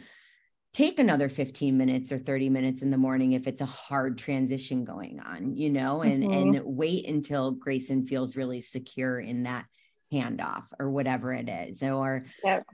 take 0.71 0.97
another 0.97 1.29
15 1.29 1.77
minutes 1.77 2.11
or 2.11 2.17
30 2.17 2.49
minutes 2.49 2.81
in 2.81 2.89
the 2.89 2.97
morning 2.97 3.33
if 3.33 3.47
it's 3.47 3.61
a 3.61 3.65
hard 3.65 4.17
transition 4.17 4.83
going 4.83 5.19
on, 5.19 5.55
you 5.55 5.69
know, 5.69 6.01
and, 6.01 6.23
mm-hmm. 6.23 6.55
and 6.55 6.61
wait 6.65 7.07
until 7.07 7.51
Grayson 7.51 8.07
feels 8.07 8.35
really 8.35 8.61
secure 8.61 9.19
in 9.19 9.43
that 9.43 9.65
handoff 10.11 10.63
or 10.79 10.89
whatever 10.89 11.33
it 11.33 11.49
is. 11.49 11.83
Or, 11.83 12.25
yep 12.43 12.65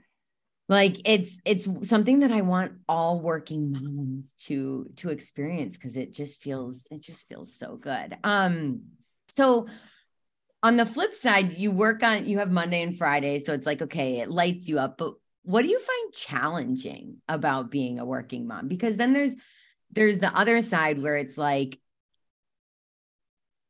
like 0.70 0.96
it's 1.04 1.38
it's 1.44 1.68
something 1.82 2.20
that 2.20 2.32
i 2.32 2.40
want 2.40 2.72
all 2.88 3.20
working 3.20 3.72
moms 3.72 4.32
to 4.38 4.88
to 4.96 5.10
experience 5.10 5.76
because 5.76 5.96
it 5.96 6.14
just 6.14 6.40
feels 6.40 6.86
it 6.90 7.02
just 7.02 7.28
feels 7.28 7.54
so 7.54 7.76
good. 7.76 8.16
Um 8.24 8.82
so 9.28 9.66
on 10.62 10.76
the 10.76 10.86
flip 10.86 11.12
side 11.12 11.58
you 11.58 11.70
work 11.70 12.02
on 12.02 12.26
you 12.26 12.38
have 12.38 12.50
monday 12.50 12.82
and 12.82 12.96
friday 12.96 13.38
so 13.38 13.52
it's 13.52 13.66
like 13.66 13.82
okay 13.82 14.20
it 14.20 14.28
lights 14.30 14.68
you 14.68 14.78
up 14.78 14.98
but 14.98 15.14
what 15.42 15.62
do 15.62 15.68
you 15.68 15.80
find 15.80 16.12
challenging 16.12 17.16
about 17.28 17.70
being 17.70 17.98
a 17.98 18.04
working 18.04 18.46
mom? 18.46 18.68
Because 18.68 18.96
then 18.96 19.12
there's 19.12 19.34
there's 19.90 20.18
the 20.18 20.36
other 20.36 20.62
side 20.62 21.02
where 21.02 21.16
it's 21.16 21.36
like 21.36 21.78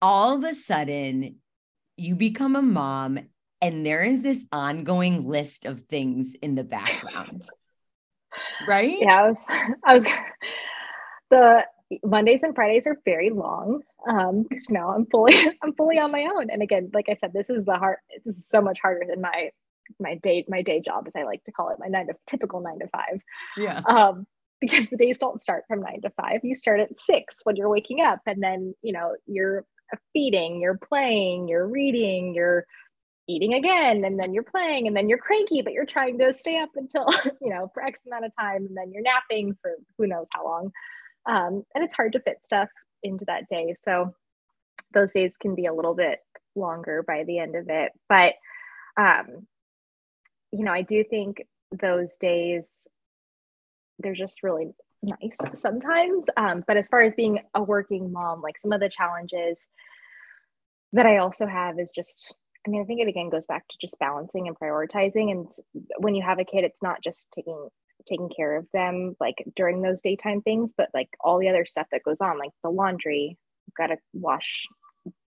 all 0.03 0.37
of 0.37 0.45
a 0.45 0.55
sudden 0.55 1.37
you 1.97 2.15
become 2.15 2.57
a 2.57 2.63
mom 2.63 3.19
and 3.63 3.85
there 3.85 4.03
is 4.03 4.23
this 4.23 4.45
ongoing 4.53 5.29
list 5.29 5.65
of 5.67 5.83
things 5.83 6.35
in 6.43 6.55
the 6.55 6.65
background. 6.65 7.49
Right? 8.67 8.99
Yeah 9.01 9.23
i 9.23 9.29
was 9.29 9.39
i 9.85 9.95
was 9.95 10.07
the 11.31 11.65
mondays 12.05 12.43
and 12.43 12.55
fridays 12.55 12.87
are 12.87 12.97
very 13.05 13.31
long 13.31 13.81
um 14.09 14.45
because 14.49 14.71
now 14.71 14.91
i'm 14.91 15.07
fully 15.07 15.35
i'm 15.63 15.75
fully 15.75 15.99
on 15.99 16.13
my 16.13 16.29
own. 16.35 16.51
And 16.51 16.63
again 16.63 16.91
like 16.95 17.09
i 17.09 17.15
said 17.15 17.33
this 17.33 17.51
is 17.51 17.65
the 17.65 17.75
hard 17.75 17.99
this 18.25 18.37
is 18.37 18.47
so 18.47 18.61
much 18.61 18.79
harder 18.81 19.05
than 19.09 19.21
my 19.21 19.51
my 19.99 20.15
day 20.17 20.45
my 20.49 20.63
day 20.63 20.81
job 20.81 21.07
as 21.09 21.13
i 21.17 21.25
like 21.25 21.43
to 21.45 21.53
call 21.53 21.71
it 21.71 21.79
my 21.81 21.89
nine 21.89 22.07
to 22.07 22.15
typical 22.27 22.61
nine 22.61 22.79
to 22.79 22.89
five. 22.89 23.21
Yeah. 23.57 23.81
Um 23.87 24.27
because 24.61 24.87
the 24.89 24.97
days 24.97 25.17
don't 25.17 25.41
start 25.41 25.65
from 25.67 25.81
nine 25.81 26.03
to 26.03 26.11
five. 26.11 26.41
You 26.43 26.55
start 26.55 26.81
at 26.81 27.01
six 27.01 27.37
when 27.45 27.57
you're 27.57 27.71
waking 27.71 28.03
up 28.03 28.21
and 28.27 28.43
then 28.43 28.75
you 28.83 28.93
know 28.93 29.17
you're 29.27 29.65
feeding 30.13 30.61
you're 30.61 30.79
playing 30.79 31.49
you're 31.49 31.67
reading 31.67 32.33
you're 32.33 32.65
eating 33.31 33.55
again 33.55 34.05
and 34.05 34.19
then 34.19 34.35
you're 34.35 34.43
playing 34.43 34.87
and 34.87 34.97
then 34.97 35.09
you're 35.09 35.19
cranky 35.19 35.63
but 35.63 35.73
you're 35.73 35.87
trying 35.87 36.19
to 36.19 36.33
stay 36.33 36.59
up 36.59 36.71
until 36.77 37.07
you 37.41 37.51
know 37.51 37.71
for 37.73 37.83
x 37.83 38.01
amount 38.07 38.25
of 38.25 38.33
time 38.39 38.67
and 38.67 38.77
then 38.77 38.93
you're 38.93 39.03
napping 39.03 39.57
for 39.63 39.73
who 39.99 40.07
knows 40.07 40.27
how 40.35 40.45
long. 40.45 40.73
Um, 41.27 41.65
and 41.75 41.85
it's 41.85 41.95
hard 41.95 42.13
to 42.15 42.21
fit 42.21 42.39
stuff 42.45 42.69
into 43.03 43.25
that 43.27 43.49
day. 43.49 43.75
So 43.85 44.15
those 44.93 45.13
days 45.13 45.37
can 45.37 45.55
be 45.55 45.67
a 45.67 45.75
little 45.75 45.95
bit 45.95 46.19
longer 46.55 47.05
by 47.07 47.25
the 47.25 47.39
end 47.39 47.55
of 47.57 47.69
it. 47.69 47.93
But 48.09 48.35
um, 48.97 49.47
you 50.53 50.65
know 50.65 50.73
i 50.73 50.83
do 50.83 51.05
think 51.05 51.47
those 51.81 52.17
days 52.17 52.87
they're 53.99 54.15
just 54.15 54.43
really 54.43 54.73
nice 55.03 55.39
sometimes. 55.57 56.25
Um, 56.37 56.65
but 56.67 56.77
as 56.77 56.89
far 56.89 57.01
as 57.01 57.15
being 57.15 57.41
a 57.55 57.63
working 57.63 58.13
mom 58.13 58.43
like 58.43 58.59
some 58.59 58.73
of 58.73 58.81
the 58.81 58.89
challenges 58.89 59.59
that 60.93 61.07
i 61.07 61.19
also 61.19 61.47
have 61.47 61.79
is 61.79 61.93
just 61.95 62.35
I 62.67 62.71
mean, 62.71 62.83
I 62.83 62.85
think 62.85 63.01
it 63.01 63.09
again 63.09 63.31
goes 63.31 63.47
back 63.47 63.67
to 63.69 63.77
just 63.81 63.99
balancing 63.99 64.47
and 64.47 64.59
prioritizing. 64.59 65.31
And 65.31 65.51
when 65.99 66.15
you 66.15 66.23
have 66.23 66.39
a 66.39 66.45
kid, 66.45 66.65
it's 66.65 66.83
not 66.83 67.03
just 67.03 67.29
taking 67.35 67.69
taking 68.09 68.31
care 68.35 68.57
of 68.57 68.67
them 68.73 69.15
like 69.21 69.37
during 69.57 69.83
those 69.83 70.01
daytime 70.01 70.41
things, 70.41 70.73
but 70.77 70.89
like 70.95 71.09
all 71.21 71.39
the 71.39 71.49
other 71.49 71.67
stuff 71.67 71.87
that 71.93 72.03
goes 72.03 72.17
on, 72.21 72.39
like 72.39 72.51
the 72.63 72.71
laundry. 72.71 73.37
You've 73.67 73.75
got 73.77 73.95
to 73.95 73.99
wash 74.13 74.67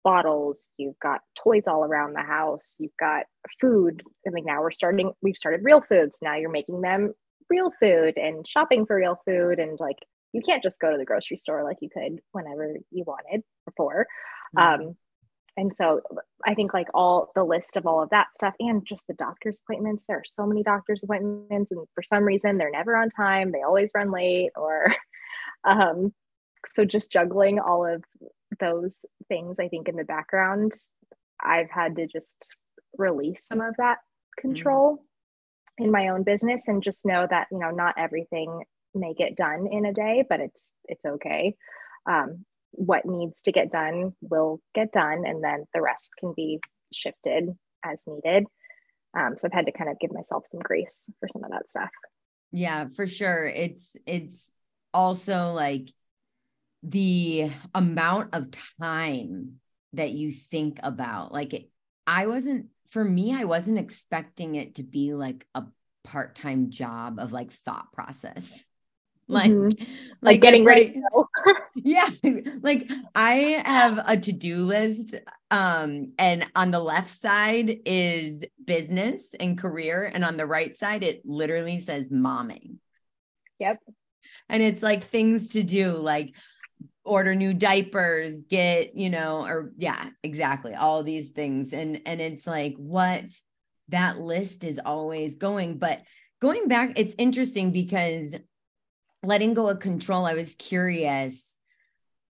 bottles. 0.04 0.70
You've 0.78 1.00
got 1.00 1.22
toys 1.44 1.64
all 1.68 1.84
around 1.84 2.14
the 2.14 2.22
house. 2.22 2.76
You've 2.80 2.98
got 3.00 3.26
food. 3.60 4.04
And 4.26 4.34
like 4.34 4.46
now 4.46 4.62
we're 4.62 4.72
starting. 4.72 5.12
We've 5.22 5.38
started 5.38 5.62
real 5.64 5.82
foods. 5.82 6.20
Now 6.22 6.36
you're 6.36 6.50
making 6.50 6.82
them 6.82 7.14
real 7.50 7.72
food 7.80 8.18
and 8.18 8.48
shopping 8.48 8.86
for 8.86 8.96
real 8.96 9.20
food. 9.26 9.60
And 9.60 9.78
like 9.80 9.98
you 10.34 10.42
can't 10.42 10.64
just 10.64 10.80
go 10.80 10.92
to 10.92 10.98
the 10.98 11.06
grocery 11.06 11.38
store 11.38 11.64
like 11.64 11.78
you 11.82 11.90
could 11.90 12.20
whenever 12.32 12.76
you 12.92 13.04
wanted 13.06 13.44
before. 13.66 14.08
Mm-hmm. 14.56 14.82
Um, 14.84 14.96
and 15.58 15.74
so 15.74 16.02
i 16.46 16.54
think 16.54 16.74
like 16.74 16.88
all 16.94 17.32
the 17.36 17.44
list 17.44 17.76
of 17.76 17.86
all 17.86 18.02
of 18.02 18.10
that 18.12 18.28
stuff 18.34 18.54
and 18.60 18.86
just 18.86 19.06
the 19.08 19.14
doctor's 19.16 19.58
appointments 19.64 20.06
there 20.08 20.18
are 20.18 20.24
so 20.26 20.46
many 20.46 20.64
doctor's 20.64 21.04
appointments 21.04 21.72
and 21.72 21.86
for 21.94 22.04
some 22.04 22.24
reason 22.24 22.58
they're 22.58 22.72
never 22.72 22.96
on 22.96 23.10
time 23.10 23.52
they 23.52 23.64
always 23.64 23.92
run 23.94 24.12
late 24.12 24.52
or 24.56 24.94
um 25.66 26.14
so 26.74 26.86
just 26.86 27.12
juggling 27.12 27.60
all 27.60 27.86
of 27.86 28.04
those 28.60 29.00
things 29.28 29.58
i 29.60 29.68
think 29.68 29.90
in 29.90 29.96
the 29.96 30.04
background 30.04 30.72
i've 31.44 31.70
had 31.70 31.96
to 31.96 32.08
just 32.08 32.56
release 32.98 33.46
some 33.48 33.62
of 33.62 33.76
that 33.78 33.98
control 34.40 34.96
mm-hmm. 34.96 35.86
in 35.86 35.92
my 35.92 36.10
own 36.10 36.24
business 36.24 36.68
and 36.68 36.84
just 36.84 37.06
know 37.06 37.28
that 37.30 37.48
you 37.52 37.60
know 37.60 37.72
not 37.72 37.96
everything 37.98 38.64
may 38.96 39.14
get 39.14 39.36
done 39.36 39.68
in 39.72 39.86
a 39.86 39.94
day 39.94 40.24
but 40.28 40.40
it's 40.40 40.72
it's 40.86 41.06
okay 41.06 41.56
um, 42.10 42.46
what 42.72 43.06
needs 43.06 43.42
to 43.44 43.52
get 43.52 43.72
done 43.72 44.14
will 44.22 44.60
get 44.76 44.92
done 44.92 45.24
and 45.26 45.44
then 45.44 45.66
the 45.74 45.82
rest 45.82 46.12
can 46.20 46.34
be 46.36 46.60
shifted 46.94 47.50
as 47.84 47.98
needed. 48.06 48.46
Um, 49.18 49.36
so 49.38 49.48
i've 49.48 49.54
had 49.54 49.66
to 49.66 49.72
kind 49.72 49.90
of 49.90 50.00
give 50.00 50.12
myself 50.12 50.46
some 50.52 50.60
grace 50.60 51.06
for 51.20 51.28
some 51.32 51.44
of 51.44 51.52
that 51.52 51.70
stuff. 51.70 51.90
Yeah 52.52 52.88
for 52.96 53.08
sure. 53.08 53.46
It's 53.46 53.96
it's 54.06 54.46
also 54.94 55.54
like 55.54 55.92
the 56.84 57.52
amount 57.74 58.34
of 58.34 58.50
time 58.80 59.60
that 59.94 60.12
you 60.12 60.32
think 60.32 60.80
about 60.84 61.32
like 61.34 61.54
it, 61.54 61.70
i 62.06 62.28
wasn't 62.28 62.68
for 62.90 63.04
me 63.04 63.36
i 63.36 63.44
wasn't 63.44 63.78
expecting 63.78 64.56
it 64.56 64.76
to 64.76 64.84
be 64.84 65.14
like 65.14 65.46
a 65.56 65.64
part-time 66.04 66.70
job 66.70 67.20
of 67.20 67.32
like 67.32 67.52
thought 67.52 67.92
process 67.92 68.64
like 69.28 69.52
mm-hmm. 69.52 69.70
like, 69.70 69.88
like, 70.22 70.42
getting 70.42 70.64
ready 70.64 71.02
like, 71.46 71.56
yeah 71.76 72.10
like 72.62 72.90
i 73.14 73.62
have 73.66 74.00
a 74.08 74.18
to-do 74.18 74.58
list 74.58 75.16
um 75.52 76.08
and 76.18 76.46
on 76.56 76.72
the 76.72 76.80
left 76.80 77.20
side 77.20 77.80
is 77.86 78.42
business 78.68 79.22
and 79.40 79.58
career 79.58 80.10
and 80.14 80.24
on 80.24 80.38
the 80.38 80.46
right 80.46 80.78
side 80.78 81.04
it 81.04 81.22
literally 81.26 81.80
says 81.80 82.10
momming. 82.10 82.76
Yep. 83.60 83.80
And 84.50 84.62
it's 84.62 84.84
like 84.84 85.10
things 85.10 85.50
to 85.50 85.64
do 85.64 85.94
like 85.94 86.36
order 87.04 87.34
new 87.34 87.54
diapers 87.54 88.42
get 88.42 88.96
you 88.98 89.10
know 89.10 89.46
or 89.46 89.72
yeah 89.78 90.10
exactly 90.22 90.76
all 90.76 91.02
these 91.02 91.30
things. 91.30 91.74
And 91.74 92.02
and 92.06 92.22
it's 92.22 92.46
like 92.46 92.76
what 92.76 93.24
that 93.90 94.20
list 94.20 94.64
is 94.64 94.80
always 94.84 95.38
going. 95.38 95.80
But 95.80 96.02
going 96.42 96.68
back 96.68 96.94
it's 96.98 97.16
interesting 97.18 97.72
because 97.72 98.36
letting 99.24 99.54
go 99.54 99.68
of 99.68 99.80
control, 99.80 100.26
I 100.26 100.34
was 100.34 100.56
curious 100.56 101.56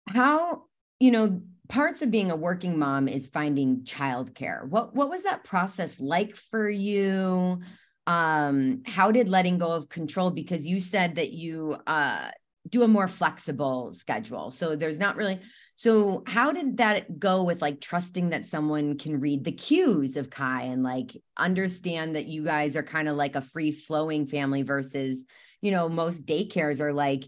how, 0.07 0.63
you 0.99 1.11
know, 1.11 1.41
parts 1.67 2.01
of 2.01 2.11
being 2.11 2.31
a 2.31 2.35
working 2.35 2.77
mom 2.77 3.07
is 3.07 3.27
finding 3.27 3.83
childcare. 3.83 4.67
What 4.67 4.95
what 4.95 5.09
was 5.09 5.23
that 5.23 5.43
process 5.43 5.99
like 5.99 6.35
for 6.35 6.69
you? 6.69 7.61
Um, 8.07 8.83
how 8.85 9.11
did 9.11 9.29
letting 9.29 9.57
go 9.57 9.71
of 9.71 9.89
control? 9.89 10.29
Because 10.29 10.65
you 10.65 10.79
said 10.79 11.15
that 11.15 11.31
you 11.31 11.75
uh, 11.87 12.29
do 12.69 12.83
a 12.83 12.87
more 12.87 13.07
flexible 13.07 13.93
schedule, 13.93 14.51
so 14.51 14.75
there's 14.75 14.99
not 14.99 15.15
really. 15.15 15.39
So 15.77 16.23
how 16.25 16.53
did 16.53 16.77
that 16.77 17.19
go 17.19 17.43
with 17.43 17.61
like 17.61 17.81
trusting 17.81 18.29
that 18.29 18.45
someone 18.45 18.97
can 18.97 19.19
read 19.19 19.43
the 19.43 19.51
cues 19.51 20.15
of 20.15 20.29
Kai 20.29 20.63
and 20.63 20.83
like 20.83 21.21
understand 21.35 22.15
that 22.15 22.27
you 22.27 22.45
guys 22.45 22.77
are 22.77 22.83
kind 22.83 23.09
of 23.09 23.17
like 23.17 23.35
a 23.35 23.41
free 23.41 23.73
flowing 23.73 24.25
family 24.25 24.61
versus 24.61 25.25
you 25.65 25.71
know, 25.71 25.89
most 25.89 26.27
daycares 26.27 26.79
are 26.79 26.93
like, 26.93 27.23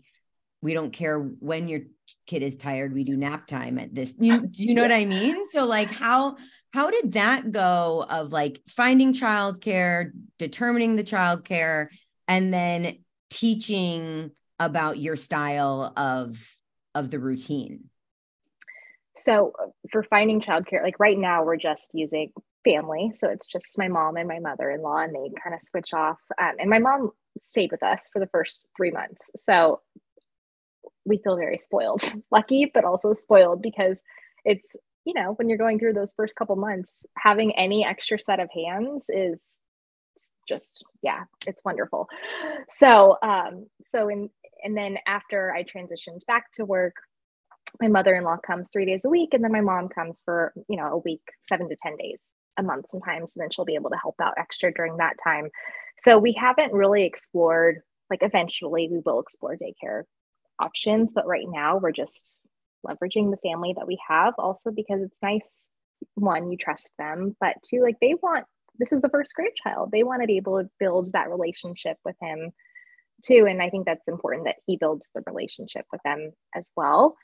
we 0.62 0.76
don't 0.76 0.92
care 0.92 1.18
when 1.18 1.68
your 1.68 1.82
kid 2.28 2.44
is 2.44 2.56
tired, 2.56 2.94
we 2.94 3.04
do 3.04 3.18
nap 3.18 3.48
time 3.48 3.80
at 3.80 3.96
this. 3.96 4.14
You, 4.20 4.48
you 4.54 4.76
know 4.76 4.84
what 4.84 4.92
I 4.92 5.06
mean? 5.06 5.44
So 5.52 5.66
like 5.66 5.90
how 5.90 6.38
how 6.72 6.92
did 6.92 7.14
that 7.14 7.52
go 7.52 8.06
of 8.08 8.32
like 8.32 8.62
finding 8.68 9.14
childcare, 9.14 10.12
determining 10.38 10.96
the 10.96 11.04
childcare, 11.04 11.88
and 12.28 12.54
then 12.54 13.00
teaching 13.32 14.30
about 14.60 15.00
your 15.00 15.16
style 15.16 15.92
of 15.98 16.38
of 16.94 17.10
the 17.10 17.20
routine? 17.20 17.86
So 19.16 19.54
uh, 19.60 19.70
for 19.92 20.04
finding 20.04 20.42
childcare, 20.42 20.84
like 20.84 21.00
right 21.00 21.18
now, 21.18 21.44
we're 21.44 21.58
just 21.58 21.90
using 21.96 22.32
family. 22.64 23.14
So 23.16 23.30
it's 23.30 23.48
just 23.48 23.78
my 23.80 23.88
mom 23.88 24.18
and 24.18 24.28
my 24.28 24.40
mother-in-law, 24.40 24.98
and 24.98 25.16
they 25.16 25.32
kind 25.42 25.56
of 25.56 25.62
switch 25.72 25.92
off. 25.94 26.20
Um, 26.40 26.54
and 26.60 26.70
my 26.70 26.80
mom 26.80 27.12
stayed 27.42 27.72
with 27.72 27.84
us 27.84 28.00
for 28.12 28.20
the 28.20 28.28
first 28.28 28.66
three 28.76 28.92
months, 28.92 29.30
so 29.36 29.82
we 31.06 31.18
feel 31.24 31.38
very 31.38 31.58
spoiled, 31.58 32.02
lucky, 32.32 32.70
but 32.74 32.86
also 32.86 33.14
spoiled 33.14 33.62
because 33.62 34.04
it's 34.46 34.76
you 35.06 35.14
know 35.14 35.34
when 35.34 35.50
you're 35.50 35.58
going 35.58 35.80
through 35.80 35.94
those 35.94 36.14
first 36.16 36.36
couple 36.36 36.56
months, 36.56 37.04
having 37.18 37.56
any 37.56 37.86
extra 37.86 38.20
set 38.20 38.40
of 38.40 38.50
hands 38.54 39.06
is 39.10 39.60
just 40.48 40.84
yeah, 41.02 41.24
it's 41.46 41.64
wonderful. 41.66 42.08
So 42.70 43.18
um, 43.24 43.68
so 43.88 44.10
in 44.10 44.30
and 44.64 44.76
then 44.76 44.98
after 45.08 45.54
I 45.54 45.64
transitioned 45.64 46.26
back 46.28 46.52
to 46.54 46.66
work, 46.66 46.96
my 47.82 47.88
mother-in-law 47.88 48.38
comes 48.46 48.70
three 48.72 48.86
days 48.86 49.06
a 49.06 49.10
week 49.10 49.34
and 49.34 49.44
then 49.44 49.52
my 49.52 49.62
mom 49.62 49.90
comes 49.90 50.20
for 50.26 50.54
you 50.68 50.78
know 50.78 50.88
a 50.88 50.98
week 50.98 51.22
seven 51.48 51.70
to 51.70 51.76
ten 51.82 51.96
days 51.98 52.20
a 52.58 52.64
month 52.64 52.90
sometimes 52.90 53.36
and 53.36 53.44
then 53.44 53.50
she'll 53.52 53.66
be 53.66 53.76
able 53.76 53.92
to 53.92 54.00
help 54.02 54.16
out 54.22 54.34
extra 54.38 54.74
during 54.74 54.98
that 54.98 55.16
time 55.24 55.50
so 56.00 56.18
we 56.18 56.34
haven't 56.34 56.74
really 56.74 57.04
explored 57.04 57.82
like 58.10 58.22
eventually 58.22 58.88
we 58.92 59.02
will 59.06 59.20
explore 59.20 59.58
daycare 59.58 60.04
options 60.60 61.14
but 61.14 61.28
right 61.28 61.48
now 61.48 61.78
we're 61.78 61.92
just 61.92 62.34
leveraging 62.86 63.32
the 63.32 63.50
family 63.50 63.74
that 63.76 63.88
we 63.88 64.00
have 64.08 64.34
also 64.38 64.72
because 64.72 65.02
it's 65.02 65.22
nice 65.22 65.68
one 66.16 66.52
you 66.52 66.58
trust 66.58 66.92
them 66.98 67.36
but 67.40 67.56
two 67.64 67.82
like 67.82 67.98
they 68.00 68.16
want 68.22 68.46
this 68.80 68.92
is 68.92 69.02
the 69.02 69.10
first 69.10 69.34
grandchild. 69.34 69.92
They 69.92 70.04
want 70.04 70.22
to 70.22 70.28
be 70.28 70.38
able 70.38 70.62
to 70.62 70.70
build 70.80 71.12
that 71.14 71.30
relationship 71.30 71.98
with 72.06 72.16
him 72.22 72.52
too 73.26 73.48
and 73.50 73.64
i 73.64 73.70
think 73.72 73.88
that's 73.88 74.08
important 74.08 74.46
that 74.46 74.58
he 74.68 74.78
builds 74.78 75.10
the 75.16 75.24
relationship 75.26 75.86
with 75.92 76.02
them 76.04 76.32
as 76.56 76.72
well. 76.76 77.18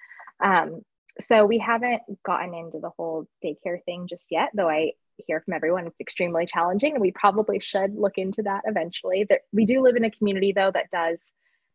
Um, 0.43 0.81
so 1.21 1.45
we 1.45 1.59
haven't 1.59 2.01
gotten 2.25 2.55
into 2.55 2.79
the 2.79 2.89
whole 2.97 3.27
daycare 3.45 3.83
thing 3.85 4.07
just 4.09 4.27
yet, 4.31 4.49
though 4.55 4.69
I 4.69 4.93
hear 5.17 5.41
from 5.41 5.53
everyone 5.53 5.87
it's 5.87 6.01
extremely 6.01 6.45
challenging 6.45 6.93
and 6.93 7.01
we 7.01 7.11
probably 7.11 7.59
should 7.59 7.95
look 7.95 8.17
into 8.17 8.41
that 8.43 8.61
eventually. 8.65 9.25
That 9.29 9.41
we 9.51 9.65
do 9.65 9.81
live 9.81 9.95
in 9.95 10.05
a 10.05 10.11
community 10.11 10.51
though 10.51 10.71
that 10.71 10.89
does 10.91 11.31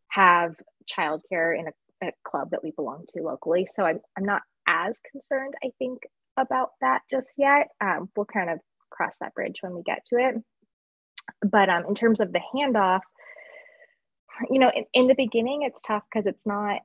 have 0.09 0.57
childcare 0.91 1.59
in 1.59 1.68
a, 1.68 2.09
a 2.09 2.12
club 2.24 2.51
that 2.51 2.62
we 2.62 2.72
belong 2.72 3.05
to 3.09 3.22
locally. 3.22 3.68
So 3.72 3.84
I'm 3.84 4.01
I'm 4.16 4.24
not 4.24 4.43
as 4.66 4.99
concerned, 5.11 5.55
I 5.64 5.70
think, 5.78 6.01
about 6.36 6.70
that 6.80 7.03
just 7.11 7.34
yet. 7.39 7.68
Um, 7.80 8.11
we'll 8.16 8.26
kind 8.26 8.51
of 8.51 8.59
cross 8.91 9.18
that 9.18 9.34
bridge 9.34 9.57
when 9.61 9.74
we 9.74 9.82
get 9.82 10.05
to 10.07 10.16
it. 10.16 10.34
But 11.43 11.68
um, 11.68 11.84
in 11.89 11.95
terms 11.95 12.20
of 12.20 12.32
the 12.32 12.41
handoff, 12.55 13.01
you 14.51 14.59
know, 14.59 14.70
in, 14.74 14.84
in 14.95 15.07
the 15.09 15.14
beginning, 15.14 15.62
it's 15.62 15.82
tough 15.82 16.03
because 16.11 16.26
it's 16.26 16.47
not 16.47 16.80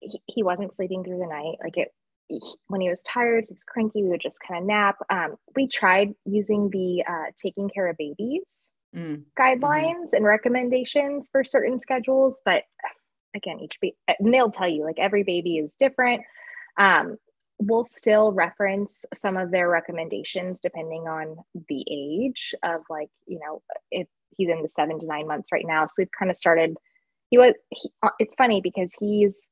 he, 0.00 0.20
he 0.26 0.42
wasn't 0.42 0.74
sleeping 0.74 1.04
through 1.04 1.18
the 1.18 1.26
night. 1.26 1.56
Like 1.62 1.76
it, 1.76 1.92
when 2.68 2.80
he 2.80 2.88
was 2.88 3.02
tired, 3.02 3.44
he 3.48 3.54
was 3.54 3.64
cranky. 3.64 4.02
We 4.02 4.08
would 4.10 4.20
just 4.20 4.40
kind 4.40 4.60
of 4.60 4.66
nap. 4.66 4.96
Um, 5.10 5.36
we 5.54 5.68
tried 5.68 6.14
using 6.24 6.70
the 6.70 7.04
uh, 7.08 7.30
Taking 7.40 7.68
Cara 7.68 7.94
Babies 7.98 8.68
mm. 8.94 9.22
guidelines 9.38 9.60
mm-hmm. 9.60 10.16
and 10.16 10.24
recommendations 10.24 11.28
for 11.30 11.44
certain 11.44 11.78
schedules, 11.78 12.40
but 12.44 12.64
again, 13.34 13.60
each 13.60 13.78
baby, 13.80 13.96
and 14.18 14.32
they'll 14.32 14.50
tell 14.50 14.68
you 14.68 14.84
like 14.84 14.98
every 14.98 15.22
baby 15.22 15.58
is 15.58 15.76
different. 15.78 16.22
Um, 16.78 17.16
we'll 17.58 17.84
still 17.84 18.32
reference 18.32 19.04
some 19.14 19.36
of 19.36 19.50
their 19.50 19.68
recommendations 19.68 20.60
depending 20.60 21.02
on 21.08 21.36
the 21.68 21.84
age 21.90 22.54
of 22.62 22.82
like 22.90 23.08
you 23.26 23.38
know 23.38 23.62
if 23.90 24.06
he's 24.36 24.50
in 24.50 24.62
the 24.62 24.68
seven 24.68 25.00
to 25.00 25.06
nine 25.06 25.26
months 25.26 25.50
right 25.50 25.64
now 25.66 25.86
so 25.86 25.92
we've 25.98 26.10
kind 26.18 26.30
of 26.30 26.36
started 26.36 26.76
he 27.30 27.38
was 27.38 27.54
he, 27.70 27.90
uh, 28.02 28.10
it's 28.18 28.34
funny 28.36 28.60
because 28.60 28.94
he's 28.98 29.48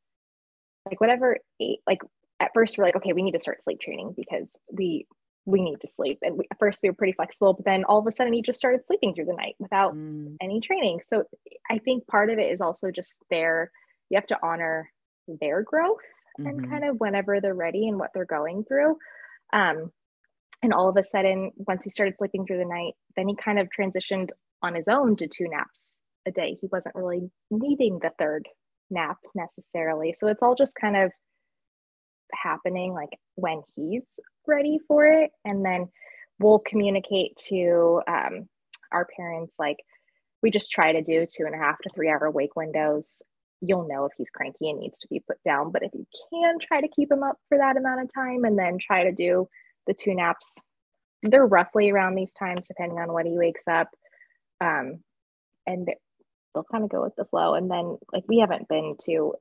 like 0.86 1.00
whatever 1.00 1.38
like 1.86 2.00
at 2.40 2.50
first 2.54 2.76
we're 2.76 2.84
like 2.84 2.96
okay 2.96 3.12
we 3.12 3.22
need 3.22 3.32
to 3.32 3.40
start 3.40 3.62
sleep 3.62 3.80
training 3.80 4.14
because 4.16 4.48
we 4.72 5.06
we 5.46 5.60
need 5.60 5.76
to 5.80 5.88
sleep 5.88 6.18
and 6.22 6.38
we, 6.38 6.44
at 6.50 6.58
first 6.58 6.80
we 6.82 6.88
were 6.88 6.94
pretty 6.94 7.12
flexible 7.12 7.52
but 7.52 7.64
then 7.64 7.84
all 7.84 7.98
of 7.98 8.06
a 8.06 8.12
sudden 8.12 8.32
he 8.32 8.42
just 8.42 8.58
started 8.58 8.80
sleeping 8.86 9.14
through 9.14 9.26
the 9.26 9.32
night 9.34 9.54
without 9.58 9.94
mm. 9.94 10.34
any 10.40 10.60
training 10.60 11.00
so 11.08 11.24
i 11.70 11.78
think 11.78 12.06
part 12.06 12.30
of 12.30 12.38
it 12.38 12.50
is 12.50 12.60
also 12.60 12.90
just 12.90 13.18
their 13.30 13.70
you 14.10 14.16
have 14.16 14.26
to 14.26 14.38
honor 14.42 14.90
their 15.40 15.62
growth 15.62 15.98
mm-hmm. 16.38 16.46
and 16.46 16.70
kind 16.70 16.84
of 16.84 16.96
whenever 16.98 17.40
they're 17.40 17.54
ready 17.54 17.88
and 17.88 17.98
what 17.98 18.10
they're 18.14 18.24
going 18.24 18.64
through 18.64 18.96
um 19.52 19.90
and 20.62 20.72
all 20.72 20.88
of 20.88 20.96
a 20.96 21.02
sudden 21.02 21.50
once 21.56 21.84
he 21.84 21.90
started 21.90 22.14
sleeping 22.18 22.46
through 22.46 22.58
the 22.58 22.64
night 22.64 22.94
then 23.16 23.28
he 23.28 23.36
kind 23.36 23.58
of 23.58 23.68
transitioned 23.78 24.30
on 24.62 24.74
his 24.74 24.88
own 24.88 25.14
to 25.16 25.28
two 25.28 25.46
naps 25.48 26.00
a 26.26 26.30
day 26.30 26.56
he 26.60 26.68
wasn't 26.72 26.94
really 26.94 27.30
needing 27.50 27.98
the 28.00 28.10
third 28.18 28.48
nap 28.90 29.18
necessarily. 29.34 30.12
So 30.12 30.28
it's 30.28 30.42
all 30.42 30.54
just 30.54 30.74
kind 30.80 30.96
of 30.96 31.12
happening 32.32 32.92
like 32.92 33.10
when 33.34 33.62
he's 33.76 34.02
ready 34.46 34.78
for 34.86 35.06
it. 35.06 35.30
And 35.44 35.64
then 35.64 35.88
we'll 36.38 36.60
communicate 36.60 37.36
to 37.48 38.02
um, 38.06 38.48
our 38.92 39.06
parents, 39.16 39.56
like, 39.58 39.78
we 40.42 40.50
just 40.50 40.70
try 40.70 40.92
to 40.92 41.02
do 41.02 41.24
two 41.26 41.44
and 41.46 41.54
a 41.54 41.58
half 41.58 41.78
to 41.78 41.90
three 41.94 42.10
hour 42.10 42.30
wake 42.30 42.54
windows. 42.54 43.22
You'll 43.62 43.88
know 43.88 44.04
if 44.04 44.12
he's 44.18 44.28
cranky 44.28 44.68
and 44.68 44.78
needs 44.78 44.98
to 44.98 45.08
be 45.08 45.20
put 45.26 45.42
down. 45.42 45.72
But 45.72 45.82
if 45.82 45.92
you 45.94 46.06
can 46.30 46.58
try 46.58 46.82
to 46.82 46.88
keep 46.88 47.10
him 47.10 47.22
up 47.22 47.38
for 47.48 47.56
that 47.56 47.78
amount 47.78 48.02
of 48.02 48.12
time 48.12 48.44
and 48.44 48.58
then 48.58 48.76
try 48.78 49.04
to 49.04 49.12
do 49.12 49.48
the 49.86 49.94
two 49.94 50.14
naps, 50.14 50.58
they're 51.22 51.46
roughly 51.46 51.90
around 51.90 52.14
these 52.14 52.34
times, 52.34 52.68
depending 52.68 52.98
on 52.98 53.10
when 53.10 53.24
he 53.24 53.38
wakes 53.38 53.62
up. 53.66 53.88
Um, 54.60 55.02
and 55.66 55.88
they'll 56.54 56.66
kind 56.70 56.84
of 56.84 56.90
go 56.90 57.02
with 57.02 57.16
the 57.16 57.24
flow. 57.24 57.54
And 57.54 57.70
then 57.70 57.96
like 58.12 58.24
we 58.28 58.40
haven't 58.40 58.68
been 58.68 58.96
to, 59.06 59.34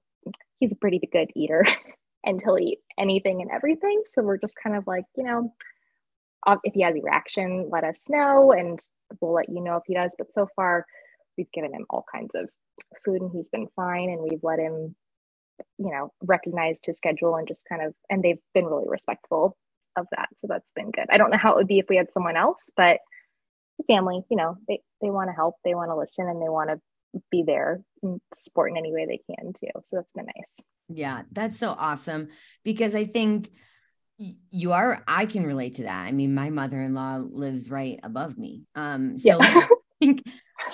he's 0.60 0.72
a 0.72 0.78
pretty 0.78 1.02
good 1.12 1.32
eater 1.36 1.66
and 2.26 2.42
he'll 2.42 2.58
eat 2.60 2.80
anything 2.98 3.42
and 3.42 3.52
everything. 3.52 4.04
So 4.14 4.24
we're 4.24 4.38
just 4.38 4.56
kind 4.62 4.76
of 4.76 4.88
like, 4.88 5.06
you 5.16 5.24
know, 5.24 5.54
if 6.64 6.74
he 6.74 6.82
has 6.82 6.96
a 6.96 7.02
reaction, 7.02 7.70
let 7.72 7.84
us 7.84 8.02
know 8.10 8.52
and 8.52 8.80
we'll 9.22 9.34
let 9.34 9.50
you 9.50 9.62
know 9.62 9.78
if 9.78 9.84
he 9.88 9.94
does. 9.94 10.14
But 10.18 10.34
so 10.34 10.48
far, 10.56 10.86
we've 11.38 11.52
given 11.54 11.74
him 11.74 11.86
all 11.90 12.06
kinds 12.14 12.32
of 12.36 12.50
food 13.06 13.22
and 13.22 13.32
he's 13.32 13.50
been 13.50 13.68
fine. 13.76 14.10
And 14.10 14.22
we've 14.22 14.44
let 14.44 14.60
him, 14.60 14.96
you 15.78 15.92
know, 15.92 16.12
recognized 16.24 16.86
his 16.86 16.98
schedule 16.98 17.36
and 17.36 17.48
just 17.48 17.66
kind 17.68 17.82
of, 17.82 17.94
and 18.10 18.24
they've 18.24 18.42
been 18.54 18.66
really 18.66 18.88
respectful 18.88 19.58
of 19.98 20.08
that. 20.16 20.30
So 20.38 20.48
that's 20.48 20.72
been 20.74 20.92
good. 20.92 21.06
I 21.12 21.18
don't 21.18 21.32
know 21.32 21.38
how 21.38 21.52
it 21.54 21.58
would 21.58 21.68
be 21.68 21.80
if 21.80 21.86
we 21.90 21.98
had 21.98 22.12
someone 22.12 22.38
else, 22.38 22.70
but 22.76 23.00
the 23.78 23.84
family, 23.86 24.22
you 24.30 24.38
know, 24.38 24.58
they, 24.68 24.82
they 25.02 25.10
want 25.10 25.30
to 25.30 25.34
help, 25.36 25.56
they 25.64 25.76
want 25.76 25.92
to 25.92 25.96
listen, 25.98 26.28
and 26.28 26.42
they 26.42 26.50
want 26.50 26.70
to 26.70 26.80
be 27.32 27.44
there 27.44 27.82
and 28.02 28.20
support 28.34 28.72
in 28.72 28.78
any 28.78 28.92
way 28.92 29.06
they 29.06 29.20
can 29.36 29.54
too. 29.54 29.68
So 29.84 29.96
that's 29.96 30.14
been 30.14 30.26
nice. 30.26 30.60
Yeah, 30.96 31.24
that's 31.32 31.58
so 31.58 31.70
awesome 31.70 32.30
because 32.64 32.96
I 32.96 33.06
think 33.06 33.50
you 34.18 34.72
are 34.72 35.04
I 35.08 35.26
can 35.26 35.46
relate 35.46 35.76
to 35.76 35.84
that. 35.84 36.06
I 36.08 36.12
mean, 36.12 36.34
my 36.36 36.50
mother-in-law 36.50 37.24
lives 37.32 37.70
right 37.70 38.00
above 38.04 38.38
me. 38.38 38.64
Um 38.76 39.18
so 39.18 39.30
yeah. 39.30 39.38
I 39.42 39.68
think 40.00 40.24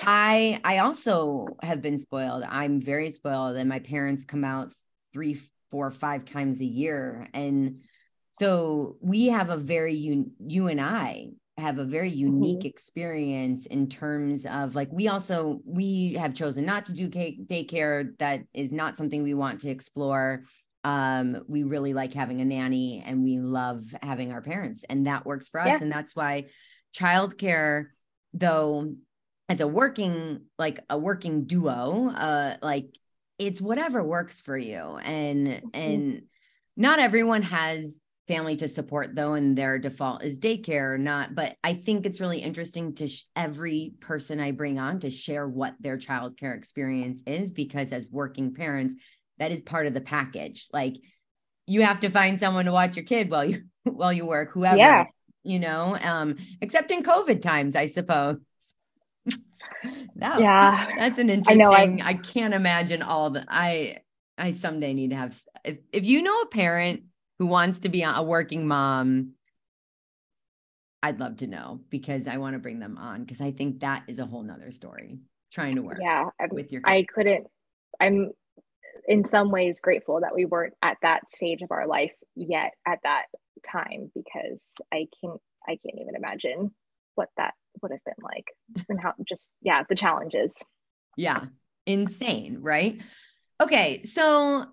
I 0.04 0.60
I 0.64 0.78
also 0.80 1.48
have 1.62 1.82
been 1.82 2.00
spoiled. 2.00 2.44
I'm 2.48 2.82
very 2.82 3.12
spoiled 3.12 3.56
and 3.56 3.70
my 3.70 3.80
parents 3.80 4.26
come 4.26 4.44
out 4.44 4.72
three, 5.14 5.40
four, 5.72 5.90
five 5.92 6.26
times 6.26 6.60
a 6.60 6.66
year 6.66 7.28
and 7.34 7.82
so 8.34 8.98
we 9.02 9.28
have 9.28 9.50
a 9.50 9.58
very 9.58 9.96
you, 9.96 10.32
you 10.40 10.68
and 10.68 10.80
I 10.80 11.32
have 11.60 11.78
a 11.78 11.86
very 11.86 12.10
unique 12.10 12.60
mm-hmm. 12.60 12.68
experience 12.68 13.66
in 13.68 13.88
terms 13.88 14.46
of 14.46 14.76
like 14.76 14.90
we 14.92 15.08
also 15.08 15.62
we 15.66 16.14
have 16.14 16.34
chosen 16.34 16.66
not 16.66 16.86
to 16.86 16.94
do 16.94 17.10
daycare 17.10 18.18
that 18.20 18.42
is 18.54 18.72
not 18.72 18.98
something 18.98 19.24
we 19.24 19.34
want 19.34 19.62
to 19.62 19.70
explore 19.70 20.44
um 20.84 21.44
we 21.48 21.64
really 21.64 21.94
like 21.94 22.14
having 22.14 22.42
a 22.42 22.46
nanny 22.46 23.04
and 23.06 23.24
we 23.24 23.38
love 23.38 23.84
having 24.02 24.32
our 24.32 24.42
parents 24.42 24.84
and 24.90 25.08
that 25.08 25.26
works 25.26 25.50
for 25.50 25.60
us 25.60 25.68
yeah. 25.68 25.80
and 25.82 25.92
that's 25.92 26.16
why 26.16 26.46
childcare 26.96 27.86
though 28.34 28.94
as 29.50 29.60
a 29.60 29.68
working 29.68 30.42
like 30.58 30.80
a 30.90 30.98
working 30.98 31.46
duo 31.46 32.10
uh 32.10 32.56
like 32.62 32.88
it's 33.38 33.62
whatever 33.62 34.04
works 34.04 34.40
for 34.40 34.58
you 34.58 34.98
and 35.04 35.48
mm-hmm. 35.48 35.68
and 35.74 36.22
not 36.78 37.00
everyone 37.00 37.42
has 37.42 37.96
family 38.30 38.56
to 38.56 38.70
support 38.70 39.14
though 39.14 39.34
and 39.34 39.58
their 39.58 39.78
default 39.78 40.24
is 40.24 40.38
daycare 40.40 40.94
or 40.94 40.98
not 40.98 41.36
but 41.36 41.58
i 41.66 41.74
think 41.74 42.06
it's 42.06 42.22
really 42.22 42.40
interesting 42.40 42.96
to 42.96 43.08
sh- 43.08 43.24
every 43.36 43.94
person 44.00 44.40
i 44.40 44.52
bring 44.52 44.80
on 44.80 45.00
to 45.00 45.10
share 45.10 45.48
what 45.48 45.74
their 45.82 45.98
childcare 45.98 46.56
experience 46.56 47.22
is 47.28 47.52
because 47.52 47.92
as 47.92 48.10
working 48.10 48.54
parents 48.54 48.96
that 49.40 49.52
is 49.52 49.62
part 49.62 49.88
of 49.88 49.94
the 49.94 50.02
package. 50.02 50.68
Like 50.72 50.98
you 51.66 51.82
have 51.82 52.02
to 52.02 52.10
find 52.10 52.40
someone 52.40 52.66
to 52.66 52.72
watch 52.72 52.96
your 52.96 53.06
kid 53.06 53.32
while 53.32 53.46
you 53.46 53.64
while 53.84 54.14
you 54.14 54.26
work 54.26 54.52
whoever 54.52 54.78
yeah. 54.78 55.06
you 55.44 55.58
know 55.58 55.98
um 56.04 56.36
except 56.62 56.92
in 56.92 57.02
covid 57.02 57.42
times 57.42 57.76
i 57.76 57.88
suppose. 57.88 58.38
No, 60.14 60.40
yeah. 60.40 60.90
that's 60.98 61.20
an 61.20 61.30
interesting 61.30 61.72
I, 61.72 61.86
know, 61.86 62.04
I 62.04 62.14
can't 62.14 62.54
imagine 62.54 63.02
all 63.02 63.30
the 63.30 63.46
i 63.48 64.00
i 64.38 64.52
someday 64.52 64.94
need 64.94 65.12
to 65.12 65.16
have 65.16 65.42
if, 65.64 65.78
if 65.94 66.06
you 66.06 66.22
know 66.22 66.42
a 66.42 66.48
parent 66.48 67.04
who 67.40 67.48
wants 67.48 67.80
to 67.80 67.90
be 67.90 68.04
a 68.04 68.22
working 68.22 68.68
mom, 68.68 69.34
I'd 71.02 71.20
love 71.20 71.38
to 71.38 71.48
know 71.48 71.80
because 71.90 72.28
I 72.28 72.38
want 72.38 72.54
to 72.54 72.60
bring 72.60 72.80
them 72.80 72.98
on 72.98 73.24
because 73.24 73.42
I 73.42 73.52
think 73.52 73.80
that 73.80 74.04
is 74.08 74.20
a 74.20 74.26
whole 74.26 74.44
nother 74.44 74.72
story. 74.72 75.20
Trying 75.52 75.72
to 75.74 75.82
work, 75.82 75.98
yeah, 76.00 76.26
with 76.52 76.72
your. 76.72 76.82
Kids. 76.82 76.92
I 76.92 77.06
couldn't. 77.12 77.48
I'm 78.00 78.32
in 79.08 79.26
some 79.26 79.50
ways 79.50 79.80
grateful 79.80 80.22
that 80.22 80.36
we 80.36 80.46
weren't 80.46 80.76
at 80.84 80.98
that 81.02 81.32
stage 81.32 81.64
of 81.64 81.72
our 81.72 81.88
life 81.88 82.14
yet 82.36 82.74
at 82.86 83.00
that 83.04 83.26
time 83.66 84.12
because 84.14 84.74
I 84.94 85.08
can't 85.20 85.42
I 85.68 85.72
can't 85.72 86.00
even 86.00 86.16
imagine 86.16 86.72
what 87.16 87.30
that 87.38 87.56
would 87.82 87.92
have 87.92 88.04
been 88.06 88.14
like 88.22 88.46
and 88.90 89.02
how 89.02 89.14
just 89.28 89.52
yeah 89.62 89.84
the 89.90 89.96
challenges 89.96 90.56
yeah 91.18 91.46
insane 91.86 92.60
right 92.62 93.02
okay 93.62 94.04
so 94.04 94.68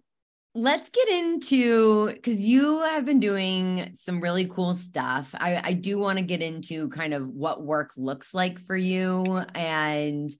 let's 0.56 0.88
get 0.88 1.08
into 1.08 2.06
because 2.06 2.40
you 2.40 2.80
have 2.80 3.04
been 3.04 3.20
doing 3.20 3.90
some 3.92 4.20
really 4.20 4.46
cool 4.46 4.74
stuff. 4.74 5.34
I, 5.34 5.60
I 5.62 5.72
do 5.74 5.98
want 5.98 6.18
to 6.18 6.24
get 6.24 6.42
into 6.42 6.88
kind 6.88 7.12
of 7.12 7.28
what 7.28 7.62
work 7.62 7.92
looks 7.96 8.32
like 8.32 8.58
for 8.66 8.76
you 8.76 9.42
and 9.54 10.30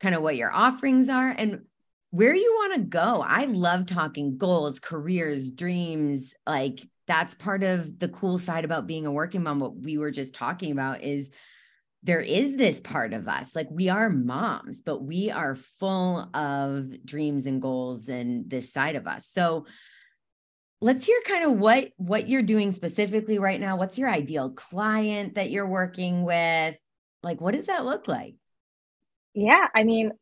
kind 0.00 0.14
of 0.14 0.22
what 0.22 0.36
your 0.36 0.52
offerings 0.52 1.08
are 1.08 1.30
and 1.30 1.62
where 2.10 2.34
you 2.34 2.52
want 2.60 2.74
to 2.74 2.80
go. 2.82 3.24
I 3.26 3.46
love 3.46 3.86
talking 3.86 4.38
goals 4.38 4.78
careers 4.78 5.50
dreams 5.50 6.34
like 6.46 6.86
that's 7.06 7.34
part 7.34 7.64
of 7.64 7.98
the 7.98 8.08
cool 8.08 8.38
side 8.38 8.64
about 8.64 8.86
being 8.86 9.06
a 9.06 9.12
working 9.12 9.42
mom 9.42 9.58
what 9.58 9.76
we 9.76 9.98
were 9.98 10.12
just 10.12 10.34
talking 10.34 10.70
about 10.70 11.02
is 11.02 11.30
there 12.04 12.20
is 12.20 12.56
this 12.56 12.80
part 12.80 13.12
of 13.12 13.28
us 13.28 13.56
like 13.56 13.68
we 13.70 13.88
are 13.88 14.10
moms 14.10 14.82
but 14.82 15.02
we 15.02 15.30
are 15.30 15.56
full 15.56 16.28
of 16.34 17.04
dreams 17.04 17.46
and 17.46 17.60
goals 17.60 18.08
and 18.08 18.48
this 18.48 18.72
side 18.72 18.94
of 18.94 19.06
us. 19.06 19.26
So 19.26 19.66
let's 20.80 21.06
hear 21.06 21.20
kind 21.26 21.44
of 21.44 21.58
what 21.58 21.90
what 21.96 22.28
you're 22.28 22.42
doing 22.42 22.70
specifically 22.72 23.38
right 23.38 23.60
now. 23.60 23.76
What's 23.76 23.98
your 23.98 24.10
ideal 24.10 24.50
client 24.50 25.34
that 25.34 25.50
you're 25.50 25.66
working 25.66 26.24
with? 26.24 26.76
Like 27.22 27.40
what 27.40 27.54
does 27.54 27.66
that 27.66 27.84
look 27.84 28.06
like? 28.06 28.36
Yeah 29.34 29.66
i 29.74 29.82
mean 29.82 30.12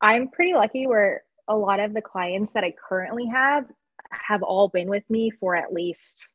i'm 0.00 0.28
pretty 0.28 0.54
lucky 0.54 0.86
where 0.86 1.22
a 1.48 1.56
lot 1.56 1.80
of 1.80 1.92
the 1.92 2.00
clients 2.00 2.52
that 2.52 2.64
i 2.64 2.72
currently 2.88 3.26
have 3.26 3.64
have 4.10 4.42
all 4.42 4.68
been 4.68 4.88
with 4.88 5.02
me 5.10 5.30
for 5.30 5.56
at 5.56 5.72
least 5.72 6.28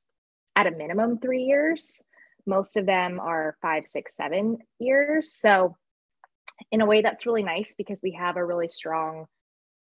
at 0.55 0.67
a 0.67 0.71
minimum 0.71 1.17
three 1.19 1.43
years 1.43 2.01
most 2.45 2.77
of 2.77 2.85
them 2.85 3.19
are 3.19 3.57
five, 3.61 3.87
six, 3.87 4.15
seven 4.15 4.57
years. 4.79 5.33
So, 5.33 5.75
in 6.71 6.81
a 6.81 6.85
way, 6.85 7.01
that's 7.01 7.25
really 7.25 7.43
nice 7.43 7.75
because 7.77 7.99
we 8.01 8.11
have 8.11 8.37
a 8.37 8.45
really 8.45 8.69
strong 8.69 9.25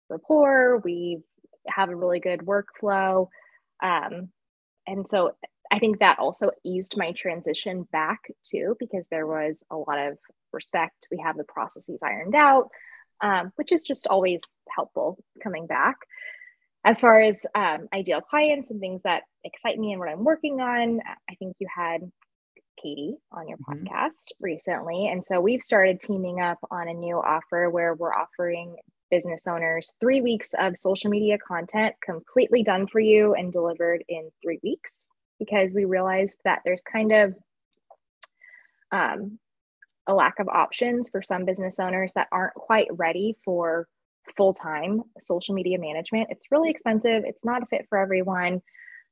rapport. 0.09 0.81
We 0.83 1.19
have 1.67 1.89
a 1.89 1.95
really 1.95 2.19
good 2.19 2.41
workflow. 2.41 3.27
Um, 3.81 4.29
and 4.85 5.07
so, 5.07 5.33
I 5.71 5.79
think 5.79 5.99
that 5.99 6.19
also 6.19 6.51
eased 6.63 6.95
my 6.97 7.11
transition 7.11 7.87
back 7.91 8.19
too, 8.43 8.75
because 8.79 9.07
there 9.09 9.27
was 9.27 9.59
a 9.69 9.75
lot 9.75 9.99
of 9.99 10.17
respect. 10.53 11.07
We 11.11 11.19
have 11.23 11.37
the 11.37 11.43
processes 11.43 11.99
ironed 12.01 12.35
out, 12.35 12.69
um, 13.21 13.51
which 13.55 13.71
is 13.71 13.83
just 13.83 14.07
always 14.07 14.41
helpful 14.73 15.17
coming 15.43 15.67
back. 15.67 15.97
As 16.85 17.01
far 17.01 17.21
as 17.21 17.45
um, 17.53 17.89
ideal 17.93 18.21
clients 18.21 18.71
and 18.71 18.79
things 18.79 19.01
that 19.03 19.23
excite 19.43 19.77
me 19.77 19.91
and 19.91 19.99
what 19.99 20.09
I'm 20.09 20.23
working 20.23 20.61
on, 20.61 21.01
I 21.29 21.35
think 21.35 21.57
you 21.59 21.67
had 21.73 22.09
Katie 22.81 23.15
on 23.31 23.47
your 23.47 23.57
mm-hmm. 23.57 23.85
podcast 23.85 24.31
recently. 24.39 25.07
And 25.07 25.23
so 25.25 25.39
we've 25.39 25.61
started 25.61 25.99
teaming 25.99 26.39
up 26.39 26.59
on 26.71 26.87
a 26.87 26.93
new 26.93 27.17
offer 27.17 27.69
where 27.69 27.93
we're 27.93 28.13
offering 28.13 28.75
business 29.09 29.47
owners 29.47 29.93
three 29.99 30.21
weeks 30.21 30.53
of 30.59 30.77
social 30.77 31.09
media 31.09 31.37
content 31.37 31.95
completely 32.03 32.63
done 32.63 32.87
for 32.87 32.99
you 32.99 33.33
and 33.33 33.53
delivered 33.53 34.03
in 34.09 34.29
three 34.43 34.59
weeks 34.63 35.05
because 35.39 35.71
we 35.73 35.85
realized 35.85 36.37
that 36.43 36.61
there's 36.65 36.81
kind 36.81 37.11
of 37.11 37.35
um, 38.91 39.39
a 40.07 40.13
lack 40.13 40.39
of 40.39 40.47
options 40.47 41.09
for 41.09 41.21
some 41.21 41.45
business 41.45 41.79
owners 41.79 42.11
that 42.15 42.27
aren't 42.31 42.53
quite 42.53 42.87
ready 42.91 43.35
for 43.43 43.87
full 44.35 44.53
time 44.53 45.03
social 45.19 45.55
media 45.55 45.79
management. 45.79 46.27
It's 46.31 46.51
really 46.51 46.69
expensive, 46.69 47.23
it's 47.25 47.43
not 47.43 47.63
a 47.63 47.65
fit 47.67 47.85
for 47.89 47.97
everyone. 47.97 48.61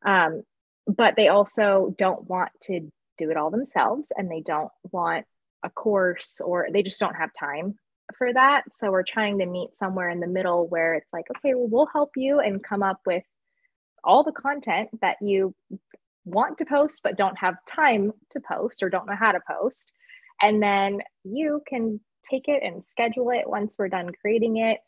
Um, 0.06 0.44
but 0.88 1.16
they 1.16 1.30
also 1.30 1.94
don't 1.98 2.30
want 2.30 2.52
to 2.64 2.92
do 3.18 3.32
it 3.32 3.38
all 3.38 3.52
themselves 3.52 4.08
and 4.16 4.30
they 4.30 4.42
don't 4.42 4.72
want 4.92 5.26
a 5.64 5.70
course 5.70 6.42
or 6.44 6.68
they 6.72 6.84
just 6.84 7.00
don't 7.00 7.16
have 7.16 7.32
time 7.38 7.76
for 8.18 8.32
that. 8.34 8.64
So 8.74 8.92
we're 8.92 9.04
trying 9.04 9.40
to 9.40 9.46
meet 9.46 9.76
somewhere 9.76 10.10
in 10.10 10.20
the 10.20 10.28
middle 10.28 10.68
where 10.68 10.94
it's 10.94 11.12
like, 11.12 11.26
okay, 11.38 11.54
well, 11.56 11.68
we'll 11.68 11.90
help 11.92 12.12
you 12.16 12.40
and 12.40 12.64
come 12.64 12.84
up 12.84 13.00
with 13.06 13.24
all 14.04 14.24
the 14.24 14.32
content 14.32 14.90
that 15.02 15.18
you 15.22 15.56
want 16.26 16.58
to 16.58 16.66
post 16.66 17.02
but 17.04 17.18
don't 17.18 17.38
have 17.38 17.56
time 17.68 18.12
to 18.32 18.40
post 18.40 18.84
or 18.84 18.90
don't 18.90 19.08
know 19.08 19.16
how 19.16 19.32
to 19.32 19.40
post. 19.48 19.94
And 20.42 20.62
then 20.62 21.02
you 21.24 21.62
can 21.68 22.00
take 22.30 22.48
it 22.48 22.64
and 22.64 22.84
schedule 22.84 23.30
it 23.30 23.48
once 23.48 23.76
we're 23.78 23.90
done 23.90 24.12
creating 24.22 24.58
it. 24.58 24.80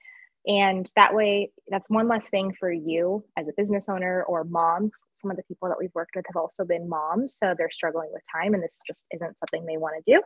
And 0.47 0.89
that 0.95 1.13
way, 1.13 1.51
that's 1.67 1.89
one 1.89 2.07
less 2.07 2.29
thing 2.29 2.53
for 2.57 2.71
you 2.71 3.23
as 3.37 3.47
a 3.47 3.53
business 3.57 3.85
owner 3.89 4.23
or 4.23 4.43
moms 4.45 4.91
some 5.21 5.31
of 5.31 5.37
the 5.37 5.43
people 5.43 5.67
that 5.67 5.77
we've 5.79 5.93
worked 5.93 6.15
with 6.15 6.25
have 6.27 6.41
also 6.41 6.63
been 6.63 6.87
moms, 6.87 7.35
so 7.37 7.53
they're 7.57 7.71
struggling 7.71 8.09
with 8.13 8.21
time 8.31 8.53
and 8.53 8.63
this 8.63 8.79
just 8.85 9.05
isn't 9.11 9.39
something 9.39 9.65
they 9.65 9.77
want 9.77 9.95
to 10.03 10.13
do. 10.13 10.21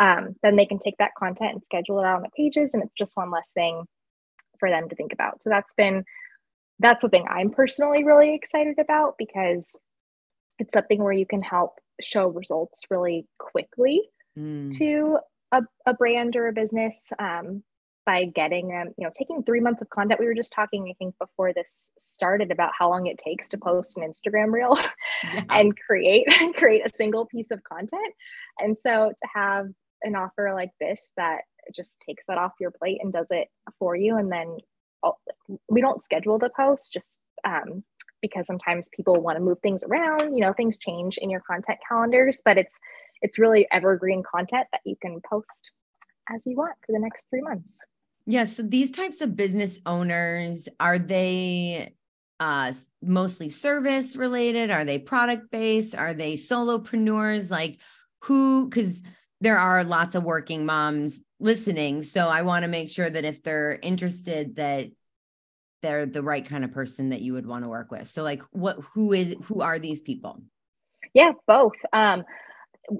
Um, 0.00 0.36
then 0.42 0.56
they 0.56 0.66
can 0.66 0.78
take 0.78 0.96
that 0.98 1.14
content 1.18 1.52
and 1.52 1.64
schedule 1.64 1.98
it 2.00 2.06
out 2.06 2.16
on 2.16 2.22
the 2.22 2.30
pages, 2.36 2.74
and 2.74 2.82
it's 2.82 2.94
just 2.96 3.16
one 3.16 3.30
less 3.30 3.52
thing 3.52 3.84
for 4.58 4.70
them 4.70 4.88
to 4.88 4.96
think 4.96 5.12
about. 5.12 5.42
So 5.42 5.50
that's 5.50 5.72
been 5.74 6.04
that's 6.78 7.02
something 7.02 7.26
I'm 7.28 7.50
personally 7.50 8.02
really 8.02 8.34
excited 8.34 8.78
about 8.78 9.14
because 9.18 9.76
it's 10.58 10.72
something 10.72 11.02
where 11.02 11.12
you 11.12 11.26
can 11.26 11.42
help 11.42 11.78
show 12.00 12.28
results 12.28 12.82
really 12.90 13.26
quickly 13.38 14.02
mm. 14.36 14.76
to 14.78 15.18
a, 15.52 15.62
a 15.86 15.94
brand 15.94 16.34
or 16.34 16.48
a 16.48 16.52
business. 16.52 16.98
Um, 17.18 17.62
by 18.04 18.24
getting 18.24 18.68
them, 18.68 18.92
you 18.98 19.06
know, 19.06 19.12
taking 19.16 19.42
three 19.42 19.60
months 19.60 19.82
of 19.82 19.90
content. 19.90 20.20
We 20.20 20.26
were 20.26 20.34
just 20.34 20.52
talking, 20.52 20.88
I 20.90 20.94
think, 20.98 21.14
before 21.18 21.52
this 21.52 21.90
started 21.98 22.50
about 22.50 22.72
how 22.78 22.90
long 22.90 23.06
it 23.06 23.18
takes 23.18 23.48
to 23.48 23.58
post 23.58 23.96
an 23.96 24.04
Instagram 24.04 24.52
reel 24.52 24.76
yeah. 25.24 25.42
and 25.50 25.78
create 25.78 26.26
create 26.56 26.84
a 26.84 26.90
single 26.90 27.26
piece 27.26 27.50
of 27.50 27.62
content. 27.64 28.14
And 28.58 28.76
so 28.78 29.10
to 29.10 29.28
have 29.34 29.66
an 30.02 30.16
offer 30.16 30.52
like 30.54 30.70
this 30.80 31.10
that 31.16 31.42
just 31.74 32.00
takes 32.06 32.24
that 32.28 32.38
off 32.38 32.52
your 32.60 32.72
plate 32.72 32.98
and 33.02 33.12
does 33.12 33.28
it 33.30 33.48
for 33.78 33.94
you, 33.94 34.16
and 34.16 34.30
then 34.30 34.58
we 35.68 35.80
don't 35.80 36.04
schedule 36.04 36.38
the 36.38 36.50
post 36.56 36.92
just 36.92 37.06
um, 37.44 37.82
because 38.20 38.46
sometimes 38.46 38.88
people 38.94 39.20
want 39.20 39.36
to 39.36 39.44
move 39.44 39.58
things 39.62 39.82
around. 39.82 40.36
You 40.36 40.40
know, 40.40 40.52
things 40.52 40.78
change 40.78 41.18
in 41.18 41.30
your 41.30 41.40
content 41.40 41.78
calendars, 41.88 42.40
but 42.44 42.58
it's 42.58 42.78
it's 43.20 43.38
really 43.38 43.66
evergreen 43.70 44.22
content 44.22 44.66
that 44.72 44.80
you 44.84 44.96
can 45.00 45.20
post 45.28 45.70
as 46.28 46.40
you 46.44 46.56
want 46.56 46.74
for 46.84 46.92
the 46.92 46.98
next 46.98 47.26
three 47.30 47.42
months. 47.42 47.68
Yeah. 48.26 48.44
So 48.44 48.62
these 48.62 48.90
types 48.90 49.20
of 49.20 49.36
business 49.36 49.78
owners, 49.84 50.68
are 50.78 50.98
they 50.98 51.94
uh, 52.38 52.72
mostly 53.02 53.48
service 53.48 54.16
related? 54.16 54.70
Are 54.70 54.84
they 54.84 54.98
product 54.98 55.50
based? 55.50 55.94
Are 55.94 56.14
they 56.14 56.34
solopreneurs? 56.34 57.50
Like 57.50 57.78
who, 58.22 58.68
because 58.68 59.02
there 59.40 59.58
are 59.58 59.84
lots 59.84 60.14
of 60.14 60.22
working 60.22 60.64
moms 60.64 61.20
listening. 61.40 62.04
So 62.04 62.28
I 62.28 62.42
want 62.42 62.62
to 62.62 62.68
make 62.68 62.90
sure 62.90 63.10
that 63.10 63.24
if 63.24 63.42
they're 63.42 63.78
interested, 63.82 64.56
that 64.56 64.88
they're 65.82 66.06
the 66.06 66.22
right 66.22 66.46
kind 66.46 66.64
of 66.64 66.70
person 66.70 67.08
that 67.08 67.22
you 67.22 67.32
would 67.32 67.46
want 67.46 67.64
to 67.64 67.68
work 67.68 67.90
with. 67.90 68.06
So 68.06 68.22
like 68.22 68.42
what, 68.52 68.78
who 68.94 69.12
is, 69.12 69.34
who 69.44 69.62
are 69.62 69.80
these 69.80 70.00
people? 70.00 70.40
Yeah, 71.12 71.32
both. 71.48 71.72
Um, 71.92 72.22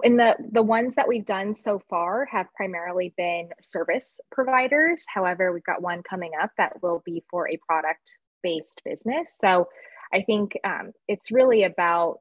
in 0.04 0.16
the 0.16 0.36
the 0.52 0.62
ones 0.62 0.94
that 0.94 1.08
we've 1.08 1.26
done 1.26 1.54
so 1.54 1.80
far 1.90 2.24
have 2.26 2.46
primarily 2.54 3.12
been 3.16 3.48
service 3.60 4.20
providers. 4.30 5.04
However 5.08 5.52
we've 5.52 5.64
got 5.64 5.82
one 5.82 6.02
coming 6.02 6.32
up 6.40 6.50
that 6.58 6.82
will 6.82 7.02
be 7.04 7.24
for 7.30 7.48
a 7.48 7.58
product 7.66 8.16
based 8.42 8.80
business. 8.84 9.36
So 9.40 9.68
i 10.14 10.22
think 10.22 10.58
um, 10.64 10.92
it's 11.08 11.32
really 11.32 11.64
about 11.64 12.18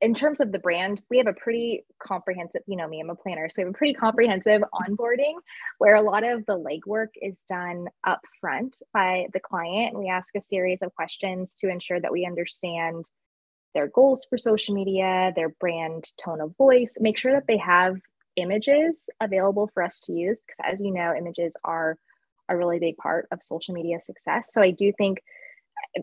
in 0.00 0.14
terms 0.14 0.40
of 0.40 0.50
the 0.50 0.58
brand 0.58 1.00
we 1.10 1.18
have 1.18 1.28
a 1.28 1.32
pretty 1.32 1.84
comprehensive 2.02 2.60
you 2.66 2.76
know 2.76 2.88
me 2.88 3.00
i'm 3.00 3.10
a 3.10 3.14
planner 3.14 3.48
so 3.48 3.62
we 3.62 3.66
have 3.66 3.74
a 3.74 3.78
pretty 3.78 3.94
comprehensive 3.94 4.62
onboarding 4.74 5.34
where 5.78 5.94
a 5.94 6.02
lot 6.02 6.24
of 6.24 6.44
the 6.46 6.58
legwork 6.58 7.08
is 7.22 7.44
done 7.48 7.86
up 8.06 8.20
front 8.40 8.76
by 8.92 9.26
the 9.32 9.40
client. 9.40 9.98
We 9.98 10.08
ask 10.08 10.34
a 10.34 10.40
series 10.40 10.82
of 10.82 10.94
questions 10.94 11.54
to 11.60 11.68
ensure 11.68 12.00
that 12.00 12.12
we 12.12 12.26
understand 12.26 13.08
their 13.76 13.88
goals 13.88 14.26
for 14.28 14.38
social 14.38 14.74
media, 14.74 15.32
their 15.36 15.50
brand 15.50 16.04
tone 16.16 16.40
of 16.40 16.56
voice, 16.56 16.96
make 16.98 17.18
sure 17.18 17.32
that 17.34 17.46
they 17.46 17.58
have 17.58 17.96
images 18.36 19.06
available 19.20 19.70
for 19.74 19.82
us 19.82 20.00
to 20.00 20.14
use 20.14 20.40
because 20.40 20.72
as 20.72 20.80
you 20.80 20.90
know, 20.90 21.14
images 21.14 21.52
are 21.62 21.98
a 22.48 22.56
really 22.56 22.78
big 22.78 22.96
part 22.96 23.28
of 23.32 23.42
social 23.42 23.74
media 23.74 24.00
success. 24.00 24.48
So 24.50 24.62
I 24.62 24.70
do 24.70 24.92
think 24.96 25.18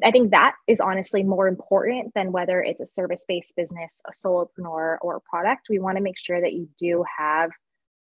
I 0.03 0.11
think 0.11 0.29
that 0.31 0.53
is 0.67 0.79
honestly 0.79 1.23
more 1.23 1.47
important 1.47 2.13
than 2.13 2.31
whether 2.31 2.61
it's 2.61 2.79
a 2.79 2.85
service-based 2.85 3.55
business, 3.55 4.01
a 4.07 4.11
solopreneur, 4.11 4.97
or 5.01 5.15
a 5.15 5.21
product. 5.21 5.65
We 5.67 5.79
want 5.79 5.97
to 5.97 6.03
make 6.03 6.19
sure 6.19 6.39
that 6.39 6.53
you 6.53 6.69
do 6.77 7.03
have 7.17 7.49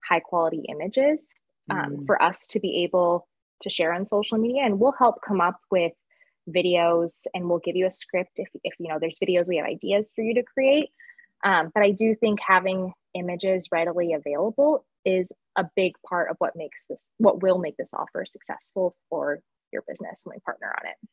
high 0.04 0.18
quality 0.18 0.64
images 0.68 1.20
um, 1.70 1.78
mm. 1.78 2.06
for 2.06 2.20
us 2.20 2.48
to 2.48 2.58
be 2.58 2.82
able 2.82 3.28
to 3.62 3.70
share 3.70 3.92
on 3.92 4.08
social 4.08 4.38
media, 4.38 4.62
and 4.64 4.80
we'll 4.80 4.98
help 4.98 5.20
come 5.26 5.40
up 5.40 5.60
with 5.70 5.92
videos 6.48 7.26
and 7.34 7.48
we'll 7.48 7.60
give 7.60 7.76
you 7.76 7.86
a 7.86 7.90
script 7.90 8.32
if, 8.36 8.48
if 8.64 8.74
you 8.78 8.88
know 8.88 8.98
there's 9.00 9.18
videos 9.18 9.48
we 9.48 9.56
have 9.56 9.66
ideas 9.66 10.12
for 10.14 10.22
you 10.22 10.34
to 10.34 10.42
create 10.42 10.90
um, 11.44 11.70
but 11.74 11.82
i 11.82 11.90
do 11.90 12.14
think 12.14 12.40
having 12.44 12.92
images 13.14 13.68
readily 13.70 14.14
available 14.14 14.84
is 15.04 15.32
a 15.56 15.64
big 15.76 15.92
part 16.08 16.30
of 16.30 16.36
what 16.38 16.56
makes 16.56 16.86
this 16.86 17.10
what 17.18 17.42
will 17.42 17.58
make 17.58 17.76
this 17.76 17.92
offer 17.94 18.24
successful 18.26 18.96
for 19.08 19.40
your 19.72 19.82
business 19.88 20.22
when 20.24 20.36
we 20.36 20.40
partner 20.40 20.68
on 20.68 20.88
it 20.88 21.08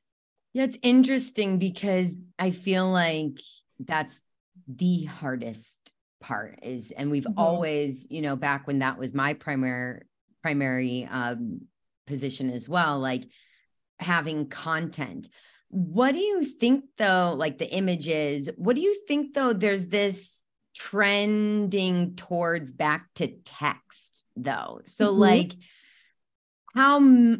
Yeah, 0.54 0.64
it's 0.64 0.78
interesting 0.82 1.60
because 1.60 2.16
I 2.38 2.52
feel 2.52 2.90
like 2.90 3.40
that's 3.80 4.20
the 4.68 5.06
hardest 5.06 5.94
part 6.22 6.60
is 6.64 6.92
and 6.92 7.10
we've 7.10 7.24
mm-hmm. 7.24 7.40
always, 7.40 8.06
you 8.10 8.22
know, 8.22 8.36
back 8.36 8.68
when 8.68 8.80
that 8.80 8.98
was 8.98 9.14
my 9.14 9.34
primary 9.34 10.02
primary 10.42 11.08
um 11.10 11.62
position 12.08 12.50
as 12.50 12.68
well, 12.68 13.00
like 13.00 13.26
having 14.00 14.48
content. 14.48 15.30
What 15.70 16.14
do 16.14 16.20
you 16.20 16.44
think 16.44 16.86
though, 16.98 17.36
like 17.38 17.58
the 17.58 17.70
images, 17.70 18.50
what 18.56 18.76
do 18.76 18.82
you 18.82 19.04
think 19.08 19.34
though 19.34 19.54
there's 19.54 19.88
this 19.88 20.42
trending 20.76 22.16
towards 22.16 22.72
back 22.72 23.08
to 23.16 23.28
text 23.28 24.26
though? 24.36 24.82
So 24.86 25.12
mm-hmm. 25.12 25.20
like 25.20 25.56
how 26.76 27.00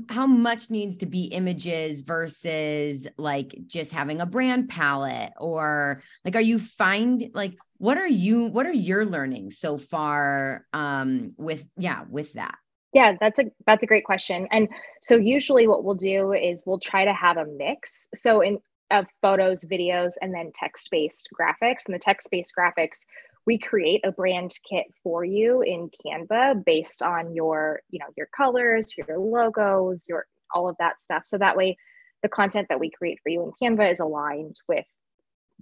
how 0.10 0.28
much 0.28 0.70
needs 0.70 0.98
to 0.98 1.06
be 1.06 1.26
images 1.26 2.02
versus 2.02 3.08
like 3.18 3.56
just 3.68 3.92
having 3.92 4.22
a 4.22 4.26
brand 4.26 4.70
palette 4.70 5.32
or 5.38 6.02
like 6.26 6.36
are 6.36 6.42
you 6.42 6.58
find 6.60 7.30
like 7.34 7.56
what 7.78 7.98
are 7.98 8.08
you 8.08 8.48
what 8.48 8.66
are 8.66 8.74
your 8.74 9.06
learnings 9.06 9.60
so 9.60 9.78
far 9.78 10.66
um 10.74 11.34
with 11.38 11.64
yeah 11.78 12.04
with 12.10 12.34
that 12.34 12.56
yeah 12.94 13.16
that's 13.20 13.40
a 13.40 13.46
that's 13.66 13.84
a 13.84 13.88
great 13.88 14.06
question 14.06 14.48
and 14.52 14.68
so 15.02 15.16
usually 15.16 15.68
what 15.68 15.84
we'll 15.84 15.96
do 15.96 16.34
is 16.34 16.64
we'll 16.66 16.80
try 16.80 17.06
to 17.06 17.14
have 17.14 17.38
a 17.38 17.46
mix 17.46 18.08
so 18.16 18.42
in 18.42 18.60
of 18.92 19.06
photos 19.22 19.64
videos 19.64 20.14
and 20.22 20.34
then 20.34 20.52
text 20.54 20.90
based 20.90 21.30
graphics 21.40 21.86
and 21.86 21.94
the 21.94 22.00
text 22.00 22.28
based 22.32 22.54
graphics 22.58 23.06
we 23.50 23.58
create 23.58 24.02
a 24.04 24.12
brand 24.12 24.54
kit 24.64 24.86
for 25.02 25.26
you 25.26 25.64
in 25.64 25.90
Canva 26.06 26.64
based 26.64 27.02
on 27.02 27.34
your, 27.34 27.82
you 27.90 27.98
know, 27.98 28.06
your 28.16 28.28
colors, 28.28 28.94
your 28.96 29.18
logos, 29.18 30.06
your 30.08 30.28
all 30.54 30.70
of 30.70 30.76
that 30.78 31.02
stuff. 31.02 31.24
So 31.26 31.40
that 31.40 31.58
way 31.58 31.76
the 32.22 32.30
content 32.30 32.68
that 32.70 32.80
we 32.80 32.92
create 32.92 33.20
for 33.24 33.30
you 33.30 33.42
in 33.42 33.52
Canva 33.78 33.92
is 33.92 34.00
aligned 34.00 34.58
with 34.68 34.86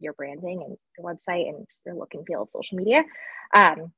your 0.02 0.12
branding 0.14 0.64
and 0.64 0.78
your 0.98 1.14
website 1.14 1.48
and 1.48 1.66
your 1.86 1.96
look 1.96 2.14
and 2.14 2.26
feel 2.26 2.44
of 2.44 2.50
social 2.50 2.78
media. 2.78 3.04
Um, 3.56 3.94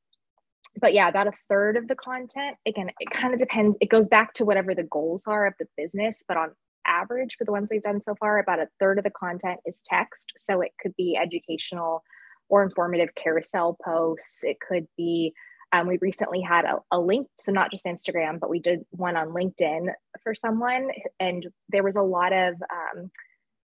but 0.80 0.94
yeah, 0.94 1.08
about 1.08 1.28
a 1.28 1.34
third 1.48 1.78
of 1.78 1.88
the 1.88 1.96
content, 1.96 2.58
again, 2.66 2.90
it 3.00 3.10
kind 3.12 3.34
of 3.34 3.40
depends. 3.40 3.78
It 3.82 3.90
goes 3.90 4.08
back 4.08 4.34
to 4.34 4.46
whatever 4.46 4.76
the 4.76 4.84
goals 4.84 5.24
are 5.28 5.48
of 5.48 5.54
the 5.60 5.68
business, 5.78 6.24
but 6.28 6.38
on 6.38 6.52
average, 6.86 7.36
for 7.38 7.46
the 7.46 7.52
ones 7.52 7.70
we've 7.72 7.84
done 7.84 8.02
so 8.04 8.16
far, 8.16 8.40
about 8.40 8.60
a 8.60 8.68
third 8.80 8.98
of 8.98 9.04
the 9.04 9.12
content 9.12 9.60
is 9.66 9.84
text. 9.86 10.34
So 10.38 10.62
it 10.62 10.72
could 10.82 10.96
be 10.96 11.18
educational 11.18 12.04
or 12.50 12.64
informative 12.64 13.14
carousel 13.16 13.78
posts. 13.84 14.44
It 14.44 14.58
could 14.60 14.88
be, 14.98 15.34
um, 15.72 15.88
we 15.88 15.98
recently 16.02 16.42
had 16.42 16.66
a, 16.66 16.78
a 16.92 17.00
link, 17.00 17.28
so 17.38 17.52
not 17.52 17.72
just 17.72 17.86
Instagram, 17.86 18.40
but 18.40 18.50
we 18.50 18.60
did 18.60 18.86
one 18.92 19.16
on 19.16 19.30
LinkedIn 19.30 19.88
for 20.24 20.34
someone. 20.34 20.90
And 21.20 21.48
there 21.70 21.84
was 21.84 21.96
a 21.96 22.02
lot 22.02 22.34
of 22.34 22.56
um, 22.72 23.12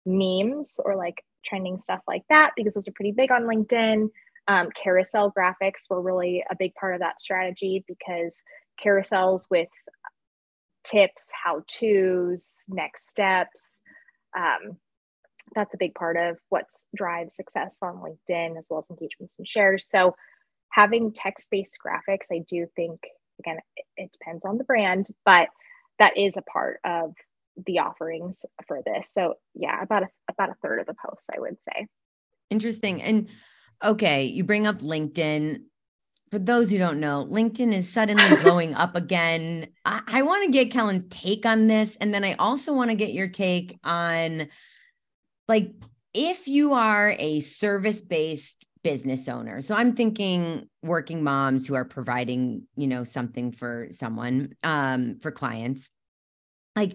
memes 0.06 0.80
or 0.82 0.96
like 0.96 1.22
trending 1.44 1.78
stuff 1.78 2.00
like 2.08 2.22
that 2.28 2.52
because 2.56 2.74
those 2.74 2.88
are 2.88 2.92
pretty 2.92 3.12
big 3.12 3.30
on 3.30 3.42
LinkedIn. 3.42 4.08
Um, 4.50 4.68
carousel 4.72 5.32
graphics 5.32 5.88
were 5.88 6.02
really 6.02 6.42
a 6.50 6.56
big 6.56 6.74
part 6.74 6.94
of 6.94 7.00
that 7.00 7.20
strategy 7.20 7.84
because 7.86 8.42
carousels 8.84 9.46
with 9.48 9.68
tips, 10.82 11.30
how 11.32 11.62
to's, 11.68 12.64
next 12.68 13.08
steps, 13.08 13.80
um, 14.36 14.76
that's 15.54 15.74
a 15.74 15.78
big 15.78 15.94
part 15.94 16.16
of 16.16 16.36
what 16.48 16.64
drives 16.96 17.36
success 17.36 17.78
on 17.80 18.02
LinkedIn 18.02 18.58
as 18.58 18.66
well 18.68 18.80
as 18.80 18.90
engagements 18.90 19.38
and 19.38 19.46
shares. 19.46 19.86
So 19.88 20.16
having 20.70 21.12
text-based 21.12 21.78
graphics, 21.84 22.26
I 22.32 22.40
do 22.48 22.66
think 22.74 22.98
again 23.38 23.58
it, 23.76 23.84
it 23.96 24.12
depends 24.12 24.44
on 24.44 24.58
the 24.58 24.64
brand, 24.64 25.06
but 25.24 25.46
that 26.00 26.16
is 26.16 26.36
a 26.36 26.42
part 26.42 26.80
of 26.84 27.14
the 27.66 27.78
offerings 27.78 28.44
for 28.66 28.80
this. 28.84 29.12
So 29.12 29.34
yeah, 29.54 29.80
about 29.80 30.02
a 30.04 30.08
about 30.28 30.50
a 30.50 30.56
third 30.60 30.80
of 30.80 30.86
the 30.86 30.96
posts, 31.06 31.28
I 31.32 31.38
would 31.38 31.56
say. 31.62 31.86
Interesting. 32.50 33.00
And 33.00 33.28
okay, 33.82 34.24
you 34.24 34.44
bring 34.44 34.66
up 34.66 34.80
LinkedIn. 34.80 35.62
For 36.30 36.38
those 36.38 36.70
who 36.70 36.78
don't 36.78 37.00
know, 37.00 37.26
LinkedIn 37.28 37.72
is 37.72 37.88
suddenly 37.88 38.36
blowing 38.42 38.74
up 38.74 38.94
again. 38.94 39.68
I, 39.84 40.02
I 40.06 40.22
want 40.22 40.44
to 40.44 40.50
get 40.50 40.70
Kellen's 40.70 41.04
take 41.10 41.44
on 41.44 41.66
this. 41.66 41.96
And 42.00 42.14
then 42.14 42.22
I 42.24 42.34
also 42.34 42.72
want 42.72 42.90
to 42.90 42.96
get 42.96 43.12
your 43.12 43.28
take 43.28 43.78
on 43.82 44.48
like 45.50 45.72
if 46.14 46.46
you 46.46 46.72
are 46.72 47.16
a 47.18 47.40
service 47.40 48.02
based 48.02 48.64
business 48.82 49.28
owner 49.28 49.60
so 49.60 49.74
i'm 49.74 49.94
thinking 49.94 50.66
working 50.82 51.22
moms 51.22 51.66
who 51.66 51.74
are 51.74 51.84
providing 51.84 52.62
you 52.76 52.86
know 52.86 53.04
something 53.04 53.52
for 53.52 53.88
someone 53.90 54.54
um 54.64 55.18
for 55.20 55.30
clients 55.30 55.90
like 56.76 56.94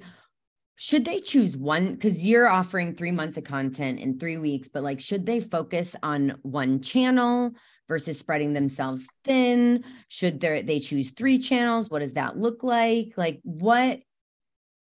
should 0.76 1.06
they 1.06 1.20
choose 1.20 1.56
one 1.56 1.94
because 1.94 2.26
you're 2.26 2.48
offering 2.48 2.94
three 2.94 3.12
months 3.12 3.38
of 3.38 3.44
content 3.44 4.00
in 4.00 4.20
three 4.20 4.38
weeks 4.38 4.68
but 4.68 4.84
like 4.84 5.00
should 5.00 5.26
they 5.26 5.40
focus 5.40 5.96
on 6.04 6.38
one 6.42 6.82
channel 6.82 7.52
versus 7.88 8.20
spreading 8.20 8.54
themselves 8.54 9.08
thin 9.24 9.84
should 10.08 10.40
they 10.40 10.62
they 10.62 10.80
choose 10.80 11.12
three 11.12 11.38
channels 11.38 11.90
what 11.90 12.00
does 12.00 12.14
that 12.14 12.38
look 12.38 12.64
like 12.64 13.14
like 13.16 13.40
what 13.44 14.00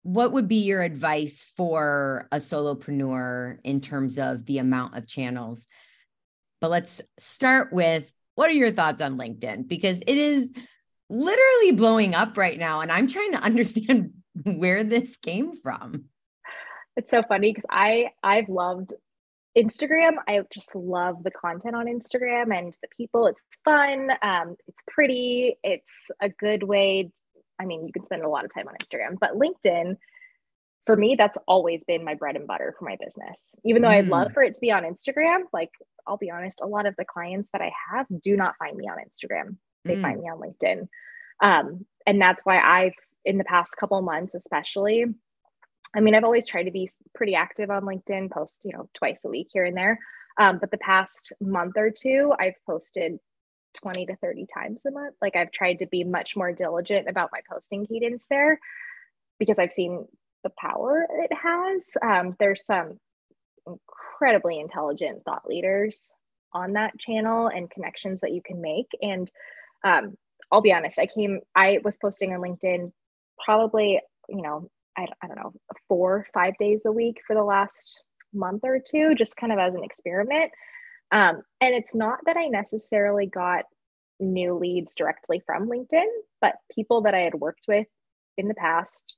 what 0.07 0.31
would 0.31 0.47
be 0.47 0.59
your 0.59 0.83
advice 0.83 1.53
for 1.57 2.29
a 2.31 2.37
solopreneur 2.37 3.59
in 3.64 3.81
terms 3.81 4.18
of 4.18 4.47
the 4.47 4.59
amount 4.59 4.97
of 4.97 5.09
channels? 5.09 5.66
But 6.61 6.70
let's 6.70 7.03
start 7.18 7.72
with 7.72 8.12
what 8.37 8.49
are 8.49 8.55
your 8.55 8.70
thoughts 8.70 9.03
on 9.03 9.18
LinkedIn? 9.18 9.66
Because 9.66 9.97
it 10.07 10.16
is 10.16 10.49
literally 11.09 11.72
blowing 11.72 12.14
up 12.14 12.37
right 12.37 12.57
now. 12.57 12.83
And 12.83 12.93
I'm 12.93 13.09
trying 13.09 13.33
to 13.33 13.39
understand 13.43 14.12
where 14.59 14.84
this 14.84 15.16
came 15.16 15.57
from. 15.57 16.07
It's 16.97 17.11
so 17.11 17.22
funny 17.22 17.51
because 17.51 17.66
I 17.70 18.11
I've 18.22 18.49
loved 18.49 18.94
Instagram. 19.57 20.12
I 20.28 20.40
just 20.53 20.74
love 20.74 21.22
the 21.22 21.30
content 21.30 21.74
on 21.74 21.86
Instagram 21.86 22.57
and 22.57 22.76
the 22.82 22.88
people. 22.97 23.26
It's 23.26 23.40
fun. 23.64 24.11
Um, 24.22 24.57
it's 24.66 24.80
pretty. 24.88 25.57
It's 25.62 26.11
a 26.20 26.28
good 26.28 26.62
way 26.62 27.11
I 27.59 27.64
mean, 27.64 27.86
you 27.86 27.92
can 27.92 28.05
spend 28.05 28.22
a 28.22 28.28
lot 28.28 28.44
of 28.44 28.53
time 28.53 28.68
on 28.68 28.74
Instagram, 28.74 29.18
but 29.18 29.32
LinkedIn, 29.32 29.97
for 30.84 30.97
me, 30.97 31.16
that's 31.16 31.38
always 31.49 31.84
been 31.84 32.05
my 32.05 32.14
bread 32.14 32.36
and 32.36 32.47
butter 32.47 32.74
for 32.78 32.84
my 32.84 32.97
business. 33.03 33.55
Even 33.64 33.82
though 33.82 33.88
mm. 33.88 33.99
I'd 33.99 34.09
love 34.09 34.32
for 34.32 34.42
it 34.42 34.55
to 34.55 34.61
be 34.61 34.70
on 34.70 34.84
Instagram, 34.84 35.44
like 35.53 35.70
I'll 36.07 36.16
be 36.16 36.30
honest, 36.30 36.61
a 36.62 36.66
lot 36.66 36.86
of 36.86 36.94
the 36.97 37.05
clients 37.05 37.49
that 37.53 37.62
I 37.62 37.72
have 37.90 38.07
do 38.22 38.36
not 38.36 38.55
find 38.59 38.76
me 38.76 38.88
on 38.88 38.99
Instagram. 38.99 39.57
They 39.84 39.97
mm. 39.97 40.03
find 40.03 40.20
me 40.20 40.28
on 40.28 40.40
LinkedIn. 40.40 40.88
Um, 41.42 41.86
and 42.07 42.20
that's 42.20 42.44
why 42.44 42.59
I've, 42.61 42.94
in 43.27 43.37
the 43.37 43.45
past 43.45 43.77
couple 43.77 44.01
months, 44.01 44.35
especially, 44.35 45.05
I 45.95 46.01
mean, 46.01 46.14
I've 46.14 46.24
always 46.24 46.47
tried 46.47 46.64
to 46.64 46.70
be 46.70 46.89
pretty 47.14 47.35
active 47.35 47.70
on 47.70 47.83
LinkedIn, 47.83 48.31
post, 48.31 48.61
you 48.62 48.72
know, 48.72 48.89
twice 48.95 49.24
a 49.24 49.29
week 49.29 49.49
here 49.53 49.64
and 49.64 49.77
there. 49.77 49.99
Um, 50.39 50.59
but 50.59 50.70
the 50.70 50.79
past 50.79 51.33
month 51.41 51.74
or 51.77 51.91
two, 51.91 52.33
I've 52.39 52.55
posted 52.66 53.18
20 53.83 54.07
to 54.07 54.16
30 54.16 54.47
times 54.55 54.83
a 54.87 54.91
month. 54.91 55.16
Like 55.20 55.37
I've 55.37 55.51
tried 55.51 55.81
to 55.81 55.87
be 55.87 56.05
much 56.05 56.37
more 56.37 56.53
diligent 56.53 57.09
about 57.09 57.31
my 57.33 57.41
posting 57.51 57.85
cadence 57.87 58.27
there 58.31 58.61
because 59.39 59.59
I've 59.59 59.72
seen 59.72 60.07
the 60.45 60.51
power 60.59 61.07
it 61.11 61.33
has. 61.33 61.85
Um, 62.03 62.37
there's 62.39 62.64
some 62.64 62.99
incredibly 63.66 64.61
intelligent 64.61 65.24
thought 65.24 65.47
leaders 65.47 66.11
on 66.53 66.74
that 66.74 66.99
channel 66.99 67.49
and 67.49 67.70
connections 67.70 68.20
that 68.20 68.33
you 68.33 68.41
can 68.45 68.61
make. 68.61 68.91
And 69.03 69.31
um, 69.85 70.16
I'll 70.53 70.62
be 70.62 70.72
honest, 70.72 70.99
I 70.99 71.07
came, 71.07 71.41
I 71.55 71.79
was 71.83 71.97
posting 71.97 72.33
on 72.33 72.41
LinkedIn 72.41 72.93
probably, 73.45 74.01
you 74.28 74.43
know, 74.43 74.68
I, 74.97 75.07
I 75.22 75.26
don't 75.26 75.37
know, 75.37 75.53
four, 75.89 76.26
five 76.32 76.55
days 76.59 76.80
a 76.87 76.93
week 76.93 77.18
for 77.26 77.34
the 77.34 77.45
last 77.45 78.01
month 78.32 78.62
or 78.64 78.78
two, 78.78 79.14
just 79.14 79.37
kind 79.37 79.53
of 79.53 79.59
as 79.59 79.74
an 79.74 79.84
experiment. 79.84 80.51
Um, 81.12 81.43
and 81.61 81.74
it's 81.74 81.95
not 81.95 82.18
that 82.26 82.37
I 82.37 82.47
necessarily 82.47 83.26
got 83.26 83.64
new 84.18 84.55
leads 84.55 84.95
directly 84.95 85.43
from 85.45 85.68
LinkedIn, 85.68 86.07
but 86.41 86.57
people 86.74 87.03
that 87.03 87.14
I 87.14 87.20
had 87.20 87.34
worked 87.34 87.66
with 87.68 87.87
in 88.39 88.49
the 88.49 88.55
past 88.55 89.16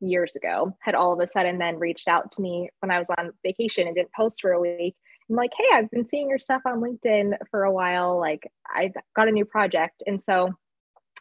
years 0.00 0.36
ago 0.36 0.76
had 0.80 0.94
all 0.94 1.12
of 1.12 1.20
a 1.20 1.26
sudden 1.26 1.58
then 1.58 1.78
reached 1.78 2.08
out 2.08 2.32
to 2.32 2.42
me 2.42 2.68
when 2.80 2.90
I 2.90 2.98
was 2.98 3.08
on 3.18 3.32
vacation 3.44 3.86
and 3.86 3.94
didn't 3.94 4.12
post 4.12 4.40
for 4.40 4.52
a 4.52 4.60
week. 4.60 4.94
I'm 5.30 5.36
like, 5.36 5.52
hey, 5.56 5.76
I've 5.76 5.90
been 5.90 6.08
seeing 6.08 6.28
your 6.28 6.38
stuff 6.38 6.62
on 6.66 6.80
LinkedIn 6.80 7.36
for 7.50 7.64
a 7.64 7.72
while. 7.72 8.18
Like, 8.18 8.42
I've 8.74 8.92
got 9.14 9.28
a 9.28 9.32
new 9.32 9.44
project. 9.44 10.02
And 10.06 10.22
so 10.22 10.52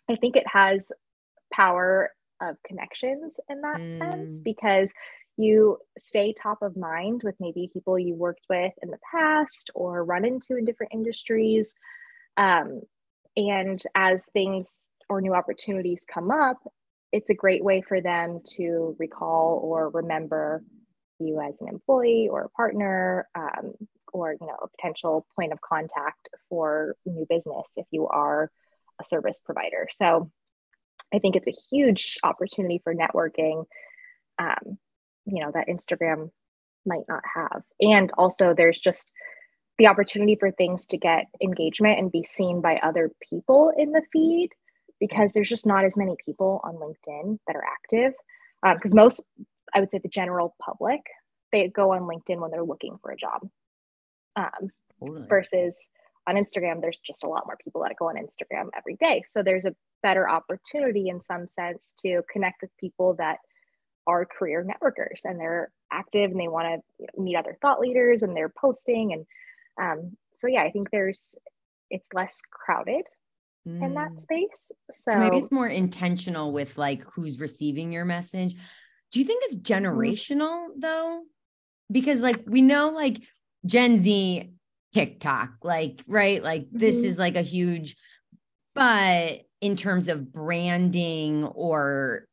I 0.10 0.16
think 0.16 0.36
it 0.36 0.48
has 0.48 0.92
power 1.54 2.10
of 2.42 2.58
connections 2.66 3.40
in 3.50 3.62
that 3.62 3.78
mm. 3.78 4.00
sense 4.00 4.42
because 4.42 4.92
you 5.38 5.78
stay 5.98 6.34
top 6.34 6.62
of 6.62 6.76
mind 6.76 7.22
with 7.24 7.36
maybe 7.40 7.70
people 7.74 7.98
you 7.98 8.16
worked 8.16 8.46
with 8.50 8.74
in 8.82 8.90
the 8.90 9.00
past 9.12 9.72
or 9.74 10.04
run 10.04 10.26
into 10.26 10.58
in 10.58 10.66
different 10.66 10.94
industries. 10.94 11.76
Um, 12.38 12.82
and 13.36 13.82
as 13.96 14.26
things 14.34 14.82
or 15.10 15.22
new 15.22 15.34
opportunities 15.34 16.06
come 16.12 16.32
up, 16.32 16.58
it's 17.12 17.30
a 17.30 17.36
great 17.36 17.64
way 17.64 17.82
for 17.82 18.02
them 18.02 18.42
to 18.58 18.96
recall 19.00 19.60
or 19.64 19.90
remember 19.90 20.64
you 21.20 21.40
as 21.40 21.60
an 21.62 21.68
employee 21.68 22.28
or 22.32 22.44
a 22.44 22.50
partner 22.50 23.28
um, 23.36 23.74
or 24.14 24.36
you 24.40 24.48
know 24.48 24.58
a 24.62 24.68
potential 24.68 25.26
point 25.36 25.54
of 25.54 25.62
contact 25.62 26.30
for 26.50 26.96
new 27.06 27.26
business 27.30 27.68
if 27.78 27.86
you 27.92 28.08
are 28.08 28.52
a 29.00 29.06
service 29.06 29.40
provider 29.44 29.88
so 29.92 30.32
i 31.14 31.20
think 31.20 31.36
it's 31.36 31.48
a 31.48 31.62
huge 31.70 32.18
opportunity 32.24 32.80
for 32.84 32.94
networking 32.94 33.66
um, 34.40 34.78
you 35.26 35.42
know 35.44 35.52
that 35.54 35.68
instagram 35.68 36.30
might 36.86 37.04
not 37.08 37.24
have. 37.36 37.64
And 37.80 38.12
also, 38.18 38.54
there's 38.56 38.80
just 38.80 39.10
the 39.78 39.88
opportunity 39.88 40.36
for 40.40 40.52
things 40.52 40.86
to 40.88 40.98
get 40.98 41.26
engagement 41.42 42.00
and 42.00 42.12
be 42.12 42.24
seen 42.24 42.62
by 42.62 42.78
other 42.78 43.12
people 43.30 43.72
in 43.78 43.92
the 43.92 44.02
feed 44.12 44.50
because 45.00 45.32
there's 45.32 45.50
just 45.50 45.66
not 45.66 45.86
as 45.86 45.98
many 45.98 46.16
people 46.24 46.62
on 46.64 46.76
LinkedIn 46.76 47.40
that 47.48 47.56
are 47.56 47.64
active. 47.66 48.14
Because 48.64 48.92
um, 48.92 48.98
most, 48.98 49.24
I 49.74 49.80
would 49.80 49.90
say, 49.90 50.00
the 50.00 50.10
general 50.10 50.56
public, 50.64 51.02
they 51.52 51.68
go 51.68 51.94
on 51.94 52.02
LinkedIn 52.02 52.40
when 52.40 52.52
they're 52.52 52.64
looking 52.64 52.98
for 53.02 53.12
a 53.12 53.18
job. 53.18 53.48
Um. 54.36 54.70
Versus 55.28 55.76
on 56.28 56.36
Instagram, 56.36 56.82
there's 56.82 57.00
just 57.06 57.24
a 57.24 57.28
lot 57.28 57.44
more 57.46 57.58
people 57.64 57.82
that 57.82 57.96
go 57.98 58.10
on 58.10 58.16
Instagram 58.16 58.70
every 58.78 58.96
day. 58.96 59.24
So 59.32 59.42
there's 59.44 59.66
a 59.66 59.76
better 60.04 60.30
opportunity 60.30 61.10
in 61.10 61.22
some 61.24 61.48
sense 61.48 61.94
to 62.06 62.22
connect 62.32 62.62
with 62.62 62.72
people 62.80 63.16
that 63.16 63.38
are 64.08 64.26
career 64.26 64.66
networkers 64.66 65.20
and 65.24 65.40
they're 65.40 65.72
active 65.92 66.32
and 66.32 66.40
they 66.40 66.48
want 66.48 66.82
to 67.00 67.22
meet 67.22 67.36
other 67.36 67.58
thought 67.62 67.80
leaders 67.80 68.24
and 68.24 68.36
they're 68.36 68.54
posting 68.60 69.14
and 69.14 69.26
um, 69.80 70.18
so 70.40 70.48
yeah 70.48 70.64
i 70.64 70.72
think 70.72 70.90
there's 70.90 71.36
it's 71.90 72.10
less 72.14 72.42
crowded 72.50 73.06
mm. 73.68 73.84
in 73.84 73.94
that 73.94 74.12
mm. 74.12 74.22
space 74.22 74.72
so, 74.94 75.12
so, 75.12 75.20
maybe 75.20 75.38
it's 75.38 75.52
more 75.52 75.68
intentional 75.68 76.52
with 76.52 76.78
like 76.78 77.04
who's 77.14 77.40
receiving 77.40 77.92
your 77.92 78.06
message 78.06 78.56
do 79.12 79.20
you 79.20 79.26
think 79.26 79.44
it's 79.46 79.58
mm-hmm. 79.58 79.86
generational 79.86 80.68
though 80.78 81.22
because 81.92 82.22
like 82.22 82.42
we 82.48 82.62
know 82.62 82.90
like 82.90 83.22
gen 83.66 84.02
z 84.02 84.52
tiktok 84.92 85.52
like 85.64 86.02
right 86.08 86.44
like 86.44 86.64
mm-hmm. 86.64 86.78
this 86.78 86.96
is 86.98 87.18
like 87.18 87.36
a 87.38 87.42
huge 87.42 87.96
but 88.74 89.42
in 89.62 89.76
terms 89.76 90.08
of 90.08 90.32
branding 90.32 91.46
or 91.46 92.26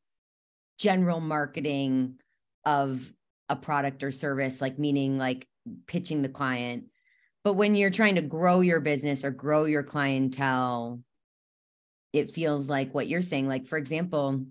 general 0.78 1.20
marketing 1.20 2.14
of 2.64 3.12
a 3.48 3.56
product 3.56 4.02
or 4.02 4.10
service, 4.10 4.60
like 4.60 4.78
meaning 4.78 5.18
like 5.18 5.46
pitching 5.86 6.22
the 6.22 6.28
client. 6.28 6.84
But 7.44 7.54
when 7.54 7.74
you're 7.74 7.90
trying 7.90 8.16
to 8.16 8.22
grow 8.22 8.60
your 8.60 8.80
business 8.80 9.24
or 9.24 9.30
grow 9.30 9.64
your 9.64 9.82
clientele, 9.82 11.00
it 12.12 12.34
feels 12.34 12.68
like 12.68 12.94
what 12.94 13.08
you're 13.08 13.22
saying. 13.22 13.48
Like, 13.48 13.66
for 13.66 13.78
example, 13.78 14.44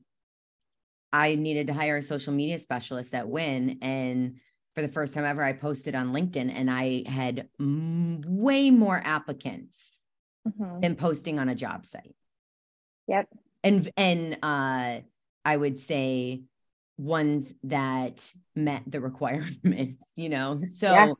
I 1.11 1.35
needed 1.35 1.67
to 1.67 1.73
hire 1.73 1.97
a 1.97 2.03
social 2.03 2.33
media 2.33 2.59
specialist 2.59 3.13
at 3.13 3.27
Win. 3.27 3.79
And 3.81 4.37
for 4.77 4.83
the 4.83 4.87
first 4.87 5.15
time 5.15 5.25
ever, 5.25 5.43
I 5.43 5.53
posted 5.53 5.95
on 5.95 6.09
LinkedIn 6.09 6.53
and 6.53 6.69
I 6.69 7.01
had 7.07 7.47
m- 7.59 8.21
way 8.27 8.69
more 8.69 9.01
applicants 9.03 9.75
mm-hmm. 10.47 10.81
than 10.81 10.95
posting 10.95 11.39
on 11.39 11.49
a 11.49 11.55
job 11.55 11.83
site. 11.83 12.13
Yep. 13.07 13.27
And, 13.63 13.89
and, 13.97 14.37
uh, 14.43 14.99
I 15.43 15.57
would 15.57 15.79
say 15.79 16.43
ones 16.95 17.51
that 17.63 18.31
met 18.55 18.83
the 18.85 19.01
requirements, 19.09 20.05
you 20.15 20.29
know? 20.29 20.61
So, 20.71 20.91
yeah. 20.91 21.13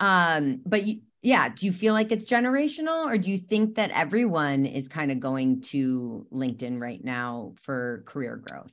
um, 0.00 0.62
but 0.66 0.84
you, 0.84 1.02
yeah, 1.22 1.50
do 1.50 1.66
you 1.66 1.72
feel 1.72 1.94
like 1.94 2.10
it's 2.10 2.24
generational 2.24 3.06
or 3.06 3.16
do 3.16 3.30
you 3.30 3.38
think 3.38 3.76
that 3.76 3.92
everyone 3.92 4.66
is 4.66 4.88
kind 4.88 5.12
of 5.12 5.20
going 5.20 5.60
to 5.60 6.26
LinkedIn 6.32 6.80
right 6.80 7.04
now 7.04 7.54
for 7.60 8.02
career 8.06 8.42
growth? 8.44 8.72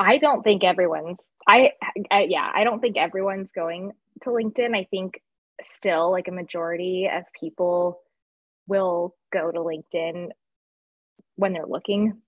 I 0.00 0.18
don't 0.18 0.42
think 0.42 0.64
everyone's 0.64 1.20
I, 1.46 1.72
I 2.10 2.22
yeah, 2.22 2.50
I 2.54 2.64
don't 2.64 2.80
think 2.80 2.96
everyone's 2.96 3.52
going 3.52 3.92
to 4.22 4.30
LinkedIn. 4.30 4.74
I 4.76 4.84
think 4.90 5.20
still 5.62 6.10
like 6.10 6.28
a 6.28 6.32
majority 6.32 7.08
of 7.12 7.24
people 7.38 8.00
will 8.66 9.14
go 9.32 9.52
to 9.52 9.60
LinkedIn 9.60 10.30
when 11.36 11.52
they're 11.52 11.66
looking 11.66 12.22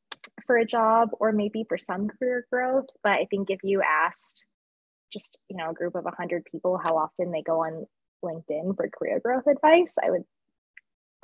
for 0.46 0.58
a 0.58 0.66
job 0.66 1.10
or 1.20 1.32
maybe 1.32 1.64
for 1.68 1.78
some 1.78 2.08
career 2.08 2.46
growth. 2.52 2.86
But 3.02 3.12
I 3.12 3.26
think 3.30 3.50
if 3.50 3.60
you 3.64 3.82
asked 3.82 4.44
just, 5.12 5.38
you 5.48 5.56
know, 5.56 5.70
a 5.70 5.74
group 5.74 5.94
of 5.94 6.04
100 6.04 6.44
people 6.44 6.80
how 6.82 6.98
often 6.98 7.32
they 7.32 7.42
go 7.42 7.60
on 7.64 7.86
LinkedIn 8.24 8.76
for 8.76 8.88
career 8.90 9.20
growth 9.24 9.46
advice, 9.46 9.94
I 10.04 10.10
would 10.10 10.24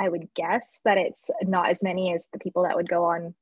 I 0.01 0.09
would 0.09 0.29
guess 0.35 0.81
that 0.85 0.99
it's 0.99 1.31
not 1.43 1.71
as 1.71 1.83
many 1.83 2.15
as 2.15 2.27
the 2.33 2.39
people 2.39 2.65
that 2.65 2.77
would 2.77 2.89
go 2.89 3.05
on 3.05 3.35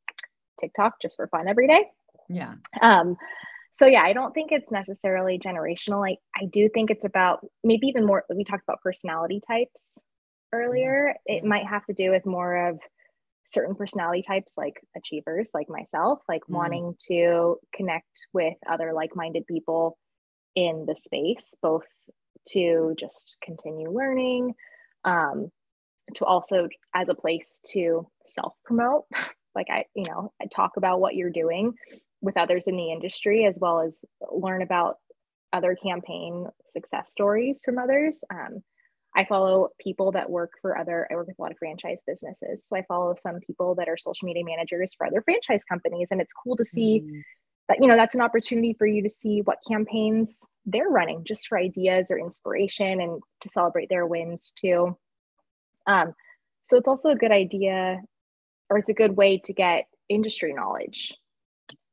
TikTok 0.61 1.01
just 1.03 1.17
for 1.17 1.29
fun 1.29 1.49
every 1.49 1.69
day. 1.69 1.85
Yeah. 2.29 2.55
Um 2.81 3.16
so 3.72 3.87
yeah, 3.87 4.03
I 4.03 4.14
don't 4.14 4.33
think 4.33 4.53
it's 4.53 4.72
necessarily 4.72 5.39
generational. 5.39 6.01
Like 6.01 6.18
I 6.35 6.47
do 6.47 6.68
think 6.72 6.91
it's 6.91 7.05
about 7.05 7.47
maybe 7.62 7.89
even 7.89 8.07
more 8.07 8.24
we 8.35 8.45
talked 8.45 8.64
about 8.66 8.81
personality 8.83 9.41
types 9.47 9.99
earlier. 10.53 11.14
It 11.27 11.45
might 11.45 11.66
have 11.66 11.85
to 11.87 11.93
do 11.93 12.11
with 12.11 12.24
more 12.24 12.68
of 12.68 12.79
certain 13.47 13.74
personality 13.74 14.22
types 14.22 14.53
like 14.57 14.74
achievers 14.97 15.51
like 15.55 15.68
myself 15.68 16.18
like 16.29 16.43
mm. 16.43 16.55
wanting 16.55 16.95
to 17.09 17.57
connect 17.74 18.27
with 18.33 18.55
other 18.68 18.93
like-minded 18.93 19.47
people 19.47 19.97
in 20.55 20.85
the 20.87 20.97
space 20.97 21.55
both 21.62 21.85
to 22.49 22.95
just 22.99 23.37
continue 23.43 23.91
learning 23.91 24.53
um, 25.05 25.51
to 26.14 26.24
also 26.24 26.68
as 26.95 27.09
a 27.09 27.14
place 27.14 27.61
to 27.72 28.07
self 28.24 28.55
promote 28.64 29.05
like 29.55 29.66
i 29.70 29.85
you 29.95 30.05
know 30.09 30.33
i 30.43 30.47
talk 30.47 30.72
about 30.77 31.01
what 31.01 31.14
you're 31.14 31.31
doing 31.31 31.72
with 32.27 32.37
others 32.37 32.66
in 32.66 32.77
the 32.77 32.93
industry 32.93 33.47
as 33.47 33.59
well 33.61 33.81
as 33.81 34.05
learn 34.31 34.61
about 34.61 34.99
other 35.53 35.74
campaign 35.74 36.47
success 36.68 37.11
stories 37.11 37.62
from 37.64 37.79
others 37.79 38.22
um, 38.31 38.62
I 39.16 39.24
follow 39.24 39.70
people 39.81 40.12
that 40.12 40.29
work 40.29 40.53
for 40.61 40.77
other, 40.77 41.09
I 41.11 41.14
work 41.14 41.29
with 41.29 41.39
a 41.39 41.43
lot 41.43 41.51
of 41.51 41.57
franchise 41.57 42.03
businesses. 42.07 42.64
So 42.66 42.77
I 42.77 42.83
follow 42.83 43.14
some 43.18 43.41
people 43.41 43.74
that 43.77 43.89
are 43.89 43.97
social 43.97 44.27
media 44.27 44.45
managers 44.45 44.95
for 44.95 45.07
other 45.07 45.22
franchise 45.22 45.64
companies. 45.64 46.09
And 46.11 46.20
it's 46.20 46.35
cool 46.35 46.55
to 46.57 46.64
see 46.64 47.01
mm. 47.01 47.22
that, 47.68 47.79
you 47.81 47.89
know, 47.89 47.97
that's 47.97 48.14
an 48.14 48.20
opportunity 48.20 48.74
for 48.74 48.87
you 48.87 49.03
to 49.05 49.09
see 49.09 49.41
what 49.41 49.59
campaigns 49.66 50.45
they're 50.66 50.89
running 50.89 51.24
just 51.24 51.49
for 51.49 51.59
ideas 51.59 52.09
or 52.11 52.18
inspiration 52.18 53.01
and 53.01 53.22
to 53.41 53.49
celebrate 53.49 53.89
their 53.89 54.07
wins 54.07 54.53
too. 54.55 54.99
Um, 55.87 56.12
so 56.64 56.77
it's 56.77 56.89
also 56.89 57.09
a 57.09 57.16
good 57.16 57.33
idea 57.33 58.03
or 58.68 58.77
it's 58.77 58.91
a 58.91 58.95
good 58.95 59.16
way 59.16 59.39
to 59.45 59.55
get 59.55 59.87
industry 60.11 60.53
knowledge 60.53 61.14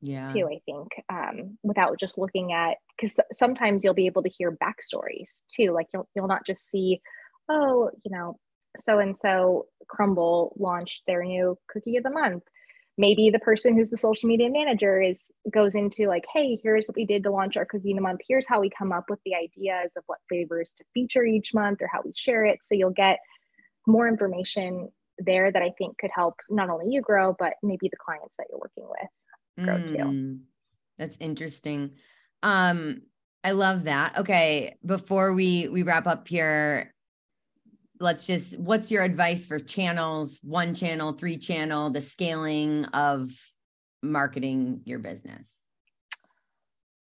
yeah. 0.04 0.24
too 0.24 0.46
i 0.46 0.60
think 0.66 0.88
um, 1.08 1.58
without 1.62 1.98
just 1.98 2.18
looking 2.18 2.52
at 2.52 2.76
because 2.96 3.18
sometimes 3.32 3.82
you'll 3.82 3.94
be 3.94 4.06
able 4.06 4.22
to 4.22 4.28
hear 4.28 4.52
backstories 4.52 5.42
too 5.48 5.72
like 5.72 5.86
you'll, 5.92 6.08
you'll 6.14 6.28
not 6.28 6.46
just 6.46 6.70
see 6.70 7.00
oh 7.48 7.90
you 8.04 8.10
know 8.10 8.38
so 8.76 8.98
and 8.98 9.16
so 9.16 9.66
Crumbl 9.86 10.52
launched 10.58 11.02
their 11.06 11.22
new 11.22 11.56
cookie 11.68 11.96
of 11.96 12.02
the 12.02 12.10
month. 12.10 12.42
Maybe 12.96 13.30
the 13.30 13.40
person 13.40 13.76
who's 13.76 13.88
the 13.88 13.96
social 13.96 14.28
media 14.28 14.50
manager 14.50 15.00
is 15.00 15.20
goes 15.52 15.74
into 15.74 16.06
like 16.06 16.24
hey 16.32 16.58
here's 16.62 16.86
what 16.86 16.96
we 16.96 17.04
did 17.04 17.24
to 17.24 17.30
launch 17.30 17.56
our 17.56 17.64
cookie 17.64 17.90
of 17.90 17.96
the 17.96 18.02
month. 18.02 18.20
Here's 18.28 18.46
how 18.46 18.60
we 18.60 18.70
come 18.70 18.92
up 18.92 19.10
with 19.10 19.18
the 19.24 19.34
ideas 19.34 19.90
of 19.96 20.04
what 20.06 20.18
flavors 20.28 20.74
to 20.78 20.84
feature 20.92 21.24
each 21.24 21.54
month 21.54 21.82
or 21.82 21.88
how 21.92 22.02
we 22.04 22.12
share 22.14 22.44
it. 22.44 22.60
So 22.62 22.74
you'll 22.74 22.90
get 22.90 23.18
more 23.86 24.08
information 24.08 24.88
there 25.18 25.52
that 25.52 25.62
i 25.62 25.70
think 25.78 25.96
could 25.98 26.10
help 26.12 26.34
not 26.50 26.70
only 26.70 26.86
you 26.92 27.00
grow 27.00 27.34
but 27.38 27.52
maybe 27.62 27.88
the 27.88 27.96
clients 28.04 28.34
that 28.36 28.46
you're 28.50 28.58
working 28.58 28.84
with 28.88 29.08
grow 29.58 29.78
mm, 29.78 29.88
too. 29.88 30.38
That's 30.98 31.16
interesting. 31.20 31.92
Um, 32.42 33.02
I 33.42 33.50
love 33.50 33.84
that. 33.84 34.18
Okay, 34.18 34.76
before 34.84 35.34
we 35.34 35.68
we 35.68 35.82
wrap 35.82 36.06
up 36.06 36.26
here, 36.28 36.94
let's 38.00 38.26
just 38.26 38.58
what's 38.58 38.90
your 38.90 39.02
advice 39.02 39.46
for 39.46 39.58
channels, 39.58 40.40
one 40.42 40.74
channel, 40.74 41.12
three 41.12 41.36
channel, 41.36 41.90
the 41.90 42.00
scaling 42.00 42.84
of 42.86 43.30
marketing 44.02 44.82
your 44.84 44.98
business? 44.98 45.46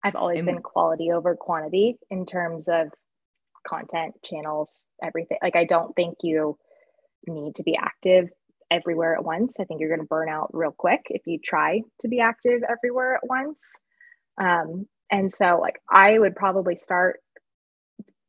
I've 0.04 0.16
always 0.16 0.40
and, 0.40 0.46
been 0.46 0.62
quality 0.62 1.10
over 1.12 1.36
quantity 1.36 1.98
in 2.10 2.24
terms 2.26 2.68
of 2.68 2.88
content, 3.66 4.14
channels, 4.24 4.86
everything. 5.02 5.38
Like 5.42 5.56
I 5.56 5.64
don't 5.64 5.94
think 5.94 6.18
you 6.22 6.56
need 7.26 7.56
to 7.56 7.62
be 7.62 7.76
active 7.76 8.30
everywhere 8.70 9.14
at 9.14 9.24
once. 9.24 9.58
I 9.60 9.64
think 9.64 9.80
you're 9.80 9.88
going 9.88 10.00
to 10.00 10.06
burn 10.06 10.28
out 10.28 10.50
real 10.52 10.74
quick 10.76 11.02
if 11.10 11.22
you 11.26 11.38
try 11.38 11.82
to 12.00 12.08
be 12.08 12.20
active 12.20 12.62
everywhere 12.68 13.14
at 13.16 13.26
once. 13.26 13.76
Um, 14.38 14.86
and 15.10 15.32
so, 15.32 15.58
like, 15.60 15.80
I 15.90 16.18
would 16.18 16.36
probably 16.36 16.76
start 16.76 17.20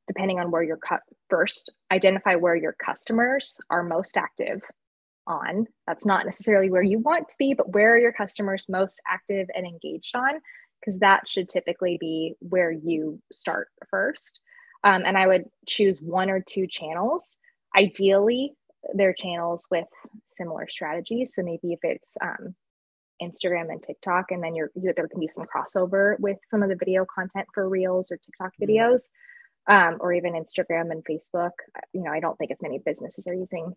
depending 0.07 0.39
on 0.39 0.51
where 0.51 0.63
you're 0.63 0.77
cut 0.77 1.01
first, 1.29 1.71
identify 1.91 2.35
where 2.35 2.55
your 2.55 2.73
customers 2.73 3.57
are 3.69 3.83
most 3.83 4.17
active 4.17 4.61
on. 5.27 5.67
That's 5.87 6.05
not 6.05 6.25
necessarily 6.25 6.69
where 6.69 6.83
you 6.83 6.99
want 6.99 7.29
to 7.29 7.35
be, 7.37 7.53
but 7.53 7.71
where 7.73 7.93
are 7.93 7.99
your 7.99 8.11
customers 8.11 8.65
most 8.67 8.99
active 9.07 9.47
and 9.55 9.65
engaged 9.65 10.15
on? 10.15 10.41
Because 10.79 10.99
that 10.99 11.29
should 11.29 11.47
typically 11.47 11.97
be 11.99 12.33
where 12.39 12.71
you 12.71 13.21
start 13.31 13.69
first. 13.89 14.39
Um, 14.83 15.03
and 15.05 15.17
I 15.17 15.27
would 15.27 15.45
choose 15.67 16.01
one 16.01 16.29
or 16.29 16.41
two 16.41 16.67
channels. 16.67 17.37
Ideally, 17.77 18.53
their 18.93 19.13
channels 19.13 19.65
with 19.69 19.87
similar 20.25 20.67
strategies. 20.67 21.35
So 21.35 21.43
maybe 21.43 21.73
if 21.73 21.79
it's 21.83 22.17
um, 22.21 22.55
Instagram 23.21 23.71
and 23.71 23.81
TikTok, 23.81 24.31
and 24.31 24.43
then 24.43 24.55
you're, 24.55 24.71
you, 24.75 24.93
there 24.95 25.07
can 25.07 25.19
be 25.19 25.27
some 25.27 25.45
crossover 25.45 26.19
with 26.19 26.37
some 26.49 26.63
of 26.63 26.69
the 26.69 26.75
video 26.75 27.05
content 27.05 27.47
for 27.53 27.69
Reels 27.69 28.11
or 28.11 28.17
TikTok 28.17 28.53
mm-hmm. 28.61 28.71
videos, 28.71 29.09
um, 29.67 29.97
or 29.99 30.13
even 30.13 30.33
Instagram 30.33 30.91
and 30.91 31.05
Facebook. 31.05 31.51
You 31.93 32.03
know, 32.03 32.11
I 32.11 32.19
don't 32.19 32.37
think 32.37 32.51
as 32.51 32.61
many 32.61 32.79
businesses 32.79 33.27
are 33.27 33.33
using 33.33 33.75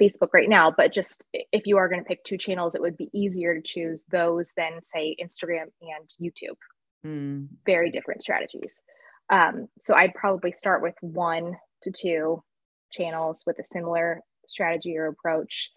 Facebook 0.00 0.30
right 0.32 0.48
now, 0.48 0.72
but 0.76 0.92
just 0.92 1.24
if 1.32 1.66
you 1.66 1.78
are 1.78 1.88
going 1.88 2.00
to 2.00 2.08
pick 2.08 2.22
two 2.24 2.38
channels, 2.38 2.74
it 2.74 2.80
would 2.80 2.96
be 2.96 3.10
easier 3.12 3.54
to 3.54 3.62
choose 3.62 4.04
those 4.10 4.50
than 4.56 4.82
say 4.84 5.16
Instagram 5.20 5.66
and 5.82 6.08
YouTube 6.20 6.56
mm. 7.04 7.48
very 7.66 7.90
different 7.90 8.22
strategies. 8.22 8.82
Um, 9.30 9.68
so 9.80 9.94
I'd 9.94 10.14
probably 10.14 10.52
start 10.52 10.82
with 10.82 10.94
one 11.00 11.56
to 11.82 11.90
two 11.90 12.42
channels 12.90 13.44
with 13.46 13.58
a 13.58 13.64
similar 13.64 14.20
strategy 14.46 14.96
or 14.96 15.06
approach, 15.06 15.70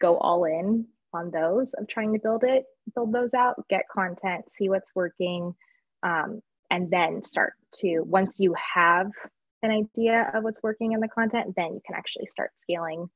go 0.00 0.16
all 0.18 0.44
in 0.44 0.86
on 1.12 1.30
those 1.30 1.72
of 1.74 1.86
trying 1.88 2.12
to 2.12 2.18
build 2.18 2.44
it, 2.44 2.64
build 2.94 3.12
those 3.12 3.34
out, 3.34 3.62
get 3.68 3.88
content, 3.88 4.50
see 4.50 4.68
what's 4.68 4.90
working, 4.94 5.54
um, 6.02 6.40
and 6.70 6.90
then 6.90 7.22
start 7.22 7.54
to, 7.72 8.00
once 8.00 8.40
you 8.40 8.54
have 8.74 9.10
an 9.62 9.70
idea 9.70 10.30
of 10.34 10.42
what's 10.42 10.62
working 10.62 10.92
in 10.92 11.00
the 11.00 11.08
content, 11.08 11.54
then 11.54 11.74
you 11.74 11.80
can 11.84 11.94
actually 11.94 12.26
start 12.26 12.50
scaling 12.56 13.08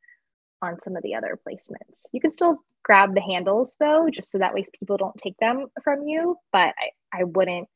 on 0.62 0.80
some 0.80 0.96
of 0.96 1.02
the 1.02 1.14
other 1.14 1.38
placements. 1.46 2.06
You 2.12 2.20
can 2.20 2.32
still 2.32 2.58
grab 2.82 3.14
the 3.14 3.20
handles 3.20 3.76
though, 3.80 4.08
just 4.10 4.30
so 4.30 4.38
that 4.38 4.54
way 4.54 4.66
people 4.78 4.96
don't 4.96 5.16
take 5.16 5.36
them 5.38 5.66
from 5.82 6.06
you. 6.06 6.36
But 6.52 6.74
I, 6.78 7.20
I 7.20 7.24
wouldn't 7.24 7.68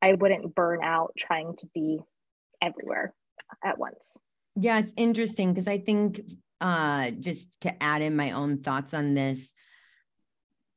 I 0.00 0.12
wouldn't 0.12 0.54
burn 0.54 0.80
out 0.82 1.12
trying 1.18 1.56
to 1.56 1.66
be 1.74 2.00
everywhere 2.62 3.14
at 3.64 3.78
once. 3.78 4.16
Yeah, 4.56 4.78
it's 4.78 4.92
interesting 4.96 5.52
because 5.52 5.68
I 5.68 5.78
think 5.78 6.20
uh 6.60 7.12
just 7.12 7.60
to 7.60 7.82
add 7.82 8.02
in 8.02 8.16
my 8.16 8.32
own 8.32 8.58
thoughts 8.62 8.94
on 8.94 9.14
this, 9.14 9.52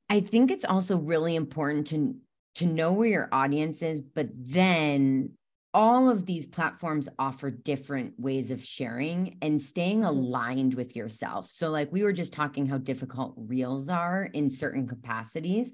I 0.09 0.19
think 0.19 0.51
it's 0.51 0.65
also 0.65 0.97
really 0.97 1.35
important 1.35 1.87
to 1.87 2.15
to 2.55 2.65
know 2.65 2.91
where 2.91 3.07
your 3.07 3.29
audience 3.31 3.81
is, 3.81 4.01
but 4.01 4.27
then 4.33 5.31
all 5.73 6.09
of 6.09 6.25
these 6.25 6.45
platforms 6.45 7.07
offer 7.17 7.49
different 7.49 8.19
ways 8.19 8.51
of 8.51 8.63
sharing 8.63 9.37
and 9.41 9.61
staying 9.61 9.99
mm-hmm. 9.99 10.07
aligned 10.07 10.73
with 10.73 10.95
yourself. 10.95 11.49
So, 11.49 11.69
like 11.69 11.91
we 11.91 12.03
were 12.03 12.13
just 12.13 12.33
talking 12.33 12.65
how 12.65 12.77
difficult 12.77 13.33
reels 13.37 13.89
are 13.89 14.23
in 14.33 14.49
certain 14.49 14.87
capacities. 14.87 15.71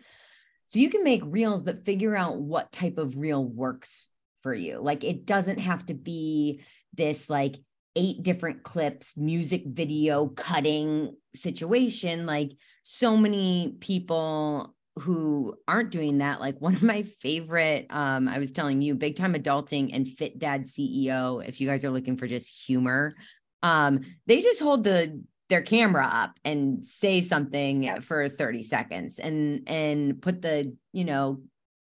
So, 0.68 0.80
you 0.80 0.90
can 0.90 1.03
make 1.03 1.22
reels, 1.26 1.64
but 1.64 1.86
figure 1.86 2.15
out 2.15 2.38
what 2.38 2.72
type 2.72 2.98
of 2.98 3.18
reel 3.18 3.44
works 3.44 4.07
for 4.44 4.53
you. 4.53 4.80
Like, 4.80 5.03
it 5.03 5.26
doesn't 5.26 5.60
have 5.60 5.86
to 5.88 5.94
be 5.94 6.61
this 6.93 7.30
like 7.30 7.57
eight 7.95 8.22
different 8.22 8.64
clips, 8.64 9.18
music 9.18 9.64
video 9.65 10.27
cutting 10.27 11.15
situation. 11.35 12.26
Like, 12.26 12.51
so 12.89 13.18
many 13.18 13.76
people 13.81 14.73
who 14.99 15.53
aren't 15.68 15.89
doing 15.89 16.19
that 16.19 16.39
like 16.39 16.57
one 16.61 16.73
of 16.73 16.81
my 16.81 17.03
favorite 17.03 17.85
um 17.89 18.27
i 18.27 18.39
was 18.39 18.51
telling 18.51 18.81
you 18.81 18.95
big 18.95 19.15
time 19.15 19.34
adulting 19.34 19.91
and 19.93 20.07
fit 20.07 20.39
dad 20.39 20.65
ceo 20.65 21.45
if 21.45 21.59
you 21.59 21.68
guys 21.68 21.84
are 21.84 21.89
looking 21.89 22.18
for 22.18 22.27
just 22.27 22.47
humor 22.47 23.14
um 23.61 23.99
they 24.26 24.41
just 24.41 24.61
hold 24.61 24.84
the 24.84 25.22
their 25.49 25.61
camera 25.61 26.09
up 26.11 26.39
and 26.43 26.85
say 26.85 27.22
something 27.22 28.01
for 28.01 28.30
30 28.30 28.64
seconds 28.64 29.19
and 29.19 29.64
and 29.68 30.22
put 30.22 30.41
the 30.41 30.76
you 30.93 31.03
know 31.03 31.41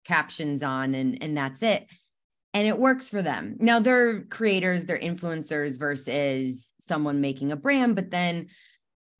captions 0.05 0.63
on 0.63 0.95
and 0.95 1.23
and 1.23 1.37
that's 1.37 1.63
it 1.63 1.87
and 2.55 2.67
it 2.67 2.79
works 2.79 3.09
for 3.09 3.21
them 3.21 3.57
now 3.61 3.79
they're 3.79 4.23
creators 4.25 4.87
they're 4.87 4.99
influencers 4.99 5.79
versus 5.79 6.73
someone 6.81 7.21
making 7.21 7.53
a 7.53 7.57
brand 7.57 7.95
but 7.95 8.11
then 8.11 8.49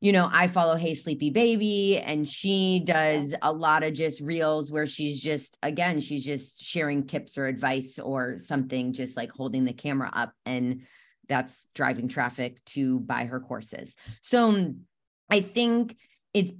you 0.05 0.11
know, 0.11 0.29
I 0.31 0.47
follow 0.47 0.75
Hey 0.75 0.93
Sleepy 0.93 1.31
Baby, 1.31 1.97
and 1.97 2.27
she 2.27 2.81
does 2.85 3.33
a 3.41 3.51
lot 3.51 3.81
of 3.81 3.93
just 3.93 4.21
reels 4.21 4.71
where 4.71 4.85
she's 4.85 5.19
just, 5.19 5.57
again, 5.63 5.99
she's 5.99 6.23
just 6.23 6.61
sharing 6.61 7.07
tips 7.07 7.39
or 7.39 7.47
advice 7.47 7.97
or 7.97 8.37
something, 8.37 8.93
just 8.93 9.17
like 9.17 9.31
holding 9.31 9.63
the 9.63 9.73
camera 9.73 10.11
up. 10.13 10.33
And 10.45 10.83
that's 11.27 11.67
driving 11.73 12.07
traffic 12.07 12.63
to 12.65 12.99
buy 12.99 13.25
her 13.25 13.39
courses. 13.39 13.95
So 14.21 14.75
I 15.31 15.39
think 15.39 15.97
it's 16.35 16.53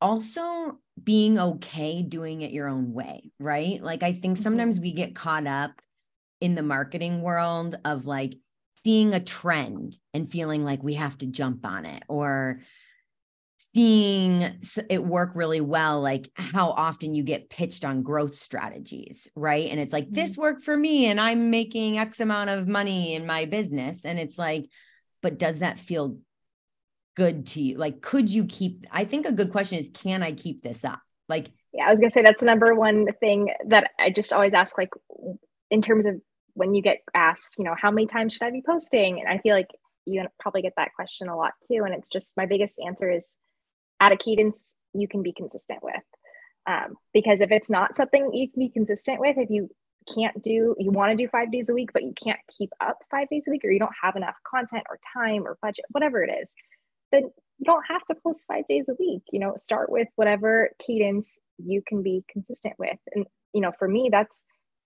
also 0.00 0.78
being 1.02 1.40
okay 1.40 2.02
doing 2.02 2.42
it 2.42 2.52
your 2.52 2.68
own 2.68 2.92
way, 2.92 3.32
right? 3.40 3.82
Like, 3.82 4.04
I 4.04 4.12
think 4.12 4.36
sometimes 4.36 4.76
mm-hmm. 4.76 4.84
we 4.84 4.92
get 4.92 5.16
caught 5.16 5.48
up 5.48 5.72
in 6.40 6.54
the 6.54 6.62
marketing 6.62 7.22
world 7.22 7.78
of 7.84 8.06
like, 8.06 8.34
seeing 8.82 9.12
a 9.12 9.20
trend 9.20 9.98
and 10.14 10.30
feeling 10.30 10.64
like 10.64 10.82
we 10.82 10.94
have 10.94 11.16
to 11.18 11.26
jump 11.26 11.66
on 11.66 11.84
it 11.84 12.02
or 12.08 12.60
seeing 13.74 14.58
it 14.88 15.04
work 15.04 15.30
really 15.34 15.60
well 15.60 16.00
like 16.00 16.28
how 16.34 16.70
often 16.70 17.14
you 17.14 17.22
get 17.22 17.50
pitched 17.50 17.84
on 17.84 18.02
growth 18.02 18.34
strategies 18.34 19.28
right? 19.36 19.70
And 19.70 19.78
it's 19.78 19.92
like 19.92 20.06
mm-hmm. 20.06 20.14
this 20.14 20.36
worked 20.36 20.62
for 20.62 20.76
me 20.76 21.06
and 21.06 21.20
i'm 21.20 21.50
making 21.50 21.98
x 21.98 22.20
amount 22.20 22.50
of 22.50 22.66
money 22.66 23.14
in 23.14 23.26
my 23.26 23.44
business. 23.44 24.04
And 24.04 24.18
it's 24.18 24.38
like 24.38 24.66
but 25.22 25.38
does 25.38 25.58
that 25.58 25.78
feel 25.78 26.16
good 27.16 27.46
to 27.48 27.60
you? 27.60 27.76
Like 27.76 28.00
could 28.00 28.32
you 28.32 28.46
keep 28.46 28.86
i 28.90 29.04
think 29.04 29.26
a 29.26 29.32
good 29.32 29.52
question 29.52 29.78
is 29.78 29.90
can 29.92 30.22
i 30.22 30.32
keep 30.32 30.62
this 30.62 30.84
up? 30.84 31.00
Like 31.28 31.50
yeah 31.72 31.84
i 31.86 31.90
was 31.90 32.00
gonna 32.00 32.10
say 32.10 32.22
that's 32.22 32.40
the 32.40 32.46
number 32.46 32.74
one 32.74 33.06
thing 33.20 33.50
that 33.68 33.90
i 33.98 34.10
just 34.10 34.32
always 34.32 34.54
ask 34.54 34.76
like 34.76 34.90
in 35.70 35.82
terms 35.82 36.06
of 36.06 36.20
when 36.54 36.74
you 36.74 36.82
get 36.82 36.98
asked, 37.14 37.56
you 37.58 37.64
know, 37.64 37.74
how 37.80 37.90
many 37.90 38.06
times 38.06 38.32
should 38.32 38.42
I 38.42 38.50
be 38.50 38.62
posting? 38.64 39.20
And 39.20 39.28
I 39.28 39.38
feel 39.38 39.54
like 39.54 39.68
you 40.06 40.24
probably 40.38 40.62
get 40.62 40.74
that 40.76 40.94
question 40.94 41.28
a 41.28 41.36
lot 41.36 41.52
too. 41.66 41.82
And 41.84 41.94
it's 41.94 42.08
just 42.08 42.36
my 42.36 42.46
biggest 42.46 42.80
answer 42.84 43.10
is 43.10 43.36
at 44.00 44.12
a 44.12 44.16
cadence 44.16 44.74
you 44.92 45.08
can 45.08 45.22
be 45.22 45.32
consistent 45.32 45.80
with. 45.82 46.02
Um, 46.66 46.96
because 47.14 47.40
if 47.40 47.50
it's 47.50 47.70
not 47.70 47.96
something 47.96 48.30
you 48.34 48.50
can 48.50 48.60
be 48.60 48.68
consistent 48.68 49.20
with, 49.20 49.36
if 49.38 49.50
you 49.50 49.68
can't 50.14 50.42
do, 50.42 50.74
you 50.78 50.90
want 50.90 51.10
to 51.10 51.16
do 51.16 51.28
five 51.28 51.52
days 51.52 51.68
a 51.68 51.74
week, 51.74 51.90
but 51.92 52.02
you 52.02 52.12
can't 52.22 52.40
keep 52.56 52.70
up 52.80 52.98
five 53.10 53.28
days 53.28 53.44
a 53.46 53.50
week, 53.50 53.64
or 53.64 53.70
you 53.70 53.78
don't 53.78 53.92
have 54.02 54.16
enough 54.16 54.36
content 54.46 54.84
or 54.88 54.98
time 55.14 55.46
or 55.46 55.58
budget, 55.62 55.84
whatever 55.90 56.22
it 56.22 56.30
is, 56.42 56.50
then 57.12 57.24
you 57.58 57.64
don't 57.64 57.84
have 57.88 58.04
to 58.06 58.14
post 58.14 58.44
five 58.48 58.66
days 58.68 58.86
a 58.88 58.94
week. 58.98 59.22
You 59.30 59.40
know, 59.40 59.54
start 59.56 59.90
with 59.90 60.08
whatever 60.16 60.70
cadence 60.78 61.38
you 61.58 61.82
can 61.86 62.02
be 62.02 62.24
consistent 62.30 62.74
with. 62.78 62.98
And, 63.14 63.26
you 63.52 63.60
know, 63.60 63.72
for 63.78 63.88
me, 63.88 64.08
that's 64.10 64.44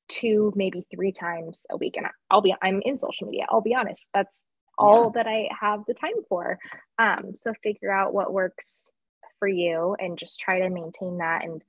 two, 0.09 0.52
maybe 0.56 0.86
three 0.94 1.12
times 1.12 1.66
a 1.70 1.76
week. 1.76 1.97
And 1.97 2.06
I'll 2.31 2.40
be, 2.40 2.55
I'm 2.62 2.82
in 2.85 2.98
social 2.98 3.26
media. 3.26 3.47
I'll 3.48 3.60
be 3.60 3.74
honest. 3.74 4.09
That's 4.14 4.43
all 4.78 5.12
yeah. 5.14 5.22
that 5.22 5.31
I 5.31 5.48
have 5.59 5.85
the 5.86 5.94
time 5.94 6.22
for. 6.28 6.59
Um, 6.98 7.35
so 7.35 7.52
figure 7.62 7.93
out 7.93 8.14
what 8.14 8.32
works 8.32 8.90
for 9.39 9.48
you 9.48 9.97
and 9.98 10.18
just 10.18 10.40
try 10.40 10.60
to 10.60 10.70
maintain 10.70 11.18
that. 11.18 11.44
And 11.44 11.62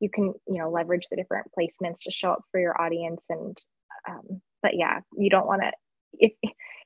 you 0.00 0.10
can, 0.10 0.34
you 0.48 0.58
know, 0.58 0.70
leverage 0.70 1.06
the 1.10 1.16
different 1.16 1.50
placements 1.58 2.02
to 2.04 2.10
show 2.10 2.32
up 2.32 2.42
for 2.50 2.60
your 2.60 2.80
audience. 2.80 3.24
And, 3.28 3.56
um, 4.08 4.40
but 4.62 4.72
yeah, 4.74 5.00
you 5.16 5.30
don't 5.30 5.46
want 5.46 5.62
to, 5.62 5.72
if 6.12 6.32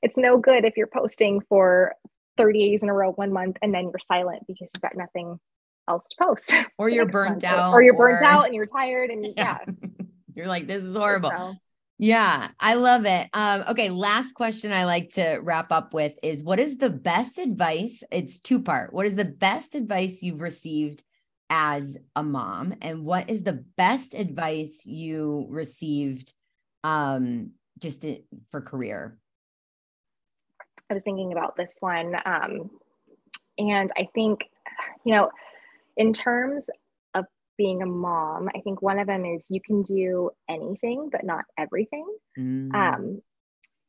it's 0.01 0.17
no 0.17 0.37
good 0.37 0.65
if 0.65 0.77
you're 0.77 0.87
posting 0.87 1.41
for 1.49 1.93
30 2.37 2.59
days 2.59 2.83
in 2.83 2.89
a 2.89 2.93
row 2.93 3.11
one 3.13 3.33
month 3.33 3.57
and 3.61 3.73
then 3.73 3.85
you're 3.85 3.99
silent 3.99 4.43
because 4.47 4.69
you've 4.73 4.81
got 4.81 4.95
nothing 4.95 5.39
else 5.87 6.05
to 6.07 6.15
post 6.19 6.53
or 6.77 6.89
you're 6.89 7.05
burnt 7.11 7.43
month. 7.43 7.43
out 7.43 7.71
or, 7.71 7.79
or 7.79 7.81
you're 7.81 7.97
burnt 7.97 8.21
or... 8.21 8.25
out 8.25 8.45
and 8.45 8.53
you're 8.53 8.65
tired 8.65 9.09
and 9.09 9.25
yeah. 9.37 9.57
yeah. 9.67 9.89
You're 10.35 10.47
like, 10.47 10.67
this 10.67 10.83
is 10.83 10.95
horrible. 10.95 11.29
So. 11.29 11.55
Yeah, 11.97 12.49
I 12.59 12.73
love 12.73 13.05
it. 13.05 13.29
Um, 13.33 13.63
okay, 13.69 13.89
last 13.89 14.33
question 14.33 14.73
I 14.73 14.83
like 14.83 15.11
to 15.11 15.39
wrap 15.41 15.71
up 15.71 15.93
with 15.93 16.17
is 16.21 16.43
what 16.43 16.59
is 16.59 16.77
the 16.77 16.89
best 16.89 17.37
advice? 17.37 18.03
It's 18.11 18.39
two 18.39 18.61
part. 18.61 18.91
What 18.91 19.05
is 19.05 19.15
the 19.15 19.23
best 19.23 19.75
advice 19.75 20.21
you've 20.21 20.41
received 20.41 21.03
as 21.49 21.97
a 22.15 22.21
mom? 22.21 22.75
And 22.81 23.05
what 23.05 23.29
is 23.29 23.43
the 23.43 23.63
best 23.77 24.13
advice 24.13 24.85
you 24.85 25.45
received 25.49 26.33
um, 26.83 27.51
just 27.79 28.05
for 28.49 28.59
career? 28.59 29.17
I 30.89 30.93
was 30.93 31.03
thinking 31.03 31.31
about 31.31 31.55
this 31.55 31.77
one. 31.79 32.13
Um, 32.25 32.69
and 33.57 33.89
I 33.97 34.09
think, 34.13 34.49
you 35.05 35.13
know, 35.13 35.31
in 35.95 36.11
terms 36.11 36.65
being 37.57 37.81
a 37.81 37.85
mom, 37.85 38.49
I 38.55 38.61
think 38.61 38.81
one 38.81 38.99
of 38.99 39.07
them 39.07 39.25
is 39.25 39.47
you 39.49 39.61
can 39.61 39.83
do 39.83 40.31
anything, 40.49 41.09
but 41.11 41.23
not 41.23 41.45
everything. 41.57 42.05
Mm. 42.37 42.73
Um, 42.73 43.21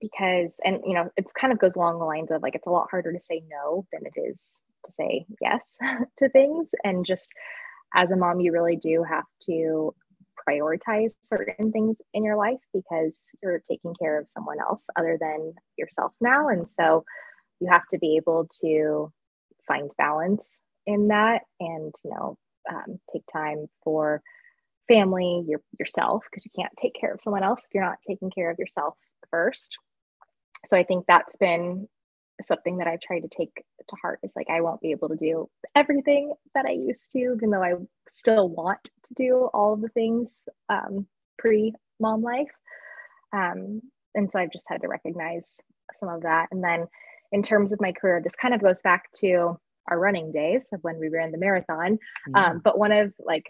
because, 0.01 0.61
and 0.65 0.81
you 0.85 0.95
know, 0.95 1.11
it 1.17 1.27
kind 1.39 1.53
of 1.53 1.59
goes 1.59 1.75
along 1.75 1.99
the 1.99 2.05
lines 2.05 2.31
of 2.31 2.43
like, 2.43 2.55
it's 2.55 2.67
a 2.67 2.71
lot 2.71 2.89
harder 2.91 3.13
to 3.13 3.21
say 3.21 3.43
no 3.51 3.87
than 3.93 4.03
it 4.05 4.19
is 4.21 4.61
to 4.85 4.93
say 4.93 5.27
yes 5.41 5.79
to 6.19 6.29
things. 6.29 6.71
And 6.85 7.05
just 7.05 7.31
as 7.95 8.13
a 8.13 8.17
mom, 8.17 8.41
you 8.41 8.53
really 8.53 8.77
do 8.77 9.03
have 9.03 9.25
to 9.43 9.95
prioritize 10.49 11.15
certain 11.23 11.73
things 11.73 12.01
in 12.15 12.25
your 12.25 12.37
life 12.37 12.61
because 12.73 13.17
you're 13.43 13.63
taking 13.71 13.95
care 13.95 14.19
of 14.19 14.29
someone 14.29 14.59
else 14.61 14.85
other 14.97 15.19
than 15.21 15.55
yourself 15.77 16.13
now. 16.21 16.49
And 16.49 16.69
so 16.69 17.05
you 17.61 17.69
have 17.71 17.87
to 17.91 17.99
be 17.99 18.17
able 18.17 18.49
to 18.61 19.13
find 19.67 19.91
balance 19.99 20.47
in 20.87 21.09
that 21.09 21.43
and, 21.59 21.93
you 22.05 22.11
know, 22.11 22.39
um, 22.71 22.99
take 23.13 23.23
time 23.33 23.67
for 23.83 24.23
family, 24.89 25.45
your, 25.49 25.61
yourself, 25.79 26.25
because 26.31 26.45
you 26.45 26.51
can't 26.57 26.73
take 26.77 26.95
care 26.95 27.13
of 27.13 27.21
someone 27.21 27.43
else 27.43 27.63
if 27.65 27.75
you're 27.75 27.85
not 27.85 27.99
taking 28.07 28.31
care 28.31 28.51
of 28.51 28.59
yourself 28.59 28.95
first. 29.31 29.79
So 30.67 30.77
I 30.77 30.83
think 30.83 31.07
that's 31.07 31.37
been 31.37 31.89
something 32.43 32.79
that 32.79 32.87
I've 32.87 33.01
tried 33.01 33.21
to 33.21 33.29
take 33.29 33.65
to 33.89 33.97
heart 34.01 34.21
is 34.23 34.35
like 34.37 34.49
I 34.51 34.61
won't 34.61 34.81
be 34.81 34.91
able 34.91 35.09
to 35.09 35.17
do 35.17 35.49
everything 35.75 36.35
that 36.55 36.67
I 36.67 36.73
used 36.73 37.13
to, 37.13 37.35
even 37.35 37.51
though 37.51 37.63
I 37.63 37.75
still 38.13 38.49
want 38.49 38.83
to 38.85 39.15
do 39.15 39.49
all 39.55 39.75
of 39.75 39.81
the 39.81 39.89
things 39.89 40.49
um, 40.69 41.07
pre 41.39 41.75
mom 42.01 42.23
life. 42.23 42.51
Um, 43.33 43.81
and 44.15 44.31
so 44.31 44.39
I've 44.39 44.53
just 44.53 44.67
had 44.69 44.83
to 44.83 44.89
recognize 44.89 45.61
some 46.01 46.09
of 46.09 46.23
that. 46.23 46.49
And 46.51 46.63
then 46.63 46.87
in 47.33 47.43
terms 47.43 47.73
of 47.73 47.81
my 47.81 47.93
career, 47.93 48.21
this 48.23 48.37
kind 48.37 48.55
of 48.55 48.63
goes 48.63 48.83
back 48.83 49.11
to 49.17 49.59
our 49.89 49.99
running 49.99 50.33
days 50.33 50.65
of 50.73 50.81
when 50.83 50.99
we 50.99 51.09
ran 51.09 51.33
the 51.33 51.39
marathon. 51.39 51.99
Um, 52.35 52.61
but 52.63 52.79
one 52.79 52.93
of 52.93 53.13
like 53.19 53.47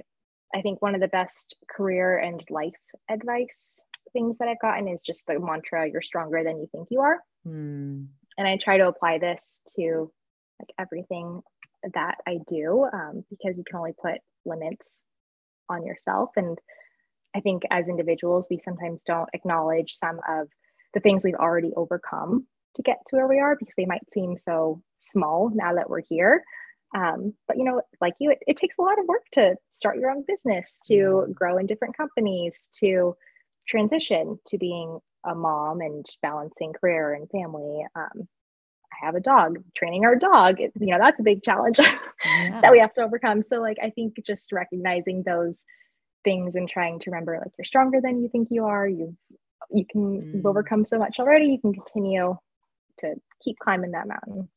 I 0.54 0.62
think 0.62 0.80
one 0.80 0.94
of 0.94 1.00
the 1.00 1.08
best 1.08 1.56
career 1.68 2.18
and 2.18 2.42
life 2.50 2.74
advice 3.10 3.80
things 4.12 4.38
that 4.38 4.48
I've 4.48 4.60
gotten 4.60 4.88
is 4.88 5.02
just 5.02 5.26
the 5.26 5.38
mantra, 5.38 5.88
you're 5.90 6.02
stronger 6.02 6.42
than 6.42 6.58
you 6.58 6.68
think 6.72 6.88
you 6.90 7.00
are. 7.00 7.18
Mm. 7.46 8.06
And 8.38 8.48
I 8.48 8.56
try 8.56 8.78
to 8.78 8.88
apply 8.88 9.18
this 9.18 9.60
to 9.76 10.10
like 10.58 10.70
everything 10.78 11.42
that 11.94 12.16
I 12.26 12.38
do 12.48 12.88
um, 12.92 13.24
because 13.30 13.56
you 13.56 13.64
can 13.68 13.78
only 13.78 13.92
put 14.00 14.20
limits 14.44 15.02
on 15.68 15.84
yourself. 15.84 16.30
And 16.36 16.58
I 17.34 17.40
think 17.40 17.64
as 17.70 17.88
individuals, 17.88 18.48
we 18.50 18.58
sometimes 18.58 19.02
don't 19.02 19.28
acknowledge 19.34 19.96
some 19.96 20.20
of 20.28 20.48
the 20.94 21.00
things 21.00 21.24
we've 21.24 21.34
already 21.34 21.72
overcome 21.76 22.46
to 22.76 22.82
get 22.82 22.98
to 23.06 23.16
where 23.16 23.28
we 23.28 23.38
are 23.38 23.56
because 23.58 23.74
they 23.76 23.86
might 23.86 24.02
seem 24.14 24.36
so 24.36 24.82
small 24.98 25.50
now 25.54 25.74
that 25.74 25.88
we're 25.88 26.02
here. 26.08 26.44
Um, 26.94 27.34
but 27.48 27.58
you 27.58 27.64
know, 27.64 27.82
like 28.00 28.14
you, 28.20 28.30
it, 28.30 28.38
it, 28.46 28.56
takes 28.56 28.76
a 28.78 28.82
lot 28.82 28.98
of 28.98 29.06
work 29.06 29.24
to 29.32 29.56
start 29.70 29.98
your 29.98 30.10
own 30.10 30.24
business, 30.26 30.80
to 30.86 31.26
grow 31.34 31.58
in 31.58 31.66
different 31.66 31.96
companies, 31.96 32.70
to 32.80 33.16
transition 33.66 34.38
to 34.46 34.56
being 34.56 34.98
a 35.24 35.34
mom 35.34 35.80
and 35.80 36.06
balancing 36.22 36.72
career 36.72 37.12
and 37.12 37.28
family. 37.30 37.84
Um, 37.94 38.28
I 38.92 39.06
have 39.06 39.16
a 39.16 39.20
dog, 39.20 39.58
training 39.76 40.04
our 40.04 40.16
dog, 40.16 40.60
you 40.60 40.70
know, 40.78 40.98
that's 40.98 41.20
a 41.20 41.24
big 41.24 41.42
challenge 41.42 41.78
yeah. 42.24 42.60
that 42.60 42.72
we 42.72 42.78
have 42.78 42.94
to 42.94 43.02
overcome. 43.02 43.42
So, 43.42 43.60
like, 43.60 43.78
I 43.82 43.90
think 43.90 44.14
just 44.24 44.52
recognizing 44.52 45.22
those 45.22 45.64
things 46.24 46.54
and 46.54 46.68
trying 46.68 47.00
to 47.00 47.10
remember, 47.10 47.38
like, 47.42 47.52
you're 47.58 47.64
stronger 47.64 48.00
than 48.00 48.22
you 48.22 48.28
think 48.28 48.48
you 48.50 48.64
are. 48.64 48.88
You've 48.88 49.16
you 49.70 49.84
can 49.84 50.40
mm. 50.42 50.44
overcome 50.44 50.84
so 50.84 50.98
much 50.98 51.16
already. 51.18 51.46
You 51.46 51.60
can 51.60 51.74
continue 51.74 52.36
to 52.98 53.14
keep 53.42 53.58
climbing 53.58 53.92
that 53.92 54.08
mountain. 54.08 54.48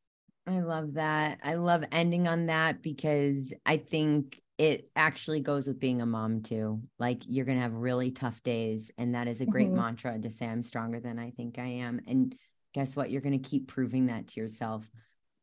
I 0.49 0.61
love 0.61 0.93
that. 0.95 1.39
I 1.43 1.55
love 1.55 1.83
ending 1.91 2.27
on 2.27 2.47
that 2.47 2.81
because 2.81 3.53
I 3.65 3.77
think 3.77 4.41
it 4.57 4.89
actually 4.95 5.41
goes 5.41 5.67
with 5.67 5.79
being 5.79 6.01
a 6.01 6.05
mom 6.05 6.41
too. 6.41 6.81
Like 6.97 7.21
you're 7.27 7.45
going 7.45 7.57
to 7.57 7.61
have 7.61 7.73
really 7.73 8.11
tough 8.11 8.41
days. 8.43 8.89
And 8.97 9.13
that 9.15 9.27
is 9.27 9.41
a 9.41 9.45
great 9.45 9.67
mm-hmm. 9.67 9.77
mantra 9.77 10.19
to 10.19 10.29
say, 10.29 10.47
I'm 10.47 10.63
stronger 10.63 10.99
than 10.99 11.19
I 11.19 11.31
think 11.31 11.59
I 11.59 11.67
am. 11.67 12.01
And 12.07 12.35
guess 12.73 12.95
what? 12.95 13.11
You're 13.11 13.21
going 13.21 13.41
to 13.41 13.49
keep 13.49 13.67
proving 13.67 14.07
that 14.07 14.27
to 14.29 14.41
yourself 14.41 14.89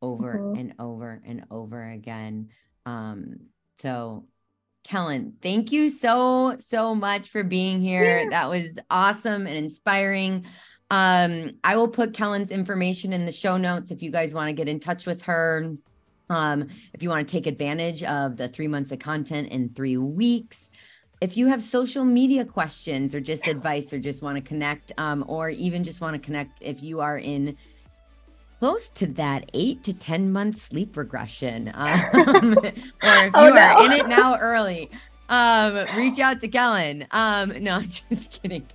over 0.03 0.35
mm-hmm. 0.35 0.59
and 0.59 0.75
over 0.79 1.23
and 1.25 1.45
over 1.51 1.83
again. 1.89 2.49
Um, 2.85 3.37
so, 3.77 4.27
Kellen, 4.85 5.35
thank 5.41 5.73
you 5.73 5.89
so, 5.89 6.57
so 6.59 6.95
much 6.95 7.29
for 7.29 7.45
being 7.45 7.81
here. 7.81 8.25
Yeah. 8.25 8.31
That 8.31 8.51
was 8.51 8.79
awesome 8.91 9.47
and 9.47 9.57
inspiring. 9.57 10.47
Um, 10.91 11.53
I 11.65 11.77
will 11.77 11.89
put 11.89 12.15
Kellen's 12.15 12.51
information 12.51 13.13
in 13.13 13.27
the 13.27 13.33
show 13.33 13.57
notes 13.57 13.91
if 13.91 14.03
you 14.03 14.11
guys 14.11 14.35
want 14.35 14.49
to 14.49 14.53
get 14.53 14.69
in 14.69 14.79
touch 14.79 15.07
with 15.07 15.23
her. 15.23 15.77
Um, 16.29 16.69
if 16.93 17.03
you 17.03 17.09
want 17.09 17.27
to 17.29 17.33
take 17.33 17.47
advantage 17.47 18.03
of 18.03 18.37
the 18.37 18.49
three 18.49 18.69
months 18.69 18.91
of 18.93 18.99
content 18.99 19.49
in 19.49 19.69
three 19.71 19.97
weeks. 19.97 20.71
If 21.21 21.37
you 21.37 21.47
have 21.47 21.63
social 21.63 22.05
media 22.05 22.45
questions 22.45 23.15
or 23.15 23.21
just 23.21 23.47
advice 23.47 23.93
or 23.93 23.99
just 23.99 24.23
want 24.23 24.37
to 24.37 24.43
connect, 24.43 24.93
um, 24.99 25.25
or 25.29 25.51
even 25.51 25.83
just 25.83 26.01
want 26.01 26.15
to 26.15 26.21
connect 26.21 26.61
if 26.63 26.83
you 26.83 27.01
are 27.01 27.19
in 27.19 27.57
close 28.59 28.89
to 28.91 29.07
that 29.07 29.49
eight 29.55 29.83
to 29.85 29.95
10 29.95 30.33
month 30.33 30.59
sleep 30.59 30.97
regression, 30.97 31.71
um, 31.75 32.57
or 32.59 32.67
if 32.67 33.31
oh, 33.35 33.47
you 33.47 33.55
no. 33.55 33.61
are 33.61 33.85
in 33.85 33.93
it 33.93 34.09
now 34.09 34.39
early, 34.39 34.91
um, 35.29 35.85
reach 35.97 36.19
out 36.19 36.41
to 36.41 36.49
Kellen. 36.49 37.07
Um, 37.13 37.53
no, 37.63 37.77
I'm 37.77 37.89
just 37.89 38.43
kidding. 38.43 38.67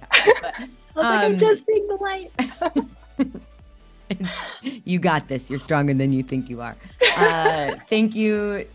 But, 0.41 0.69
I 0.95 0.99
was 0.99 1.05
like, 1.05 1.23
I'm 1.23 1.33
um, 1.33 1.39
just 1.39 1.65
seeing 1.65 1.87
the 1.87 1.95
light. 1.95 2.31
you 4.85 4.99
got 4.99 5.27
this. 5.27 5.49
You're 5.49 5.59
stronger 5.59 5.93
than 5.93 6.13
you 6.13 6.23
think 6.23 6.49
you 6.49 6.61
are. 6.61 6.75
Uh, 7.17 7.75
thank 7.89 8.15
you 8.15 8.65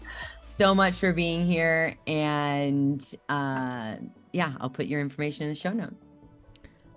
so 0.58 0.74
much 0.74 0.96
for 0.96 1.12
being 1.12 1.46
here. 1.46 1.94
And 2.06 3.04
uh, 3.28 3.96
yeah, 4.32 4.52
I'll 4.60 4.70
put 4.70 4.86
your 4.86 5.00
information 5.00 5.44
in 5.44 5.50
the 5.50 5.54
show 5.54 5.72
notes. 5.72 5.94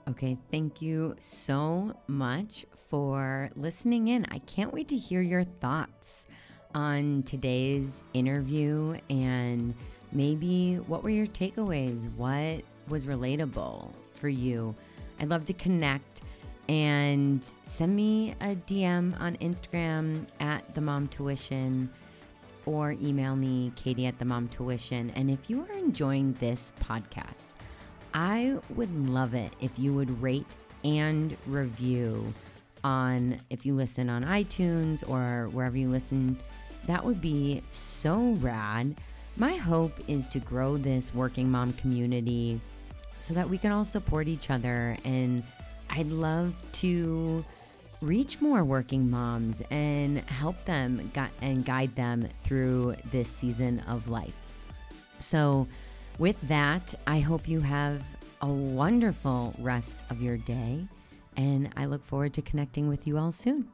Okay. 0.09 0.37
Thank 0.51 0.81
you 0.81 1.15
so 1.19 1.95
much 2.07 2.65
for 2.89 3.49
listening 3.55 4.07
in. 4.07 4.25
I 4.31 4.39
can't 4.39 4.73
wait 4.73 4.87
to 4.87 4.97
hear 4.97 5.21
your 5.21 5.43
thoughts 5.43 6.25
on 6.73 7.23
today's 7.23 8.03
interview 8.13 8.97
and 9.09 9.73
maybe 10.11 10.75
what 10.75 11.03
were 11.03 11.09
your 11.09 11.27
takeaways? 11.27 12.11
What 12.15 12.63
was 12.87 13.05
relatable 13.05 13.91
for 14.13 14.29
you? 14.29 14.75
I'd 15.19 15.29
love 15.29 15.45
to 15.45 15.53
connect 15.53 16.21
and 16.67 17.43
send 17.65 17.95
me 17.95 18.35
a 18.41 18.55
DM 18.55 19.19
on 19.19 19.35
Instagram 19.37 20.27
at 20.39 20.75
the 20.75 20.81
MomTuition 20.81 21.89
or 22.65 22.91
email 23.01 23.35
me 23.35 23.71
Katie 23.75 24.05
at 24.05 24.19
the 24.19 24.25
MomTuition. 24.25 25.11
And 25.15 25.31
if 25.31 25.49
you 25.49 25.61
are 25.61 25.71
enjoying 25.73 26.33
this 26.39 26.73
podcast, 26.79 27.49
I 28.13 28.57
would 28.75 29.09
love 29.09 29.33
it 29.33 29.53
if 29.61 29.77
you 29.77 29.93
would 29.93 30.21
rate 30.21 30.55
and 30.83 31.35
review 31.47 32.33
on 32.83 33.37
if 33.49 33.65
you 33.65 33.73
listen 33.73 34.09
on 34.09 34.23
iTunes 34.23 35.07
or 35.09 35.49
wherever 35.49 35.77
you 35.77 35.89
listen. 35.89 36.37
That 36.85 37.03
would 37.03 37.19
be 37.19 37.61
so 37.71 38.33
rad. 38.39 38.95
My 39.37 39.55
hope 39.55 39.93
is 40.07 40.27
to 40.29 40.39
grow 40.39 40.77
this 40.77 41.13
working 41.13 41.49
mom 41.49 41.73
community 41.73 42.61
so 43.19 43.33
that 43.33 43.49
we 43.49 43.57
can 43.57 43.71
all 43.71 43.85
support 43.85 44.27
each 44.27 44.49
other. 44.49 44.97
And 45.03 45.43
I'd 45.89 46.07
love 46.07 46.53
to 46.73 47.43
reach 48.01 48.41
more 48.41 48.63
working 48.63 49.09
moms 49.09 49.61
and 49.71 50.19
help 50.29 50.63
them 50.65 51.11
gu- 51.13 51.27
and 51.41 51.65
guide 51.65 51.95
them 51.95 52.27
through 52.43 52.95
this 53.11 53.29
season 53.29 53.79
of 53.87 54.09
life. 54.09 54.35
So, 55.19 55.67
with 56.17 56.39
that, 56.47 56.95
I 57.07 57.19
hope 57.19 57.47
you 57.47 57.59
have 57.61 58.01
a 58.41 58.47
wonderful 58.47 59.53
rest 59.59 60.01
of 60.09 60.21
your 60.21 60.37
day. 60.37 60.85
And 61.37 61.69
I 61.77 61.85
look 61.85 62.03
forward 62.03 62.33
to 62.33 62.41
connecting 62.41 62.89
with 62.89 63.07
you 63.07 63.17
all 63.17 63.31
soon. 63.31 63.69